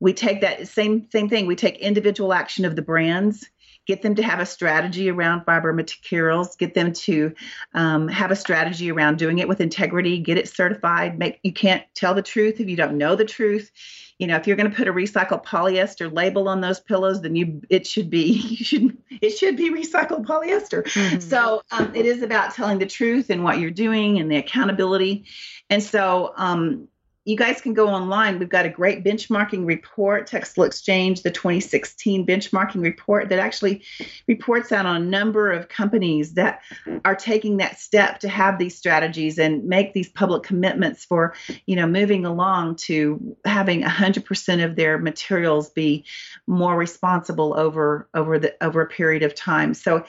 we 0.00 0.12
take 0.12 0.40
that 0.40 0.66
same 0.66 1.08
same 1.10 1.28
thing. 1.28 1.46
We 1.46 1.56
take 1.56 1.78
individual 1.78 2.32
action 2.32 2.64
of 2.64 2.74
the 2.74 2.82
brands 2.82 3.48
get 3.90 4.02
them 4.02 4.14
to 4.14 4.22
have 4.22 4.38
a 4.38 4.46
strategy 4.46 5.10
around 5.10 5.44
fiber 5.44 5.72
materials 5.72 6.54
get 6.54 6.74
them 6.74 6.92
to 6.92 7.34
um, 7.74 8.06
have 8.06 8.30
a 8.30 8.36
strategy 8.36 8.92
around 8.92 9.18
doing 9.18 9.40
it 9.40 9.48
with 9.48 9.60
integrity 9.60 10.20
get 10.20 10.38
it 10.38 10.48
certified 10.48 11.18
make 11.18 11.40
you 11.42 11.52
can't 11.52 11.82
tell 11.92 12.14
the 12.14 12.22
truth 12.22 12.60
if 12.60 12.68
you 12.68 12.76
don't 12.76 12.96
know 12.96 13.16
the 13.16 13.24
truth. 13.24 13.72
You 14.16 14.28
know 14.28 14.36
if 14.36 14.46
you're 14.46 14.56
going 14.56 14.70
to 14.70 14.76
put 14.76 14.86
a 14.86 14.92
recycled 14.92 15.44
polyester 15.44 16.14
label 16.14 16.48
on 16.48 16.60
those 16.60 16.78
pillows 16.78 17.20
then 17.20 17.34
you 17.34 17.62
it 17.68 17.84
should 17.84 18.10
be 18.10 18.30
you 18.58 18.64
should 18.64 18.96
it 19.10 19.30
should 19.30 19.56
be 19.56 19.72
recycled 19.72 20.24
polyester. 20.24 20.84
Mm-hmm. 20.84 21.18
so 21.18 21.62
um, 21.72 21.92
it 21.96 22.06
is 22.06 22.22
about 22.22 22.54
telling 22.54 22.78
the 22.78 22.86
truth 22.86 23.28
and 23.28 23.42
what 23.42 23.58
you're 23.58 23.72
doing 23.72 24.20
and 24.20 24.30
the 24.30 24.36
accountability. 24.36 25.24
And 25.68 25.82
so 25.82 26.32
um, 26.36 26.86
you 27.30 27.36
guys 27.36 27.60
can 27.60 27.74
go 27.74 27.86
online. 27.86 28.40
We've 28.40 28.48
got 28.48 28.66
a 28.66 28.68
great 28.68 29.04
benchmarking 29.04 29.64
report, 29.64 30.26
Textile 30.26 30.64
Exchange, 30.64 31.22
the 31.22 31.30
2016 31.30 32.26
benchmarking 32.26 32.82
report 32.82 33.28
that 33.28 33.38
actually 33.38 33.84
reports 34.26 34.72
out 34.72 34.84
on 34.84 34.96
a 34.96 35.04
number 35.04 35.52
of 35.52 35.68
companies 35.68 36.34
that 36.34 36.60
are 37.04 37.14
taking 37.14 37.58
that 37.58 37.78
step 37.78 38.18
to 38.20 38.28
have 38.28 38.58
these 38.58 38.76
strategies 38.76 39.38
and 39.38 39.64
make 39.64 39.94
these 39.94 40.08
public 40.08 40.42
commitments 40.42 41.04
for, 41.04 41.34
you 41.66 41.76
know, 41.76 41.86
moving 41.86 42.26
along 42.26 42.74
to 42.76 43.36
having 43.44 43.82
100% 43.82 44.64
of 44.64 44.74
their 44.74 44.98
materials 44.98 45.70
be 45.70 46.04
more 46.48 46.76
responsible 46.76 47.54
over 47.56 48.08
over 48.12 48.40
the 48.40 48.56
over 48.60 48.80
a 48.80 48.88
period 48.88 49.22
of 49.22 49.36
time. 49.36 49.72
So, 49.72 50.04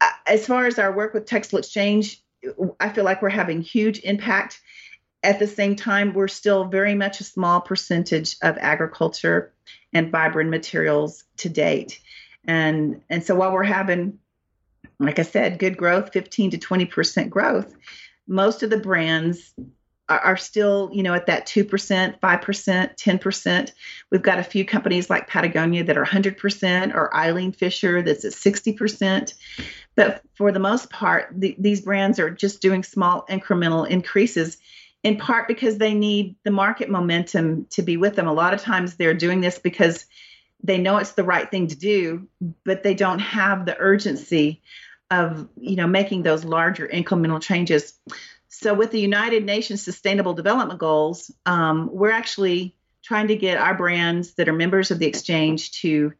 uh, 0.00 0.10
as 0.26 0.44
far 0.46 0.66
as 0.66 0.80
our 0.80 0.92
work 0.92 1.14
with 1.14 1.26
Textile 1.26 1.60
Exchange, 1.60 2.20
I 2.80 2.88
feel 2.88 3.04
like 3.04 3.22
we're 3.22 3.28
having 3.28 3.62
huge 3.62 4.00
impact 4.00 4.60
at 5.26 5.40
the 5.40 5.46
same 5.48 5.74
time, 5.74 6.14
we're 6.14 6.28
still 6.28 6.66
very 6.66 6.94
much 6.94 7.20
a 7.20 7.24
small 7.24 7.60
percentage 7.60 8.36
of 8.42 8.56
agriculture 8.58 9.52
and 9.92 10.12
vibrant 10.12 10.50
materials 10.50 11.24
to 11.38 11.48
date. 11.48 12.00
And, 12.44 13.02
and 13.10 13.24
so 13.24 13.34
while 13.34 13.52
we're 13.52 13.64
having, 13.64 14.20
like 15.00 15.18
I 15.18 15.22
said, 15.22 15.58
good 15.58 15.76
growth, 15.76 16.12
15 16.12 16.52
to 16.52 16.58
20% 16.58 17.28
growth, 17.28 17.74
most 18.28 18.62
of 18.62 18.70
the 18.70 18.78
brands 18.78 19.52
are, 20.08 20.20
are 20.20 20.36
still, 20.36 20.90
you 20.92 21.02
know, 21.02 21.14
at 21.14 21.26
that 21.26 21.48
2%, 21.48 22.20
5%, 22.20 22.96
10%. 22.96 23.72
We've 24.12 24.22
got 24.22 24.38
a 24.38 24.44
few 24.44 24.64
companies 24.64 25.10
like 25.10 25.26
Patagonia 25.26 25.82
that 25.82 25.98
are 25.98 26.06
100% 26.06 26.94
or 26.94 27.16
Eileen 27.16 27.50
Fisher 27.50 28.00
that's 28.00 28.24
at 28.24 28.32
60%. 28.32 29.34
But 29.96 30.22
for 30.34 30.52
the 30.52 30.60
most 30.60 30.88
part, 30.88 31.32
the, 31.36 31.56
these 31.58 31.80
brands 31.80 32.20
are 32.20 32.30
just 32.30 32.62
doing 32.62 32.84
small 32.84 33.26
incremental 33.28 33.88
increases 33.88 34.58
in 35.06 35.16
part 35.16 35.46
because 35.46 35.78
they 35.78 35.94
need 35.94 36.34
the 36.42 36.50
market 36.50 36.90
momentum 36.90 37.64
to 37.70 37.80
be 37.80 37.96
with 37.96 38.16
them. 38.16 38.26
A 38.26 38.32
lot 38.32 38.52
of 38.52 38.60
times 38.60 38.96
they're 38.96 39.14
doing 39.14 39.40
this 39.40 39.56
because 39.56 40.04
they 40.64 40.78
know 40.78 40.96
it's 40.96 41.12
the 41.12 41.22
right 41.22 41.48
thing 41.48 41.68
to 41.68 41.76
do, 41.76 42.26
but 42.64 42.82
they 42.82 42.94
don't 42.94 43.20
have 43.20 43.66
the 43.66 43.78
urgency 43.78 44.62
of 45.12 45.48
you 45.56 45.76
know 45.76 45.86
making 45.86 46.24
those 46.24 46.44
larger 46.44 46.88
incremental 46.88 47.40
changes. 47.40 47.92
So 48.48 48.74
with 48.74 48.90
the 48.90 48.98
United 48.98 49.44
Nations 49.44 49.80
Sustainable 49.80 50.34
Development 50.34 50.80
Goals, 50.80 51.30
um, 51.46 51.88
we're 51.92 52.10
actually 52.10 52.74
trying 53.04 53.28
to 53.28 53.36
get 53.36 53.58
our 53.58 53.76
brands 53.76 54.34
that 54.34 54.48
are 54.48 54.52
members 54.52 54.90
of 54.90 54.98
the 54.98 55.06
exchange 55.06 55.70
to 55.82 56.14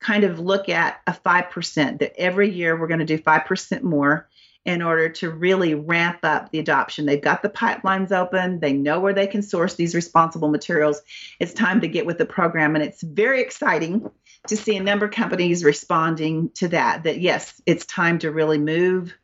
kind 0.00 0.24
of 0.24 0.40
look 0.40 0.68
at 0.68 1.00
a 1.06 1.12
5% 1.12 2.00
that 2.00 2.18
every 2.18 2.50
year 2.50 2.76
we're 2.76 2.88
going 2.88 2.98
to 2.98 3.06
do 3.06 3.18
5% 3.18 3.82
more 3.84 4.28
in 4.64 4.80
order 4.80 5.08
to 5.08 5.30
really 5.30 5.74
ramp 5.74 6.20
up 6.22 6.50
the 6.50 6.60
adoption. 6.60 7.04
They've 7.04 7.20
got 7.20 7.42
the 7.42 7.48
pipelines 7.48 8.12
open, 8.12 8.60
they 8.60 8.72
know 8.72 9.00
where 9.00 9.12
they 9.12 9.26
can 9.26 9.42
source 9.42 9.74
these 9.74 9.94
responsible 9.94 10.48
materials. 10.48 11.02
It's 11.40 11.52
time 11.52 11.80
to 11.80 11.88
get 11.88 12.06
with 12.06 12.18
the 12.18 12.26
program, 12.26 12.76
and 12.76 12.84
it's 12.84 13.02
very 13.02 13.40
exciting 13.40 14.08
to 14.46 14.56
see 14.56 14.76
a 14.76 14.82
number 14.82 15.06
of 15.06 15.12
companies 15.12 15.64
responding 15.64 16.50
to 16.54 16.68
that. 16.68 17.04
That 17.04 17.20
yes, 17.20 17.60
it's 17.66 17.86
time 17.86 18.20
to 18.20 18.30
really 18.30 18.58
move. 18.58 19.14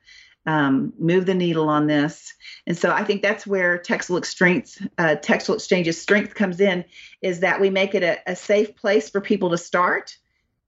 Um, 0.47 0.95
move 0.99 1.27
the 1.27 1.35
needle 1.35 1.69
on 1.69 1.87
this, 1.87 2.33
and 2.67 2.75
so 2.75 2.91
I 2.91 3.05
think 3.05 3.21
that's 3.21 3.47
where 3.47 3.77
textile 3.77 4.23
strength, 4.23 4.81
uh, 4.97 5.17
textile 5.17 5.57
exchange's 5.57 6.01
strength 6.01 6.35
comes 6.35 6.59
in, 6.59 6.87
is 7.21 7.41
that 7.41 7.61
we 7.61 7.69
make 7.69 7.95
it 7.95 8.03
a, 8.03 8.19
a 8.27 8.35
safe 8.35 8.75
place 8.75 9.11
for 9.11 9.21
people 9.21 9.51
to 9.51 9.59
start, 9.59 10.17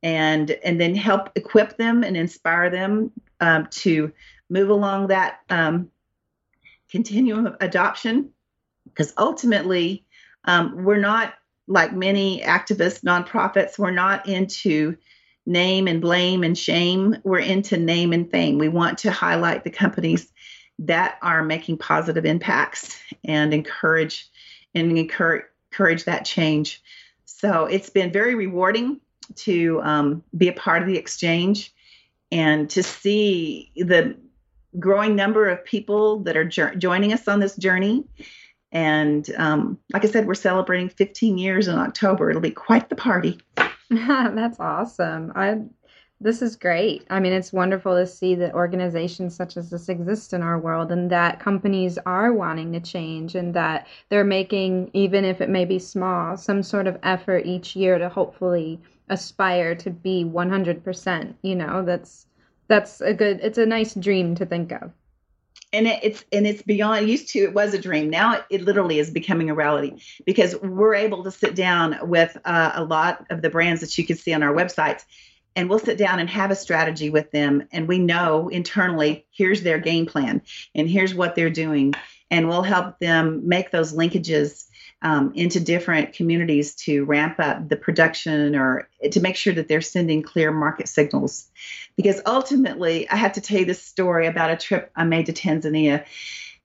and 0.03 0.51
and 0.51 0.79
then 0.79 0.95
help 0.95 1.31
equip 1.35 1.79
them 1.79 2.05
and 2.05 2.15
inspire 2.15 2.69
them 2.69 3.11
um, 3.41 3.69
to 3.71 4.13
move 4.51 4.69
along 4.69 5.07
that 5.07 5.41
um, 5.49 5.91
continuum 6.91 7.47
of 7.47 7.57
adoption. 7.61 8.31
Because 8.85 9.15
ultimately 9.17 10.05
um, 10.45 10.85
we're 10.85 10.99
not 10.99 11.35
like 11.69 11.95
many 11.95 12.41
activists 12.41 13.05
nonprofits 13.05 13.79
we're 13.79 13.93
not 13.93 14.29
into 14.29 14.97
name 15.47 15.89
and 15.89 16.01
blame 16.01 16.45
and 16.45 16.57
shame. 16.57 17.17
We're 17.25 17.39
into 17.39 17.77
name 17.77 18.13
and 18.13 18.31
fame. 18.31 18.59
We 18.59 18.69
want 18.69 18.99
to 18.99 19.11
highlight 19.11 19.65
the 19.65 19.71
companies 19.71 20.31
that 20.81 21.19
are 21.23 21.43
making 21.43 21.79
positive 21.79 22.25
impacts 22.25 22.99
and 23.25 23.53
encourage 23.53 24.29
and 24.75 24.97
encourage, 24.97 25.45
encourage 25.73 26.05
that 26.05 26.25
change. 26.25 26.83
So 27.25 27.65
it's 27.65 27.91
been 27.91 28.13
very 28.13 28.35
rewarding 28.35 29.01
to 29.37 29.81
um, 29.83 30.25
be 30.37 30.49
a 30.49 30.53
part 30.53 30.83
of 30.83 30.89
the 30.89 30.97
exchange 30.97 31.75
and 32.31 32.71
to 32.71 32.83
see 32.83 33.73
the 33.77 34.17
growing 34.79 35.17
number 35.17 35.49
of 35.49 35.65
people 35.65 36.21
that 36.21 36.37
are 36.37 36.45
jo- 36.45 36.75
joining 36.75 37.13
us 37.13 37.27
on 37.29 37.41
this 37.41 37.57
journey. 37.57 38.05
And 38.73 39.29
um, 39.37 39.79
like 39.93 40.05
I 40.05 40.09
said, 40.09 40.27
we're 40.27 40.35
celebrating 40.35 40.89
15 40.89 41.39
years 41.39 41.67
in 41.67 41.77
October. 41.77 42.31
It'll 42.31 42.43
be 42.43 42.53
quite 42.53 42.89
the 42.89 42.97
party. 42.97 43.41
That's 43.91 44.61
awesome. 44.61 45.33
I 45.35 45.63
this 46.23 46.43
is 46.43 46.55
great. 46.55 47.07
I 47.09 47.19
mean, 47.19 47.33
it's 47.33 47.53
wonderful 47.53 47.97
to 47.97 48.07
see 48.07 48.35
that 48.37 48.53
organizations 48.53 49.35
such 49.35 49.57
as 49.57 49.71
this 49.71 49.89
exist 49.89 50.35
in 50.35 50.43
our 50.43 50.59
world 50.59 50.93
and 50.93 51.11
that 51.11 51.41
companies 51.41 51.99
are 52.05 52.35
wanting 52.35 52.73
to 52.73 52.81
change 52.81 53.35
and 53.35 53.55
that 53.55 53.87
they're 54.11 54.23
making, 54.23 54.91
even 54.93 55.25
if 55.25 55.41
it 55.41 55.49
may 55.49 55.65
be 55.65 55.79
small, 55.79 56.37
some 56.37 56.63
sort 56.63 56.87
of 56.87 56.99
effort 57.03 57.47
each 57.47 57.75
year 57.75 57.97
to 57.97 58.11
hopefully 58.11 58.79
aspire 59.09 59.75
to 59.77 59.91
be 59.91 60.23
100%. 60.23 61.35
You 61.41 61.57
know, 61.57 61.83
that's 61.83 62.27
that's 62.71 63.01
a 63.01 63.13
good 63.13 63.41
it's 63.43 63.59
a 63.59 63.67
nice 63.67 63.95
dream 63.95 64.37
to 64.37 64.47
think 64.47 64.73
of. 64.73 64.93
And 65.73 65.87
it, 65.87 66.01
it's 66.03 66.25
and 66.33 66.47
it's 66.47 66.63
beyond 66.63 67.09
used 67.09 67.31
to 67.31 67.41
it 67.41 67.53
was 67.53 67.75
a 67.75 67.79
dream. 67.79 68.09
Now 68.09 68.37
it, 68.37 68.45
it 68.49 68.63
literally 68.63 68.99
is 68.99 69.11
becoming 69.11 69.51
a 69.51 69.55
reality 69.55 70.01
because 70.25 70.57
we're 70.57 70.95
able 70.95 71.25
to 71.25 71.31
sit 71.31 71.55
down 71.55 71.99
with 72.03 72.37
uh, 72.45 72.73
a 72.75 72.85
lot 72.85 73.27
of 73.29 73.43
the 73.43 73.51
brands 73.51 73.81
that 73.83 73.99
you 73.99 74.07
can 74.07 74.17
see 74.17 74.33
on 74.33 74.43
our 74.43 74.55
websites 74.55 75.05
and 75.57 75.69
we'll 75.69 75.81
sit 75.81 75.99
down 75.99 76.21
and 76.21 76.31
have 76.31 76.51
a 76.51 76.57
strategy 76.57 77.11
with 77.11 77.31
them 77.33 77.67
and 77.73 77.89
we 77.89 77.99
know 77.99 78.49
internally 78.49 79.27
here's 79.33 79.63
their 79.63 79.79
game 79.79 80.07
plan 80.07 80.43
and 80.75 80.89
here's 80.89 81.15
what 81.15 81.35
they're 81.35 81.51
doing. 81.51 81.93
And 82.31 82.49
we'll 82.49 82.63
help 82.63 83.01
them 83.01 83.49
make 83.49 83.73
those 83.73 83.93
linkages 83.93 84.69
um, 85.03 85.33
into 85.35 85.61
different 85.61 86.13
communities 86.13 86.75
to 86.77 87.05
ramp 87.05 87.41
up 87.41 87.69
the 87.69 87.77
production 87.77 88.55
or 88.55 88.89
to 89.11 89.21
make 89.21 89.37
sure 89.37 89.53
that 89.55 89.67
they're 89.67 89.81
sending 89.81 90.23
clear 90.23 90.53
market 90.53 90.89
signals. 90.89 91.49
Because 91.97 92.21
ultimately, 92.27 93.09
I 93.09 93.17
have 93.17 93.33
to 93.35 93.41
tell 93.41 93.59
you 93.59 93.65
this 93.65 93.83
story 93.83 94.27
about 94.27 94.51
a 94.51 94.57
trip 94.57 94.91
I 94.97 95.05
made 95.05 95.27
to 95.27 95.33
Tanzania. 95.33 96.05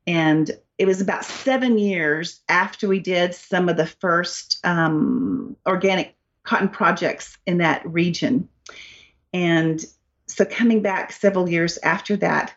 And 0.07 0.49
it 0.77 0.85
was 0.85 1.01
about 1.01 1.25
seven 1.25 1.77
years 1.77 2.41
after 2.47 2.87
we 2.87 2.99
did 2.99 3.33
some 3.33 3.69
of 3.69 3.77
the 3.77 3.87
first 3.87 4.59
um, 4.63 5.55
organic 5.65 6.15
cotton 6.43 6.69
projects 6.69 7.37
in 7.45 7.57
that 7.57 7.85
region. 7.85 8.49
And 9.33 9.83
so, 10.27 10.45
coming 10.45 10.81
back 10.81 11.11
several 11.11 11.49
years 11.49 11.77
after 11.79 12.17
that, 12.17 12.53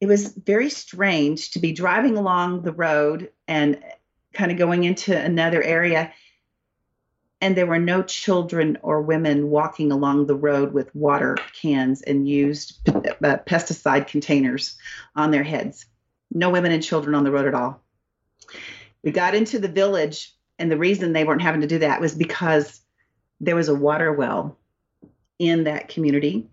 it 0.00 0.06
was 0.06 0.32
very 0.32 0.70
strange 0.70 1.52
to 1.52 1.58
be 1.58 1.72
driving 1.72 2.16
along 2.16 2.62
the 2.62 2.72
road 2.72 3.30
and 3.46 3.82
kind 4.32 4.52
of 4.52 4.58
going 4.58 4.84
into 4.84 5.16
another 5.16 5.62
area 5.62 6.12
and 7.40 7.56
there 7.56 7.66
were 7.66 7.78
no 7.78 8.02
children 8.02 8.78
or 8.82 9.00
women 9.00 9.50
walking 9.50 9.92
along 9.92 10.26
the 10.26 10.34
road 10.34 10.72
with 10.72 10.94
water 10.94 11.36
cans 11.60 12.02
and 12.02 12.28
used 12.28 12.88
uh, 12.88 13.36
pesticide 13.46 14.08
containers 14.08 14.76
on 15.14 15.30
their 15.30 15.44
heads. 15.44 15.86
No 16.30 16.50
women 16.50 16.72
and 16.72 16.82
children 16.82 17.14
on 17.14 17.24
the 17.24 17.30
road 17.30 17.46
at 17.46 17.54
all. 17.54 17.80
We 19.02 19.12
got 19.12 19.34
into 19.34 19.58
the 19.58 19.68
village, 19.68 20.34
and 20.58 20.70
the 20.70 20.76
reason 20.76 21.12
they 21.12 21.24
weren't 21.24 21.42
having 21.42 21.60
to 21.60 21.66
do 21.66 21.78
that 21.78 22.00
was 22.00 22.14
because 22.14 22.80
there 23.40 23.56
was 23.56 23.68
a 23.68 23.74
water 23.74 24.12
well 24.12 24.58
in 25.38 25.64
that 25.64 25.88
community. 25.88 26.48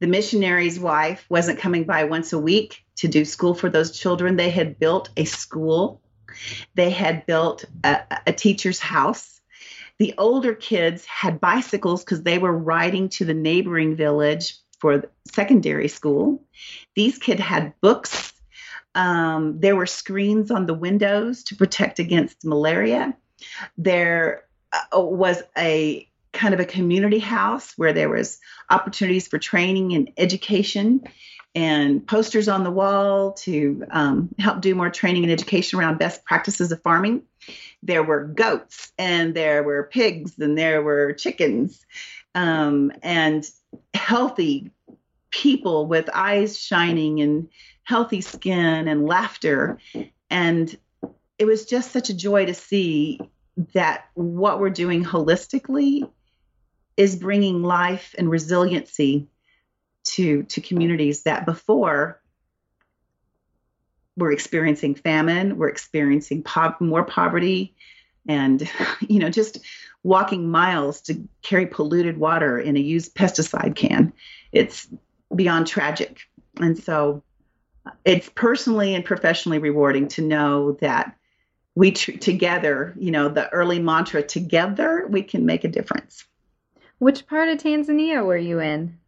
The 0.00 0.06
missionary's 0.06 0.78
wife 0.78 1.24
wasn't 1.28 1.58
coming 1.58 1.84
by 1.84 2.04
once 2.04 2.32
a 2.32 2.38
week 2.38 2.84
to 2.96 3.08
do 3.08 3.24
school 3.24 3.54
for 3.54 3.70
those 3.70 3.98
children. 3.98 4.36
They 4.36 4.50
had 4.50 4.78
built 4.78 5.10
a 5.16 5.24
school, 5.24 6.00
they 6.74 6.90
had 6.90 7.26
built 7.26 7.64
a, 7.82 8.02
a 8.26 8.32
teacher's 8.32 8.78
house. 8.78 9.39
The 10.00 10.14
older 10.16 10.54
kids 10.54 11.04
had 11.04 11.42
bicycles 11.42 12.02
because 12.02 12.22
they 12.22 12.38
were 12.38 12.56
riding 12.56 13.10
to 13.10 13.26
the 13.26 13.34
neighboring 13.34 13.96
village 13.96 14.56
for 14.78 15.04
secondary 15.30 15.88
school. 15.88 16.42
These 16.96 17.18
kids 17.18 17.42
had 17.42 17.74
books. 17.82 18.32
Um, 18.94 19.60
there 19.60 19.76
were 19.76 19.84
screens 19.84 20.50
on 20.50 20.64
the 20.64 20.72
windows 20.72 21.44
to 21.44 21.54
protect 21.54 21.98
against 21.98 22.46
malaria. 22.46 23.14
There 23.76 24.44
uh, 24.72 25.00
was 25.02 25.42
a 25.56 26.08
kind 26.32 26.54
of 26.54 26.60
a 26.60 26.64
community 26.64 27.18
house 27.18 27.74
where 27.76 27.92
there 27.92 28.08
was 28.08 28.38
opportunities 28.70 29.28
for 29.28 29.38
training 29.38 29.92
and 29.92 30.10
education 30.16 31.02
and 31.54 32.06
posters 32.06 32.48
on 32.48 32.64
the 32.64 32.70
wall 32.70 33.32
to 33.32 33.84
um, 33.90 34.28
help 34.38 34.60
do 34.60 34.74
more 34.74 34.90
training 34.90 35.24
and 35.24 35.32
education 35.32 35.78
around 35.78 35.98
best 35.98 36.24
practices 36.24 36.70
of 36.70 36.82
farming. 36.82 37.22
There 37.82 38.02
were 38.02 38.24
goats 38.24 38.92
and 38.98 39.34
there 39.34 39.62
were 39.62 39.88
pigs 39.92 40.38
and 40.38 40.56
there 40.56 40.82
were 40.82 41.12
chickens 41.14 41.84
um, 42.34 42.92
and 43.02 43.48
healthy 43.94 44.70
people 45.30 45.86
with 45.86 46.08
eyes 46.12 46.58
shining 46.58 47.20
and 47.20 47.48
healthy 47.82 48.20
skin 48.20 48.86
and 48.86 49.06
laughter. 49.06 49.78
And 50.28 50.76
it 51.38 51.46
was 51.46 51.64
just 51.64 51.90
such 51.90 52.10
a 52.10 52.14
joy 52.14 52.46
to 52.46 52.54
see 52.54 53.20
that 53.74 54.04
what 54.14 54.60
we're 54.60 54.70
doing 54.70 55.04
holistically 55.04 56.08
is 56.96 57.16
bringing 57.16 57.62
life 57.62 58.14
and 58.18 58.30
resiliency 58.30 59.26
to 60.04 60.44
to 60.44 60.60
communities 60.60 61.22
that 61.24 61.46
before 61.46 62.20
were 64.16 64.32
experiencing 64.32 64.94
famine, 64.94 65.56
we're 65.56 65.68
experiencing 65.68 66.42
po- 66.42 66.74
more 66.80 67.04
poverty, 67.04 67.74
and 68.26 68.68
you 69.00 69.18
know 69.18 69.30
just 69.30 69.58
walking 70.02 70.50
miles 70.50 71.02
to 71.02 71.28
carry 71.42 71.66
polluted 71.66 72.18
water 72.18 72.58
in 72.58 72.76
a 72.76 72.80
used 72.80 73.14
pesticide 73.14 73.76
can. 73.76 74.12
It's 74.52 74.88
beyond 75.34 75.66
tragic, 75.66 76.20
and 76.60 76.78
so 76.78 77.22
uh, 77.86 77.90
it's 78.04 78.30
personally 78.34 78.94
and 78.94 79.04
professionally 79.04 79.58
rewarding 79.58 80.08
to 80.08 80.22
know 80.22 80.72
that 80.80 81.16
we 81.74 81.92
tr- 81.92 82.12
together, 82.12 82.94
you 82.98 83.10
know, 83.10 83.28
the 83.28 83.48
early 83.50 83.78
mantra 83.78 84.22
together 84.22 85.06
we 85.08 85.22
can 85.22 85.46
make 85.46 85.64
a 85.64 85.68
difference. 85.68 86.26
Which 86.98 87.26
part 87.26 87.48
of 87.48 87.58
Tanzania 87.58 88.24
were 88.24 88.36
you 88.36 88.60
in? 88.60 88.98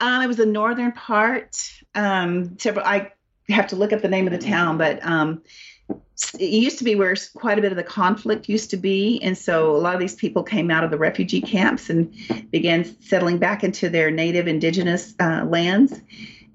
Um, 0.00 0.22
it 0.22 0.26
was 0.26 0.36
the 0.36 0.46
northern 0.46 0.92
part. 0.92 1.56
Um, 1.94 2.58
several, 2.58 2.86
I 2.86 3.12
have 3.48 3.68
to 3.68 3.76
look 3.76 3.92
up 3.92 4.02
the 4.02 4.08
name 4.08 4.26
of 4.26 4.32
the 4.32 4.46
town, 4.46 4.78
but 4.78 5.04
um, 5.06 5.42
it 6.38 6.50
used 6.50 6.78
to 6.78 6.84
be 6.84 6.94
where 6.94 7.14
quite 7.34 7.58
a 7.58 7.62
bit 7.62 7.72
of 7.72 7.76
the 7.76 7.84
conflict 7.84 8.48
used 8.48 8.70
to 8.70 8.76
be. 8.76 9.20
And 9.22 9.36
so 9.36 9.76
a 9.76 9.78
lot 9.78 9.94
of 9.94 10.00
these 10.00 10.14
people 10.14 10.42
came 10.42 10.70
out 10.70 10.84
of 10.84 10.90
the 10.90 10.98
refugee 10.98 11.42
camps 11.42 11.90
and 11.90 12.14
began 12.50 12.84
settling 13.02 13.38
back 13.38 13.62
into 13.62 13.88
their 13.88 14.10
native 14.10 14.48
indigenous 14.48 15.14
uh, 15.20 15.44
lands. 15.48 16.00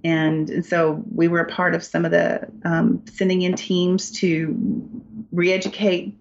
And, 0.04 0.50
and, 0.50 0.66
so 0.66 1.04
we 1.14 1.28
were 1.28 1.42
a 1.42 1.50
part 1.50 1.76
of 1.76 1.84
some 1.84 2.06
of 2.06 2.12
the 2.12 2.48
um, 2.66 3.04
sending 3.06 3.44
in 3.44 3.54
teams 3.54 4.10
to 4.14 4.92
re 5.32 5.54
educate 5.54 6.18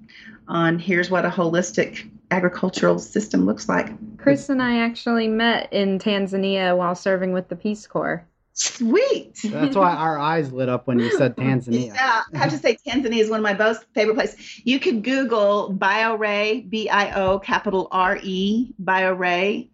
on 0.46 0.78
here's 0.78 1.10
what 1.10 1.24
a 1.24 1.30
holistic 1.30 2.10
agricultural 2.30 2.98
system 2.98 3.46
looks 3.46 3.70
like. 3.70 3.88
Chris 4.22 4.48
and 4.48 4.62
I 4.62 4.78
actually 4.78 5.28
met 5.28 5.72
in 5.72 5.98
Tanzania 5.98 6.76
while 6.76 6.94
serving 6.94 7.32
with 7.32 7.48
the 7.48 7.56
Peace 7.56 7.86
Corps. 7.86 8.26
Sweet. 8.52 9.38
That's 9.44 9.76
why 9.76 9.94
our 9.94 10.18
eyes 10.18 10.52
lit 10.52 10.68
up 10.68 10.86
when 10.86 10.98
you 10.98 11.16
said 11.16 11.36
Tanzania. 11.36 11.94
Yeah, 11.94 12.22
I 12.34 12.38
have 12.38 12.50
to 12.50 12.58
say 12.58 12.76
Tanzania 12.86 13.20
is 13.20 13.30
one 13.30 13.40
of 13.40 13.44
my 13.44 13.54
most 13.54 13.84
favorite 13.94 14.14
places. 14.14 14.60
You 14.64 14.78
could 14.78 15.02
Google 15.02 15.74
BioRe, 15.74 16.68
B-I-O, 16.68 17.38
capital 17.38 17.88
R-E, 17.90 18.74
BioRe, 18.82 19.68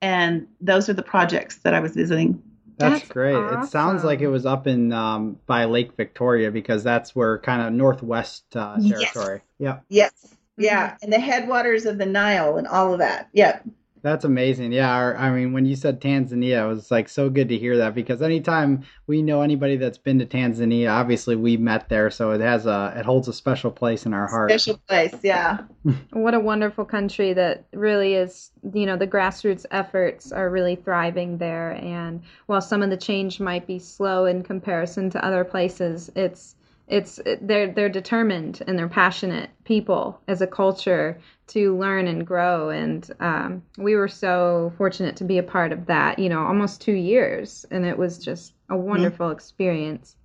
and 0.00 0.46
those 0.60 0.88
are 0.88 0.94
the 0.94 1.02
projects 1.02 1.58
that 1.58 1.74
I 1.74 1.80
was 1.80 1.94
visiting. 1.94 2.42
That's, 2.78 3.00
that's 3.00 3.12
great. 3.12 3.34
Awesome. 3.34 3.62
It 3.62 3.66
sounds 3.66 4.04
like 4.04 4.20
it 4.20 4.28
was 4.28 4.46
up 4.46 4.66
in 4.66 4.92
um, 4.92 5.38
by 5.46 5.64
Lake 5.64 5.96
Victoria 5.96 6.50
because 6.50 6.84
that's 6.84 7.14
where 7.14 7.38
kind 7.38 7.62
of 7.62 7.72
northwest 7.72 8.44
uh, 8.54 8.78
territory. 8.80 9.42
Yes. 9.58 9.80
Yes. 9.88 10.34
Yeah, 10.58 10.88
mm-hmm. 10.88 10.96
and 11.02 11.12
the 11.12 11.20
headwaters 11.20 11.86
of 11.86 11.98
the 11.98 12.06
Nile 12.06 12.56
and 12.56 12.66
all 12.66 12.92
of 12.92 12.98
that. 12.98 13.28
Yeah. 13.32 13.60
That's 14.02 14.24
amazing. 14.24 14.72
Yeah, 14.72 15.14
I 15.18 15.30
mean, 15.30 15.52
when 15.52 15.66
you 15.66 15.74
said 15.74 16.00
Tanzania, 16.00 16.64
it 16.64 16.68
was 16.68 16.90
like 16.90 17.08
so 17.08 17.28
good 17.28 17.48
to 17.48 17.58
hear 17.58 17.76
that 17.78 17.94
because 17.94 18.22
anytime 18.22 18.84
we 19.06 19.22
know 19.22 19.42
anybody 19.42 19.76
that's 19.76 19.98
been 19.98 20.18
to 20.20 20.26
Tanzania, 20.26 20.90
obviously 20.90 21.36
we 21.36 21.56
met 21.56 21.88
there, 21.88 22.10
so 22.10 22.30
it 22.30 22.40
has 22.40 22.66
a 22.66 22.94
it 22.96 23.04
holds 23.04 23.28
a 23.28 23.32
special 23.32 23.70
place 23.70 24.06
in 24.06 24.14
our 24.14 24.28
heart. 24.28 24.50
Special 24.50 24.80
place, 24.88 25.14
yeah. 25.22 25.58
what 26.12 26.34
a 26.34 26.40
wonderful 26.40 26.84
country 26.84 27.32
that 27.32 27.64
really 27.72 28.14
is. 28.14 28.50
You 28.72 28.86
know, 28.86 28.96
the 28.96 29.06
grassroots 29.06 29.66
efforts 29.70 30.32
are 30.32 30.48
really 30.48 30.76
thriving 30.76 31.38
there, 31.38 31.72
and 31.72 32.22
while 32.46 32.60
some 32.60 32.82
of 32.82 32.90
the 32.90 32.96
change 32.96 33.40
might 33.40 33.66
be 33.66 33.78
slow 33.78 34.26
in 34.26 34.42
comparison 34.42 35.10
to 35.10 35.24
other 35.24 35.44
places, 35.44 36.10
it's 36.14 36.54
it's 36.88 37.20
they're 37.42 37.70
they're 37.72 37.88
determined 37.88 38.62
and 38.66 38.78
they're 38.78 38.88
passionate 38.88 39.50
people 39.64 40.20
as 40.26 40.40
a 40.40 40.46
culture 40.46 41.20
to 41.48 41.76
learn 41.76 42.06
and 42.06 42.26
grow. 42.26 42.70
And 42.70 43.08
um, 43.20 43.62
we 43.76 43.94
were 43.94 44.08
so 44.08 44.72
fortunate 44.78 45.16
to 45.16 45.24
be 45.24 45.38
a 45.38 45.42
part 45.42 45.72
of 45.72 45.86
that 45.86 46.18
you 46.18 46.28
know 46.28 46.46
almost 46.46 46.80
two 46.80 46.92
years. 46.92 47.66
And 47.70 47.84
it 47.84 47.98
was 47.98 48.18
just 48.18 48.54
a 48.70 48.76
wonderful 48.76 49.26
mm-hmm. 49.26 49.36
experience. 49.36 50.16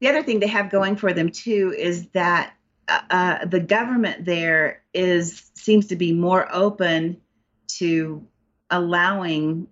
The 0.00 0.08
other 0.08 0.22
thing 0.22 0.40
they 0.40 0.46
have 0.46 0.70
going 0.70 0.96
for 0.96 1.12
them 1.12 1.30
too 1.30 1.74
is 1.76 2.08
that 2.08 2.54
uh, 2.88 3.00
uh 3.10 3.44
the 3.44 3.60
government 3.60 4.24
there 4.24 4.82
is 4.94 5.50
seems 5.54 5.88
to 5.88 5.96
be 5.96 6.12
more 6.12 6.46
open 6.52 7.20
to 7.78 8.26
allowing 8.70 9.68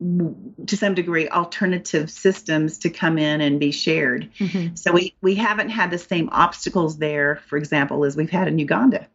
to 0.00 0.76
some 0.76 0.94
degree 0.94 1.28
alternative 1.28 2.10
systems 2.10 2.78
to 2.78 2.90
come 2.90 3.18
in 3.18 3.40
and 3.40 3.58
be 3.58 3.72
shared. 3.72 4.30
Mm-hmm. 4.38 4.76
So 4.76 4.92
we 4.92 5.14
we 5.20 5.34
haven't 5.34 5.70
had 5.70 5.90
the 5.90 5.98
same 5.98 6.28
obstacles 6.30 6.98
there, 6.98 7.36
for 7.48 7.56
example, 7.56 8.04
as 8.04 8.16
we've 8.16 8.30
had 8.30 8.46
in 8.46 8.58
Uganda. 8.58 9.08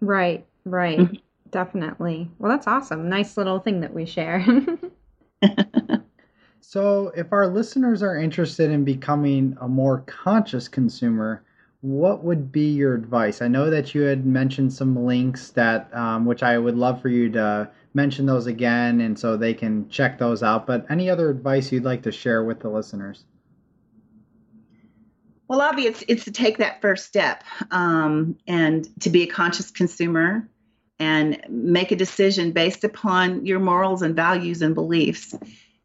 Right, 0.00 0.44
right. 0.64 0.98
Mm-hmm. 0.98 1.14
Definitely. 1.50 2.30
Well, 2.38 2.50
that's 2.50 2.66
awesome. 2.66 3.08
Nice 3.08 3.36
little 3.36 3.60
thing 3.60 3.80
that 3.82 3.94
we 3.94 4.06
share. 4.06 4.44
so, 6.60 7.12
if 7.16 7.32
our 7.32 7.46
listeners 7.46 8.02
are 8.02 8.18
interested 8.18 8.72
in 8.72 8.84
becoming 8.84 9.56
a 9.60 9.68
more 9.68 10.00
conscious 10.00 10.66
consumer, 10.66 11.44
what 11.80 12.24
would 12.24 12.50
be 12.50 12.72
your 12.72 12.94
advice? 12.94 13.40
I 13.40 13.46
know 13.46 13.70
that 13.70 13.94
you 13.94 14.00
had 14.02 14.26
mentioned 14.26 14.72
some 14.72 15.06
links 15.06 15.50
that, 15.50 15.94
um, 15.94 16.24
which 16.24 16.42
I 16.42 16.58
would 16.58 16.76
love 16.76 17.00
for 17.00 17.08
you 17.08 17.30
to 17.30 17.70
mention 17.94 18.26
those 18.26 18.46
again 18.46 19.00
and 19.00 19.18
so 19.18 19.36
they 19.36 19.54
can 19.54 19.88
check 19.88 20.18
those 20.18 20.42
out. 20.42 20.66
But 20.66 20.86
any 20.90 21.08
other 21.08 21.30
advice 21.30 21.70
you'd 21.72 21.84
like 21.84 22.02
to 22.02 22.12
share 22.12 22.42
with 22.42 22.60
the 22.60 22.68
listeners? 22.68 23.24
Well, 25.48 25.60
obviously, 25.60 25.90
it's, 25.90 26.04
it's 26.08 26.24
to 26.24 26.32
take 26.32 26.58
that 26.58 26.80
first 26.80 27.06
step 27.06 27.44
um, 27.70 28.36
and 28.46 28.88
to 29.02 29.10
be 29.10 29.22
a 29.22 29.26
conscious 29.26 29.70
consumer 29.70 30.48
and 30.98 31.40
make 31.48 31.92
a 31.92 31.96
decision 31.96 32.52
based 32.52 32.84
upon 32.84 33.44
your 33.44 33.60
morals 33.60 34.02
and 34.02 34.16
values 34.16 34.62
and 34.62 34.74
beliefs. 34.74 35.34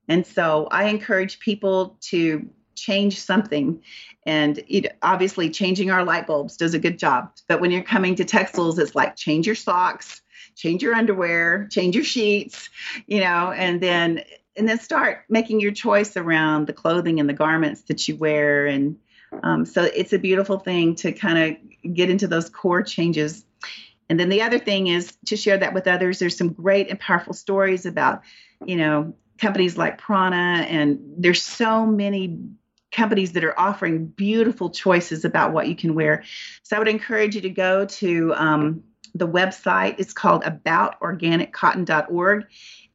And 0.07 0.25
so 0.25 0.67
I 0.71 0.85
encourage 0.85 1.39
people 1.39 1.97
to 2.01 2.49
change 2.75 3.19
something. 3.19 3.81
And 4.25 4.63
it, 4.67 4.97
obviously, 5.01 5.49
changing 5.49 5.91
our 5.91 6.05
light 6.05 6.25
bulbs 6.25 6.57
does 6.57 6.73
a 6.73 6.79
good 6.79 6.97
job. 6.97 7.31
But 7.47 7.59
when 7.59 7.71
you're 7.71 7.83
coming 7.83 8.15
to 8.15 8.25
textiles, 8.25 8.79
it's 8.79 8.95
like 8.95 9.15
change 9.15 9.45
your 9.45 9.55
socks, 9.55 10.21
change 10.59 10.83
your 10.83 10.93
underwear, 10.93 11.67
change 11.71 11.95
your 11.95 12.03
sheets, 12.03 12.69
you 13.07 13.21
know, 13.21 13.51
and 13.51 13.81
then 13.81 14.23
and 14.55 14.67
then 14.67 14.79
start 14.79 15.23
making 15.29 15.61
your 15.61 15.71
choice 15.71 16.17
around 16.17 16.67
the 16.67 16.73
clothing 16.73 17.19
and 17.19 17.29
the 17.29 17.33
garments 17.33 17.83
that 17.83 18.07
you 18.07 18.17
wear. 18.17 18.65
And 18.65 18.97
um, 19.41 19.65
so 19.65 19.83
it's 19.83 20.11
a 20.11 20.19
beautiful 20.19 20.59
thing 20.59 20.95
to 20.95 21.13
kind 21.13 21.55
of 21.83 21.93
get 21.93 22.09
into 22.09 22.27
those 22.27 22.49
core 22.49 22.83
changes. 22.83 23.45
And 24.09 24.19
then 24.19 24.27
the 24.27 24.41
other 24.41 24.59
thing 24.59 24.87
is 24.87 25.15
to 25.27 25.37
share 25.37 25.57
that 25.59 25.73
with 25.73 25.87
others. 25.87 26.19
There's 26.19 26.37
some 26.37 26.51
great 26.51 26.89
and 26.89 26.99
powerful 26.99 27.33
stories 27.33 27.85
about 27.85 28.23
you 28.65 28.75
know 28.75 29.13
companies 29.37 29.77
like 29.77 29.97
prana 29.97 30.65
and 30.67 30.99
there's 31.17 31.41
so 31.41 31.85
many 31.85 32.37
companies 32.91 33.31
that 33.33 33.43
are 33.45 33.57
offering 33.57 34.07
beautiful 34.07 34.71
choices 34.71 35.23
about 35.23 35.53
what 35.53 35.69
you 35.69 35.75
can 35.75 35.95
wear. 35.95 36.23
So 36.63 36.75
i 36.75 36.79
would 36.79 36.89
encourage 36.89 37.35
you 37.35 37.41
to 37.41 37.49
go 37.49 37.85
to 37.85 38.33
um, 38.33 38.83
the 39.15 39.27
website 39.27 39.99
is 39.99 40.13
called 40.13 40.43
aboutorganiccotton.org. 40.43 42.45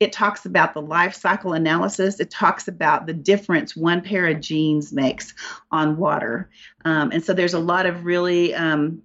It 0.00 0.12
talks 0.12 0.44
about 0.44 0.74
the 0.74 0.82
life 0.82 1.14
cycle 1.14 1.52
analysis. 1.52 2.20
It 2.20 2.30
talks 2.30 2.68
about 2.68 3.06
the 3.06 3.14
difference 3.14 3.76
one 3.76 4.02
pair 4.02 4.26
of 4.26 4.40
jeans 4.40 4.92
makes 4.92 5.34
on 5.70 5.96
water. 5.96 6.50
Um, 6.84 7.10
and 7.12 7.24
so 7.24 7.32
there's 7.32 7.54
a 7.54 7.60
lot 7.60 7.86
of 7.86 8.04
really 8.04 8.54
um, 8.54 9.02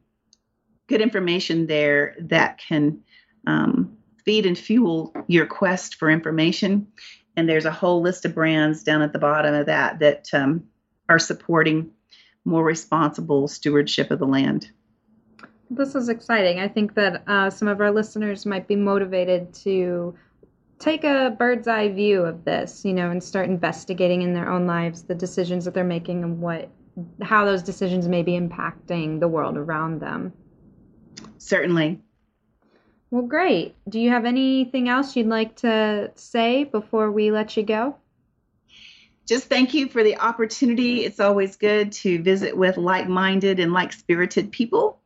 good 0.88 1.02
information 1.02 1.68
there 1.68 2.16
that 2.22 2.58
can 2.58 3.02
um, 3.48 3.98
feed 4.26 4.46
and 4.46 4.58
fuel 4.58 5.14
your 5.28 5.46
quest 5.46 5.96
for 5.96 6.10
information. 6.10 6.88
And 7.36 7.48
there's 7.48 7.66
a 7.66 7.72
whole 7.72 8.02
list 8.02 8.26
of 8.26 8.36
brands 8.36 8.84
down 8.84 9.02
at 9.02 9.14
the 9.14 9.20
bottom 9.20 9.54
of 9.54 9.68
that 9.68 10.00
that 10.00 10.28
um, 10.34 10.66
are 11.08 11.20
supporting 11.20 11.92
more 12.44 12.64
responsible 12.64 13.48
stewardship 13.48 14.12
of 14.12 14.20
the 14.20 14.28
land. 14.28 14.70
This 15.70 15.94
is 15.96 16.10
exciting. 16.10 16.60
I 16.60 16.68
think 16.68 16.96
that 16.96 17.24
uh, 17.28 17.50
some 17.50 17.68
of 17.68 17.80
our 17.80 17.92
listeners 17.92 18.46
might 18.46 18.68
be 18.68 18.76
motivated 18.76 19.54
to 19.66 20.16
take 20.80 21.04
a 21.04 21.36
bird's 21.38 21.68
eye 21.68 21.90
view 21.90 22.24
of 22.24 22.44
this, 22.44 22.84
you 22.84 22.94
know, 22.94 23.12
and 23.12 23.24
start 23.24 23.48
investigating 23.48 24.22
in 24.22 24.34
their 24.34 24.50
own 24.50 24.66
lives 24.66 25.04
the 25.04 25.14
decisions 25.14 25.66
that 25.66 25.74
they're 25.74 25.84
making 25.84 26.24
and 26.24 26.42
what 26.42 26.70
how 27.22 27.46
those 27.46 27.64
decisions 27.64 28.08
may 28.08 28.24
be 28.24 28.34
impacting 28.34 29.20
the 29.20 29.28
world 29.28 29.58
around 29.58 30.02
them. 30.02 30.34
Certainly. 31.38 32.02
Well, 33.12 33.24
great. 33.24 33.76
Do 33.88 34.00
you 34.00 34.10
have 34.10 34.26
anything 34.26 34.90
else 34.90 35.16
you'd 35.16 35.28
like 35.28 35.56
to 35.58 36.12
say 36.16 36.64
before 36.64 37.12
we 37.12 37.32
let 37.32 37.58
you 37.58 37.64
go? 37.64 37.96
Just 39.26 39.46
thank 39.46 39.74
you 39.74 39.88
for 39.88 40.04
the 40.04 40.18
opportunity. 40.18 41.06
It's 41.06 41.20
always 41.20 41.56
good 41.56 41.92
to 41.94 42.22
visit 42.22 42.58
with 42.58 42.78
like 42.78 43.08
minded 43.08 43.60
and 43.60 43.74
like 43.74 43.94
spirited 43.94 44.52
people. 44.52 44.99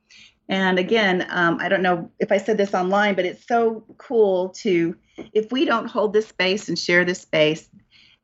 And 0.53 0.77
again, 0.77 1.25
um, 1.31 1.57
I 1.59 1.67
don't 1.67 1.81
know 1.81 2.11
if 2.19 2.31
I 2.31 2.37
said 2.37 2.59
this 2.59 2.75
online, 2.75 3.15
but 3.15 3.25
it's 3.25 3.47
so 3.47 3.83
cool 3.97 4.49
to, 4.49 4.95
if 5.33 5.51
we 5.51 5.65
don't 5.65 5.87
hold 5.87 6.13
this 6.13 6.27
space 6.27 6.69
and 6.69 6.77
share 6.77 7.03
this 7.03 7.21
space 7.21 7.67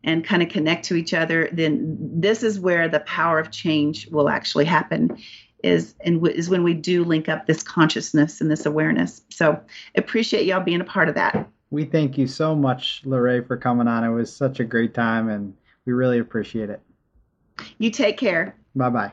and 0.03 0.23
kind 0.23 0.43
of 0.43 0.49
connect 0.49 0.85
to 0.85 0.95
each 0.95 1.11
other, 1.11 1.49
then 1.51 1.97
this 1.99 2.43
is 2.43 2.59
where 2.59 2.87
the 2.87 2.99
power 2.99 3.39
of 3.39 3.49
change 3.49 4.07
will 4.11 4.29
actually 4.29 4.65
happen. 4.65 5.17
Is 5.63 5.95
and 6.05 6.17
w- 6.17 6.33
is 6.33 6.49
when 6.49 6.63
we 6.63 6.75
do 6.75 7.03
link 7.03 7.27
up 7.29 7.47
this 7.47 7.63
consciousness 7.63 8.41
and 8.41 8.51
this 8.51 8.67
awareness. 8.67 9.21
So 9.29 9.59
appreciate 9.95 10.45
y'all 10.45 10.63
being 10.63 10.81
a 10.81 10.85
part 10.85 11.09
of 11.09 11.15
that. 11.15 11.49
We 11.71 11.83
thank 11.83 12.15
you 12.15 12.27
so 12.27 12.55
much, 12.55 13.01
LaRhea, 13.05 13.47
for 13.47 13.57
coming 13.57 13.87
on. 13.87 14.03
It 14.03 14.13
was 14.13 14.33
such 14.33 14.59
a 14.59 14.63
great 14.63 14.93
time, 14.93 15.29
and 15.29 15.55
we 15.85 15.93
really 15.93 16.19
appreciate 16.19 16.69
it. 16.69 16.79
You 17.79 17.89
take 17.89 18.17
care. 18.17 18.55
Bye 18.75 18.89
bye. 18.89 19.11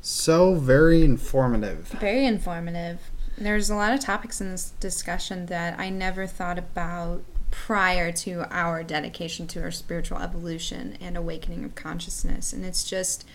So 0.00 0.54
very 0.54 1.02
informative. 1.02 1.88
Very 1.88 2.26
informative. 2.26 3.10
There's 3.36 3.70
a 3.70 3.74
lot 3.74 3.92
of 3.92 4.00
topics 4.00 4.40
in 4.40 4.50
this 4.50 4.70
discussion 4.80 5.46
that 5.46 5.78
I 5.78 5.90
never 5.90 6.26
thought 6.26 6.58
about 6.58 7.22
prior 7.50 8.12
to 8.12 8.44
our 8.50 8.82
dedication 8.82 9.46
to 9.48 9.62
our 9.62 9.70
spiritual 9.70 10.18
evolution 10.18 10.96
and 11.00 11.16
awakening 11.16 11.64
of 11.64 11.74
consciousness. 11.74 12.52
And 12.52 12.64
it's 12.64 12.84
just 12.84 13.26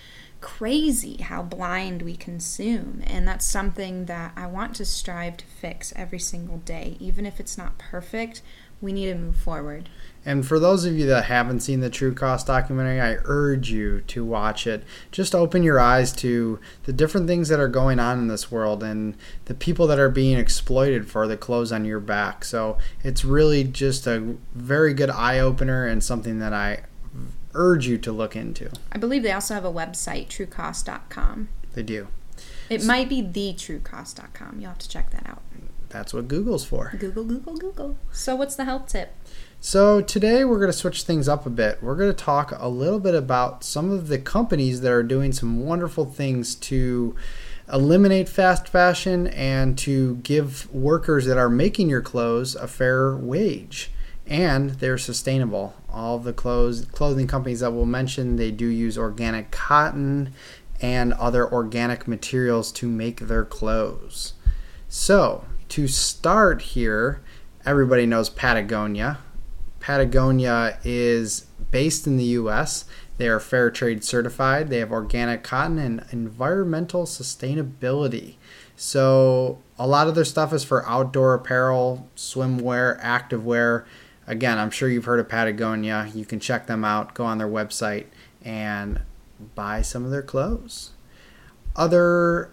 crazy 0.41 1.18
how 1.22 1.41
blind 1.41 2.01
we 2.01 2.16
consume. 2.16 3.01
And 3.05 3.28
that's 3.28 3.45
something 3.45 4.05
that 4.05 4.34
I 4.36 4.47
want 4.47 4.76
to 4.76 4.86
strive 4.86 5.38
to 5.38 5.45
fix 5.45 5.91
every 5.95 6.20
single 6.20 6.57
day. 6.57 6.97
Even 6.99 7.26
if 7.26 7.39
it's 7.39 7.57
not 7.57 7.78
perfect, 7.78 8.41
we 8.82 8.93
need 8.93 9.07
to 9.07 9.16
move 9.16 9.38
forward. 9.38 9.89
And 10.26 10.45
for 10.45 10.59
those 10.59 10.86
of 10.86 10.97
you 10.97 11.05
that 11.05 11.26
haven't 11.26 11.59
seen 11.59 11.82
the 11.82 11.89
True 11.89 12.13
Cost 12.13 12.47
documentary, 12.47 12.99
I 12.99 13.17
urge 13.26 13.69
you 13.69 14.01
to 14.07 14.26
watch 14.26 14.65
it. 14.65 14.84
Just 15.11 15.36
open 15.36 15.61
your 15.61 15.80
eyes 15.80 16.11
to 16.13 16.59
the 16.84 16.93
different 16.93 17.28
things 17.28 17.49
that 17.49 17.59
are 17.59 17.67
going 17.67 17.99
on 17.99 18.17
in 18.17 18.28
this 18.28 18.51
world 18.51 18.82
and 18.82 19.15
the 19.45 19.53
people 19.53 19.86
that 19.88 19.99
are 19.99 20.09
being 20.09 20.38
exploited 20.38 21.07
for 21.07 21.28
the 21.28 21.38
clothes 21.38 21.71
on 21.71 21.86
your 21.86 21.99
back. 21.99 22.43
So 22.43 22.78
it's 23.03 23.23
really 23.23 23.63
just 23.63 24.07
a 24.07 24.36
very 24.55 24.95
good 24.95 25.11
eye 25.11 25.39
opener 25.39 25.86
and 25.86 26.03
something 26.03 26.39
that 26.39 26.53
I 26.53 26.84
urge 27.53 27.88
you 27.88 27.97
to 27.99 28.11
look 28.11 28.36
into. 28.36 28.71
I 28.91 28.97
believe 28.97 29.21
they 29.21 29.32
also 29.32 29.53
have 29.53 29.65
a 29.65 29.71
website, 29.71 30.28
truecost.com. 30.28 31.49
They 31.73 31.84
do. 31.84 32.07
It 32.69 32.84
might 32.84 33.09
be 33.09 33.21
thetruecost.com. 33.21 34.59
You'll 34.59 34.69
have 34.69 34.80
to 34.80 34.89
check 34.89 35.11
that 35.11 35.28
out. 35.30 35.43
That's 35.89 36.13
what 36.13 36.28
Google's 36.28 36.65
for. 36.65 36.93
Google, 36.97 37.23
Google, 37.23 37.55
Google. 37.55 37.97
So, 38.11 38.36
what's 38.36 38.55
the 38.55 38.65
health 38.65 38.88
tip? 38.88 39.13
So, 39.68 39.99
today 39.99 40.45
we're 40.45 40.59
going 40.59 40.72
to 40.72 40.78
switch 40.78 41.01
things 41.01 41.28
up 41.28 41.47
a 41.47 41.49
bit. 41.49 41.82
We're 41.82 41.95
going 41.95 42.11
to 42.11 42.24
talk 42.24 42.53
a 42.55 42.70
little 42.70 42.99
bit 42.99 43.16
about 43.16 43.63
some 43.63 43.89
of 43.89 44.09
the 44.09 44.20
companies 44.20 44.82
that 44.82 44.91
are 44.91 45.01
doing 45.01 45.32
some 45.32 45.66
wonderful 45.66 46.05
things 46.05 46.53
to 46.70 47.16
eliminate 47.74 48.30
fast 48.30 48.68
fashion 48.68 49.26
and 49.26 49.76
to 49.80 50.18
give 50.18 50.72
workers 50.72 51.26
that 51.26 51.39
are 51.39 51.49
making 51.49 51.89
your 51.89 52.03
clothes 52.03 52.53
a 52.53 52.68
fair 52.68 53.16
wage. 53.16 53.89
And 54.28 54.70
they're 54.70 54.99
sustainable. 54.99 55.74
All 55.89 56.20
the 56.20 56.32
clothes 56.32 56.86
clothing 56.86 57.26
companies 57.26 57.61
that 57.61 57.72
we'll 57.72 57.88
mention, 57.88 58.36
they 58.36 58.51
do 58.51 58.68
use 58.68 58.99
organic 58.99 59.49
cotton 59.49 60.32
and 60.80 61.11
other 61.13 61.51
organic 61.51 62.07
materials 62.07 62.72
to 62.74 62.88
make 62.88 63.22
their 63.22 63.43
clothes. 63.43 64.34
So, 64.89 65.45
to 65.70 65.88
start 65.88 66.61
here, 66.61 67.24
everybody 67.66 68.05
knows 68.05 68.30
Patagonia. 68.30 69.18
Patagonia 69.86 70.79
is 70.83 71.45
based 71.69 72.07
in 72.07 72.17
the 72.17 72.23
US. 72.23 72.86
They 73.17 73.27
are 73.27 73.39
fair 73.39 73.69
trade 73.69 74.03
certified. 74.03 74.71
They 74.71 74.79
have 74.79 74.91
organic 74.91 75.43
cotton 75.43 75.77
and 75.77 76.03
environmental 76.11 77.03
sustainability. 77.03 78.38
So, 78.75 79.59
a 79.77 79.86
lot 79.86 80.07
of 80.07 80.15
their 80.15 80.25
stuff 80.25 80.51
is 80.53 80.63
for 80.63 80.89
outdoor 80.89 81.36
apparel, 81.36 82.09
swimwear, 82.15 82.99
activewear. 82.99 83.86
Again, 84.25 84.57
I'm 84.57 84.71
sure 84.71 84.89
you've 84.89 85.05
heard 85.05 85.19
of 85.19 85.29
Patagonia. 85.29 86.09
You 86.15 86.25
can 86.25 86.39
check 86.39 86.65
them 86.65 86.83
out, 86.83 87.13
go 87.13 87.23
on 87.23 87.38
their 87.38 87.47
website, 87.47 88.07
and 88.43 89.01
buy 89.53 89.83
some 89.83 90.03
of 90.03 90.09
their 90.09 90.23
clothes. 90.23 90.93
Other 91.75 92.49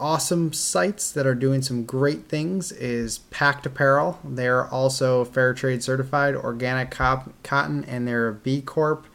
awesome 0.00 0.52
sites 0.52 1.10
that 1.12 1.26
are 1.26 1.34
doing 1.34 1.62
some 1.62 1.84
great 1.84 2.28
things 2.28 2.72
is 2.72 3.18
Pact 3.30 3.66
Apparel. 3.66 4.18
They're 4.24 4.66
also 4.66 5.24
fair 5.24 5.54
trade 5.54 5.82
certified, 5.82 6.34
organic 6.34 6.90
cop- 6.90 7.32
cotton, 7.42 7.84
and 7.84 8.06
they're 8.06 8.28
a 8.28 8.34
B 8.34 8.60
Corp. 8.60 9.06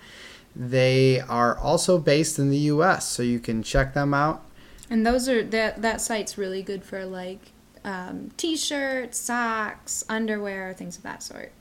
They 0.55 1.19
are 1.21 1.57
also 1.57 1.97
based 1.97 2.37
in 2.37 2.49
the 2.49 2.57
U.S., 2.57 3.07
so 3.07 3.23
you 3.23 3.39
can 3.39 3.63
check 3.63 3.93
them 3.93 4.13
out. 4.13 4.43
And 4.89 5.05
those 5.05 5.27
are 5.27 5.43
that 5.43 5.81
that 5.81 6.01
site's 6.01 6.37
really 6.37 6.61
good 6.61 6.83
for 6.83 7.05
like 7.05 7.51
um, 7.83 8.31
t-shirts, 8.37 9.17
socks, 9.17 10.03
underwear, 10.07 10.73
things 10.73 10.97
of 10.97 11.03
that 11.03 11.23
sort. 11.23 11.51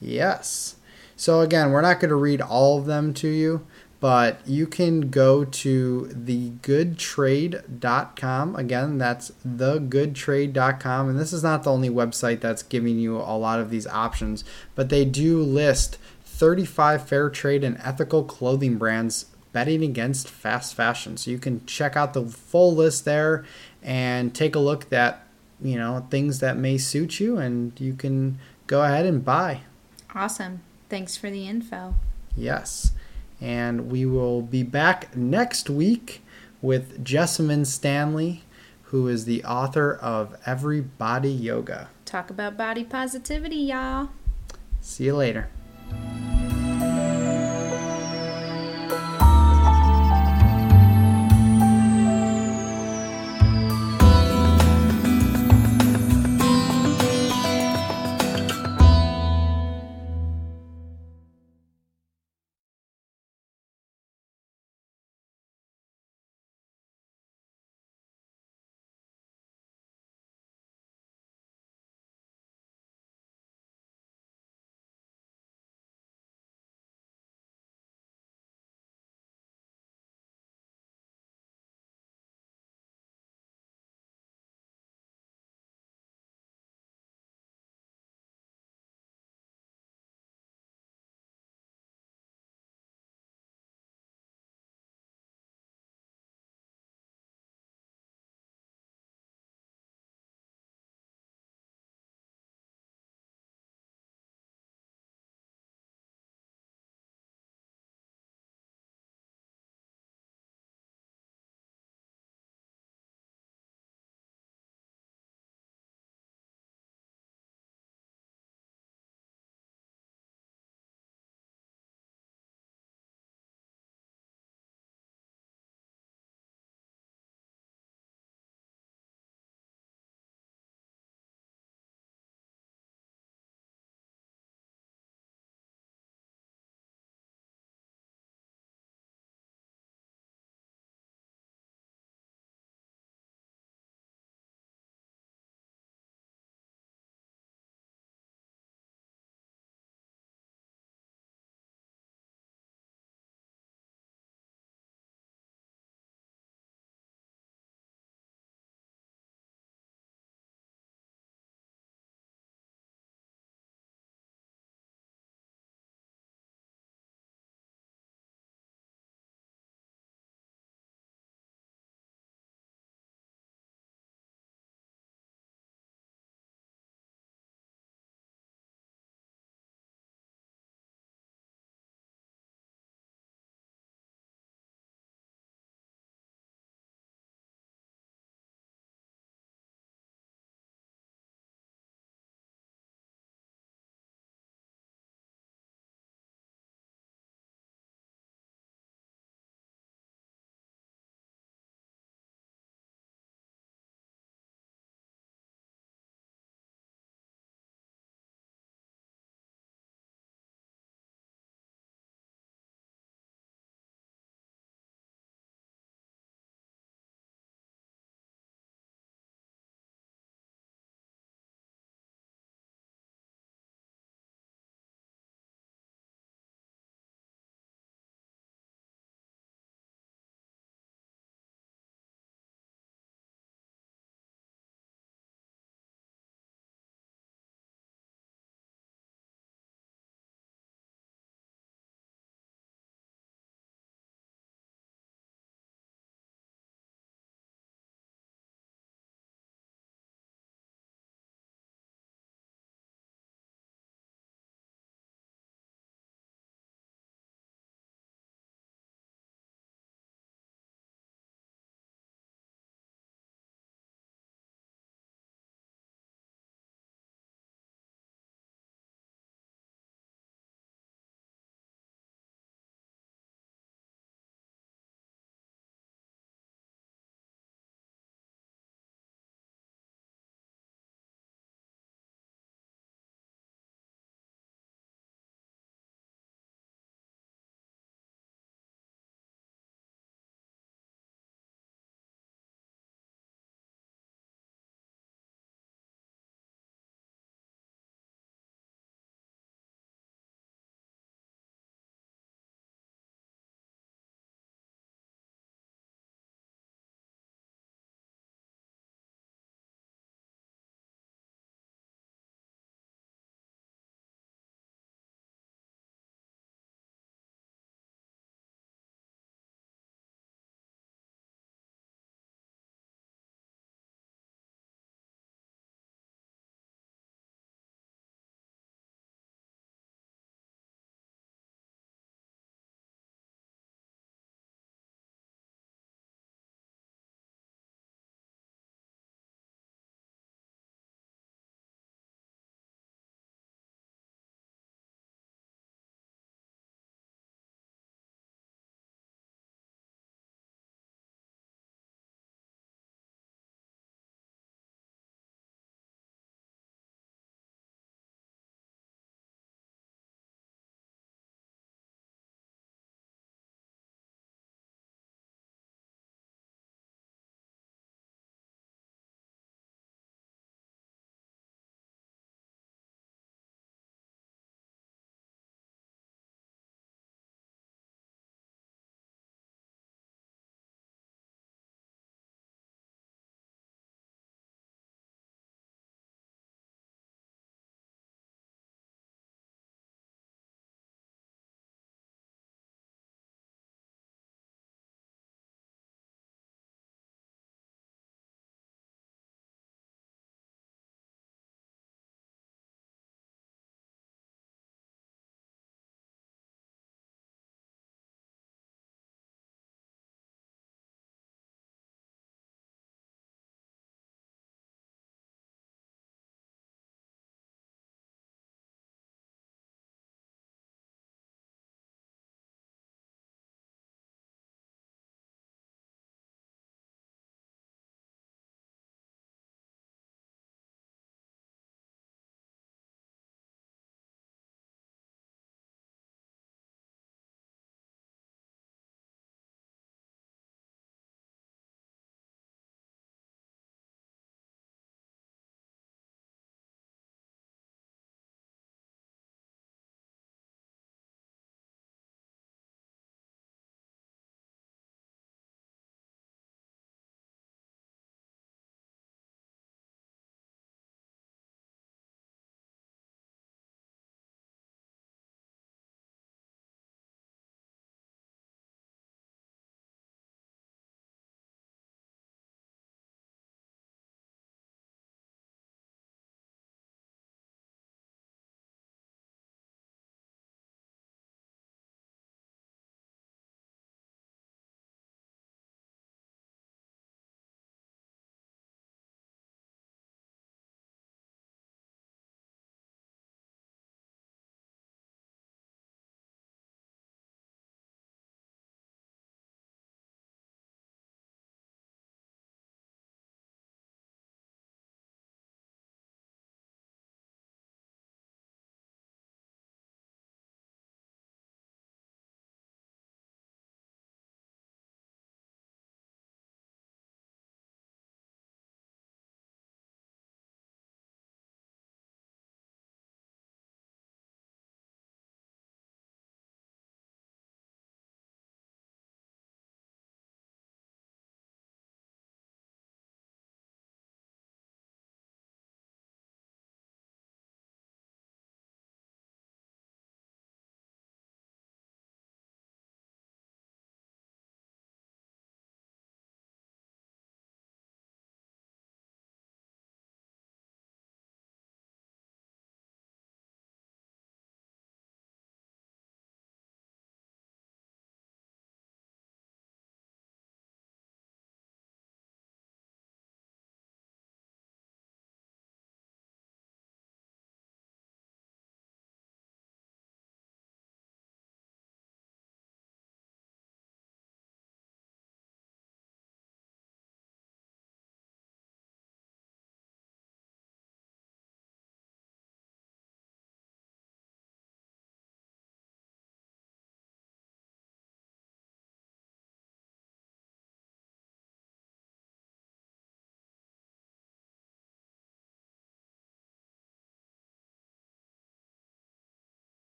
Yes. 0.00 0.76
So 1.16 1.40
again, 1.40 1.70
we're 1.70 1.82
not 1.82 2.00
going 2.00 2.08
to 2.08 2.16
read 2.16 2.40
all 2.40 2.78
of 2.78 2.86
them 2.86 3.12
to 3.14 3.28
you, 3.28 3.66
but 4.00 4.40
you 4.46 4.66
can 4.66 5.10
go 5.10 5.44
to 5.44 6.10
thegoodtrade.com. 6.12 8.56
Again, 8.56 8.98
that's 8.98 9.30
thegoodtrade.com. 9.46 11.08
And 11.08 11.18
this 11.18 11.32
is 11.34 11.42
not 11.42 11.64
the 11.64 11.70
only 11.70 11.90
website 11.90 12.40
that's 12.40 12.62
giving 12.62 12.98
you 12.98 13.18
a 13.18 13.36
lot 13.36 13.60
of 13.60 13.68
these 13.70 13.86
options, 13.86 14.42
but 14.74 14.88
they 14.88 15.04
do 15.04 15.42
list 15.42 15.98
35 16.24 17.06
fair 17.06 17.28
trade 17.28 17.62
and 17.62 17.76
ethical 17.84 18.24
clothing 18.24 18.78
brands 18.78 19.26
betting 19.52 19.82
against 19.82 20.28
fast 20.28 20.74
fashion. 20.74 21.18
So 21.18 21.30
you 21.30 21.38
can 21.38 21.66
check 21.66 21.94
out 21.96 22.14
the 22.14 22.24
full 22.24 22.74
list 22.74 23.04
there 23.04 23.44
and 23.82 24.34
take 24.34 24.54
a 24.54 24.60
look 24.60 24.90
at, 24.92 25.26
you 25.60 25.76
know, 25.76 26.06
things 26.10 26.38
that 26.40 26.56
may 26.56 26.78
suit 26.78 27.20
you 27.20 27.36
and 27.36 27.78
you 27.78 27.92
can 27.92 28.38
go 28.66 28.82
ahead 28.82 29.04
and 29.04 29.22
buy. 29.22 29.60
Awesome. 30.14 30.62
Thanks 30.88 31.18
for 31.18 31.28
the 31.30 31.46
info. 31.46 31.96
Yes. 32.36 32.92
And 33.40 33.90
we 33.90 34.04
will 34.04 34.42
be 34.42 34.62
back 34.62 35.16
next 35.16 35.70
week 35.70 36.22
with 36.60 37.02
Jessamyn 37.04 37.66
Stanley, 37.66 38.44
who 38.84 39.08
is 39.08 39.24
the 39.24 39.44
author 39.44 39.94
of 39.94 40.36
Every 40.44 40.80
Body 40.80 41.32
Yoga. 41.32 41.88
Talk 42.04 42.28
about 42.30 42.56
body 42.56 42.84
positivity, 42.84 43.56
y'all. 43.56 44.10
See 44.80 45.04
you 45.04 45.16
later. 45.16 45.48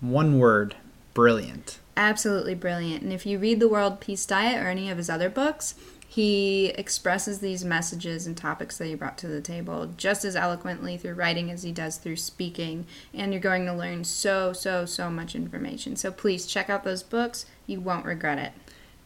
One 0.00 0.38
word 0.38 0.76
brilliant. 1.14 1.78
Absolutely 1.96 2.54
brilliant. 2.54 3.02
And 3.02 3.12
if 3.12 3.26
you 3.26 3.38
read 3.38 3.58
The 3.58 3.68
World 3.68 4.00
Peace 4.00 4.24
Diet 4.24 4.62
or 4.62 4.68
any 4.68 4.88
of 4.88 4.98
his 4.98 5.10
other 5.10 5.28
books, 5.28 5.74
he 6.06 6.66
expresses 6.78 7.40
these 7.40 7.64
messages 7.64 8.26
and 8.26 8.36
topics 8.36 8.78
that 8.78 8.86
he 8.86 8.94
brought 8.94 9.18
to 9.18 9.26
the 9.26 9.40
table 9.40 9.90
just 9.96 10.24
as 10.24 10.36
eloquently 10.36 10.96
through 10.96 11.14
writing 11.14 11.50
as 11.50 11.64
he 11.64 11.72
does 11.72 11.96
through 11.98 12.16
speaking. 12.16 12.86
And 13.12 13.32
you're 13.32 13.42
going 13.42 13.66
to 13.66 13.74
learn 13.74 14.04
so, 14.04 14.52
so, 14.52 14.86
so 14.86 15.10
much 15.10 15.34
information. 15.34 15.96
So 15.96 16.10
please 16.10 16.46
check 16.46 16.70
out 16.70 16.84
those 16.84 17.02
books. 17.02 17.46
You 17.66 17.80
won't 17.80 18.06
regret 18.06 18.38
it. 18.38 18.52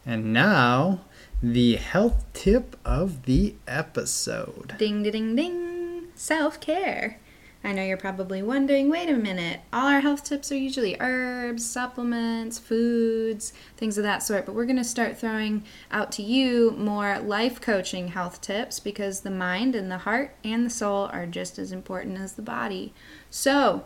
And 0.05 0.31
now, 0.31 1.01
the 1.41 1.75
health 1.77 2.25
tip 2.33 2.77
of 2.85 3.23
the 3.23 3.55
episode. 3.67 4.75
Ding, 4.77 5.03
ding, 5.03 5.35
ding. 5.35 6.07
Self 6.15 6.59
care. 6.59 7.19
I 7.65 7.71
know 7.71 7.83
you're 7.83 7.95
probably 7.95 8.43
wondering 8.43 8.89
wait 8.89 9.09
a 9.09 9.13
minute, 9.13 9.61
all 9.71 9.87
our 9.87 10.01
health 10.01 10.25
tips 10.25 10.51
are 10.51 10.57
usually 10.57 10.97
herbs, 10.99 11.65
supplements, 11.65 12.59
foods, 12.59 13.53
things 13.77 13.97
of 13.97 14.03
that 14.03 14.21
sort, 14.21 14.45
but 14.45 14.53
we're 14.53 14.65
going 14.65 14.75
to 14.75 14.83
start 14.83 15.17
throwing 15.17 15.63
out 15.89 16.11
to 16.13 16.23
you 16.23 16.71
more 16.71 17.19
life 17.19 17.61
coaching 17.61 18.09
health 18.09 18.41
tips 18.41 18.81
because 18.81 19.21
the 19.21 19.31
mind 19.31 19.75
and 19.75 19.89
the 19.89 19.99
heart 19.99 20.35
and 20.43 20.65
the 20.65 20.69
soul 20.69 21.09
are 21.13 21.25
just 21.25 21.57
as 21.57 21.71
important 21.71 22.17
as 22.17 22.33
the 22.33 22.41
body. 22.41 22.93
So, 23.29 23.85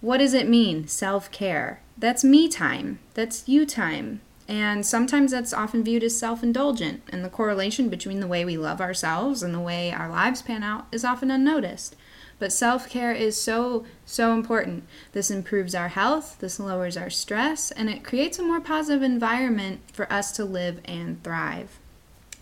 what 0.00 0.18
does 0.18 0.34
it 0.34 0.48
mean, 0.48 0.88
self 0.88 1.30
care? 1.30 1.80
That's 1.96 2.24
me 2.24 2.48
time, 2.48 2.98
that's 3.14 3.48
you 3.48 3.66
time. 3.66 4.20
And 4.48 4.86
sometimes 4.86 5.32
that's 5.32 5.52
often 5.52 5.82
viewed 5.82 6.04
as 6.04 6.18
self 6.18 6.42
indulgent, 6.42 7.02
and 7.08 7.24
the 7.24 7.28
correlation 7.28 7.88
between 7.88 8.20
the 8.20 8.26
way 8.26 8.44
we 8.44 8.56
love 8.56 8.80
ourselves 8.80 9.42
and 9.42 9.54
the 9.54 9.60
way 9.60 9.92
our 9.92 10.08
lives 10.08 10.42
pan 10.42 10.62
out 10.62 10.86
is 10.90 11.04
often 11.04 11.30
unnoticed. 11.30 11.96
But 12.38 12.52
self 12.52 12.88
care 12.88 13.12
is 13.12 13.40
so, 13.40 13.86
so 14.04 14.34
important. 14.34 14.84
This 15.12 15.30
improves 15.30 15.74
our 15.74 15.88
health, 15.88 16.36
this 16.40 16.60
lowers 16.60 16.96
our 16.96 17.08
stress, 17.08 17.70
and 17.70 17.88
it 17.88 18.04
creates 18.04 18.38
a 18.38 18.42
more 18.42 18.60
positive 18.60 19.02
environment 19.02 19.80
for 19.92 20.10
us 20.12 20.32
to 20.32 20.44
live 20.44 20.80
and 20.84 21.22
thrive. 21.22 21.78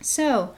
So, 0.01 0.55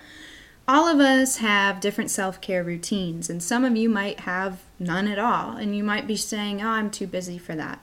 all 0.66 0.88
of 0.88 1.00
us 1.00 1.36
have 1.36 1.80
different 1.80 2.10
self 2.10 2.40
care 2.40 2.64
routines, 2.64 3.28
and 3.28 3.42
some 3.42 3.64
of 3.64 3.76
you 3.76 3.90
might 3.90 4.20
have 4.20 4.62
none 4.78 5.06
at 5.06 5.18
all, 5.18 5.56
and 5.56 5.76
you 5.76 5.84
might 5.84 6.06
be 6.06 6.16
saying, 6.16 6.62
Oh, 6.62 6.68
I'm 6.68 6.90
too 6.90 7.06
busy 7.06 7.36
for 7.36 7.54
that. 7.54 7.80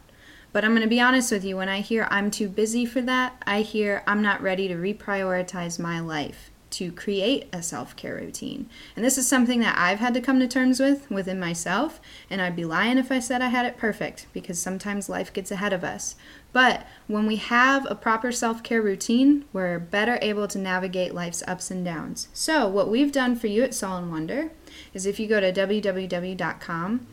But 0.51 0.65
I'm 0.65 0.71
going 0.71 0.81
to 0.81 0.87
be 0.87 1.01
honest 1.01 1.31
with 1.31 1.45
you, 1.45 1.57
when 1.57 1.69
I 1.69 1.81
hear 1.81 2.07
I'm 2.09 2.29
too 2.29 2.47
busy 2.47 2.85
for 2.85 3.01
that, 3.01 3.41
I 3.45 3.61
hear 3.61 4.03
I'm 4.05 4.21
not 4.21 4.41
ready 4.41 4.67
to 4.67 4.75
reprioritize 4.75 5.79
my 5.79 5.99
life 5.99 6.51
to 6.73 6.91
create 6.91 7.47
a 7.53 7.63
self 7.63 7.95
care 7.95 8.15
routine. 8.15 8.69
And 8.95 9.05
this 9.05 9.17
is 9.17 9.27
something 9.27 9.59
that 9.59 9.77
I've 9.77 9.99
had 9.99 10.13
to 10.15 10.21
come 10.21 10.39
to 10.39 10.47
terms 10.47 10.79
with 10.79 11.09
within 11.09 11.39
myself. 11.39 12.01
And 12.29 12.41
I'd 12.41 12.55
be 12.55 12.65
lying 12.65 12.97
if 12.97 13.11
I 13.11 13.19
said 13.19 13.41
I 13.41 13.49
had 13.49 13.65
it 13.65 13.77
perfect 13.77 14.27
because 14.33 14.59
sometimes 14.59 15.09
life 15.09 15.31
gets 15.31 15.51
ahead 15.51 15.73
of 15.73 15.83
us. 15.83 16.15
But 16.51 16.85
when 17.07 17.25
we 17.25 17.37
have 17.37 17.89
a 17.89 17.95
proper 17.95 18.31
self 18.31 18.63
care 18.63 18.81
routine, 18.81 19.45
we're 19.51 19.79
better 19.79 20.19
able 20.21 20.47
to 20.47 20.57
navigate 20.57 21.13
life's 21.13 21.43
ups 21.47 21.71
and 21.71 21.83
downs. 21.83 22.27
So, 22.33 22.67
what 22.67 22.89
we've 22.89 23.11
done 23.11 23.35
for 23.35 23.47
you 23.47 23.63
at 23.63 23.73
Soul 23.73 23.97
and 23.97 24.11
Wonder 24.11 24.51
is 24.93 25.05
if 25.05 25.19
you 25.19 25.27
go 25.27 25.39
to 25.39 25.51
www.com, 25.51 27.07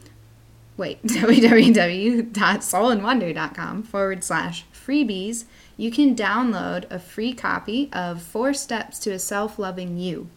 wait, 0.76 1.02
www.soulandwonder.com 1.04 3.82
forward 3.82 4.24
slash 4.24 4.64
freebies, 4.72 5.44
you 5.80 5.90
can 5.90 6.14
download 6.14 6.84
a 6.90 6.98
free 6.98 7.32
copy 7.32 7.88
of 7.90 8.20
Four 8.20 8.52
Steps 8.52 8.98
to 8.98 9.12
a 9.12 9.18
Self 9.18 9.58
Loving 9.58 9.96
You. 9.96 10.28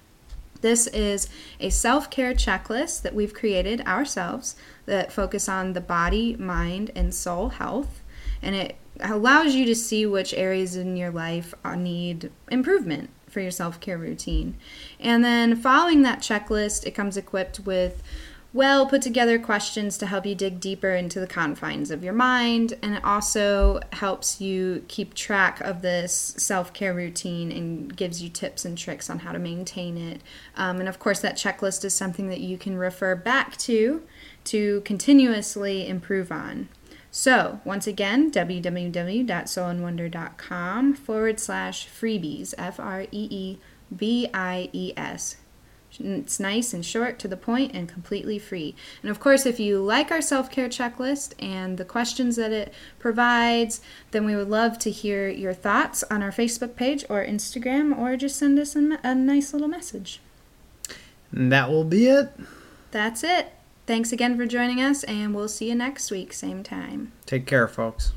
This 0.62 0.88
is 0.88 1.28
a 1.60 1.70
self 1.70 2.10
care 2.10 2.34
checklist 2.34 3.02
that 3.02 3.14
we've 3.14 3.34
created 3.34 3.82
ourselves 3.82 4.56
that 4.86 5.12
focus 5.12 5.50
on 5.50 5.74
the 5.74 5.82
body, 5.82 6.38
mind, 6.38 6.92
and 6.96 7.14
soul 7.14 7.50
health. 7.50 8.00
And 8.42 8.56
it 8.56 8.78
allows 9.02 9.54
you 9.54 9.66
to 9.66 9.76
see 9.76 10.06
which 10.06 10.34
areas 10.34 10.78
in 10.78 10.96
your 10.96 11.12
life 11.12 11.54
uh, 11.66 11.76
need 11.76 12.32
improvement 12.50 13.10
for 13.28 13.42
your 13.42 13.52
self 13.52 13.82
care 13.82 13.98
routine. 13.98 14.56
And 14.98 15.26
then 15.26 15.58
following 15.58 16.04
that 16.04 16.20
checklist, 16.20 16.86
it 16.86 16.92
comes 16.92 17.18
equipped 17.18 17.60
with 17.60 18.02
well 18.54 18.86
put 18.86 19.02
together 19.02 19.40
questions 19.40 19.98
to 19.98 20.06
help 20.06 20.26
you 20.26 20.36
dig 20.36 20.60
deeper 20.60 20.92
into 20.92 21.20
the 21.20 21.28
confines 21.28 21.90
of 21.90 22.04
your 22.04 22.14
mind. 22.14 22.74
And 22.82 22.96
it 22.96 23.04
also 23.04 23.80
helps 23.94 24.40
you 24.40 24.86
keep 24.88 25.16
track 25.16 25.60
of 25.62 25.82
this 25.82 26.36
self 26.38 26.72
care 26.72 26.94
routine 26.94 27.52
and 27.52 27.96
gives 27.96 28.22
you 28.22 28.30
tips 28.30 28.64
and 28.64 28.78
tricks 28.78 29.10
on 29.10 29.20
how 29.20 29.32
to 29.32 29.40
maintain 29.40 29.98
it. 29.98 30.22
Um, 30.56 30.80
and 30.80 30.88
of 30.88 31.00
course, 31.00 31.20
that 31.22 31.36
checklist 31.36 31.84
is 31.84 31.96
something 31.96 32.30
that 32.30 32.42
you 32.42 32.58
can 32.58 32.78
refer 32.78 33.16
back 33.16 33.58
to 33.58 34.04
to 34.46 34.82
continuously 34.82 35.88
improve 35.88 36.32
on. 36.32 36.70
So, 37.16 37.62
once 37.64 37.86
again, 37.86 38.32
www.soulandwonder.com 38.32 40.94
forward 40.96 41.40
slash 41.40 41.88
freebies, 41.88 42.56
F 42.58 42.80
R 42.80 43.02
E 43.12 43.28
E 43.30 43.60
B 43.96 44.28
I 44.34 44.72
E 44.74 44.94
S. 44.98 45.36
It's 46.00 46.40
nice 46.40 46.74
and 46.74 46.86
short, 46.86 47.20
to 47.20 47.28
the 47.28 47.38
point, 47.38 47.74
and 47.74 47.88
completely 47.88 48.40
free. 48.40 48.76
And 49.02 49.12
of 49.12 49.20
course, 49.20 49.46
if 49.46 49.60
you 49.60 49.80
like 49.80 50.12
our 50.12 50.22
self 50.22 50.50
care 50.50 50.70
checklist 50.70 51.34
and 51.40 51.78
the 51.78 51.86
questions 51.86 52.36
that 52.36 52.52
it 52.52 52.74
provides, 53.00 53.82
then 54.12 54.26
we 54.26 54.36
would 54.36 54.50
love 54.50 54.80
to 54.80 54.92
hear 54.92 55.30
your 55.30 55.54
thoughts 55.54 56.04
on 56.10 56.24
our 56.24 56.32
Facebook 56.32 56.76
page 56.76 57.06
or 57.10 57.26
Instagram, 57.26 57.98
or 57.98 58.18
just 58.18 58.38
send 58.38 58.60
us 58.60 58.76
a, 58.76 59.00
a 59.04 59.16
nice 59.16 59.54
little 59.54 59.68
message. 59.68 60.20
And 61.32 61.52
that 61.52 61.70
will 61.70 61.86
be 61.86 62.08
it. 62.08 62.32
That's 62.92 63.24
it. 63.24 63.54
Thanks 63.86 64.12
again 64.12 64.38
for 64.38 64.46
joining 64.46 64.80
us, 64.82 65.04
and 65.04 65.36
we'll 65.36 65.50
see 65.50 65.70
you 65.70 65.76
next 65.76 66.10
week, 66.10 66.32
same 66.32 66.64
time. 66.64 67.12
Take 67.26 67.46
care, 67.46 67.68
folks. 67.68 68.14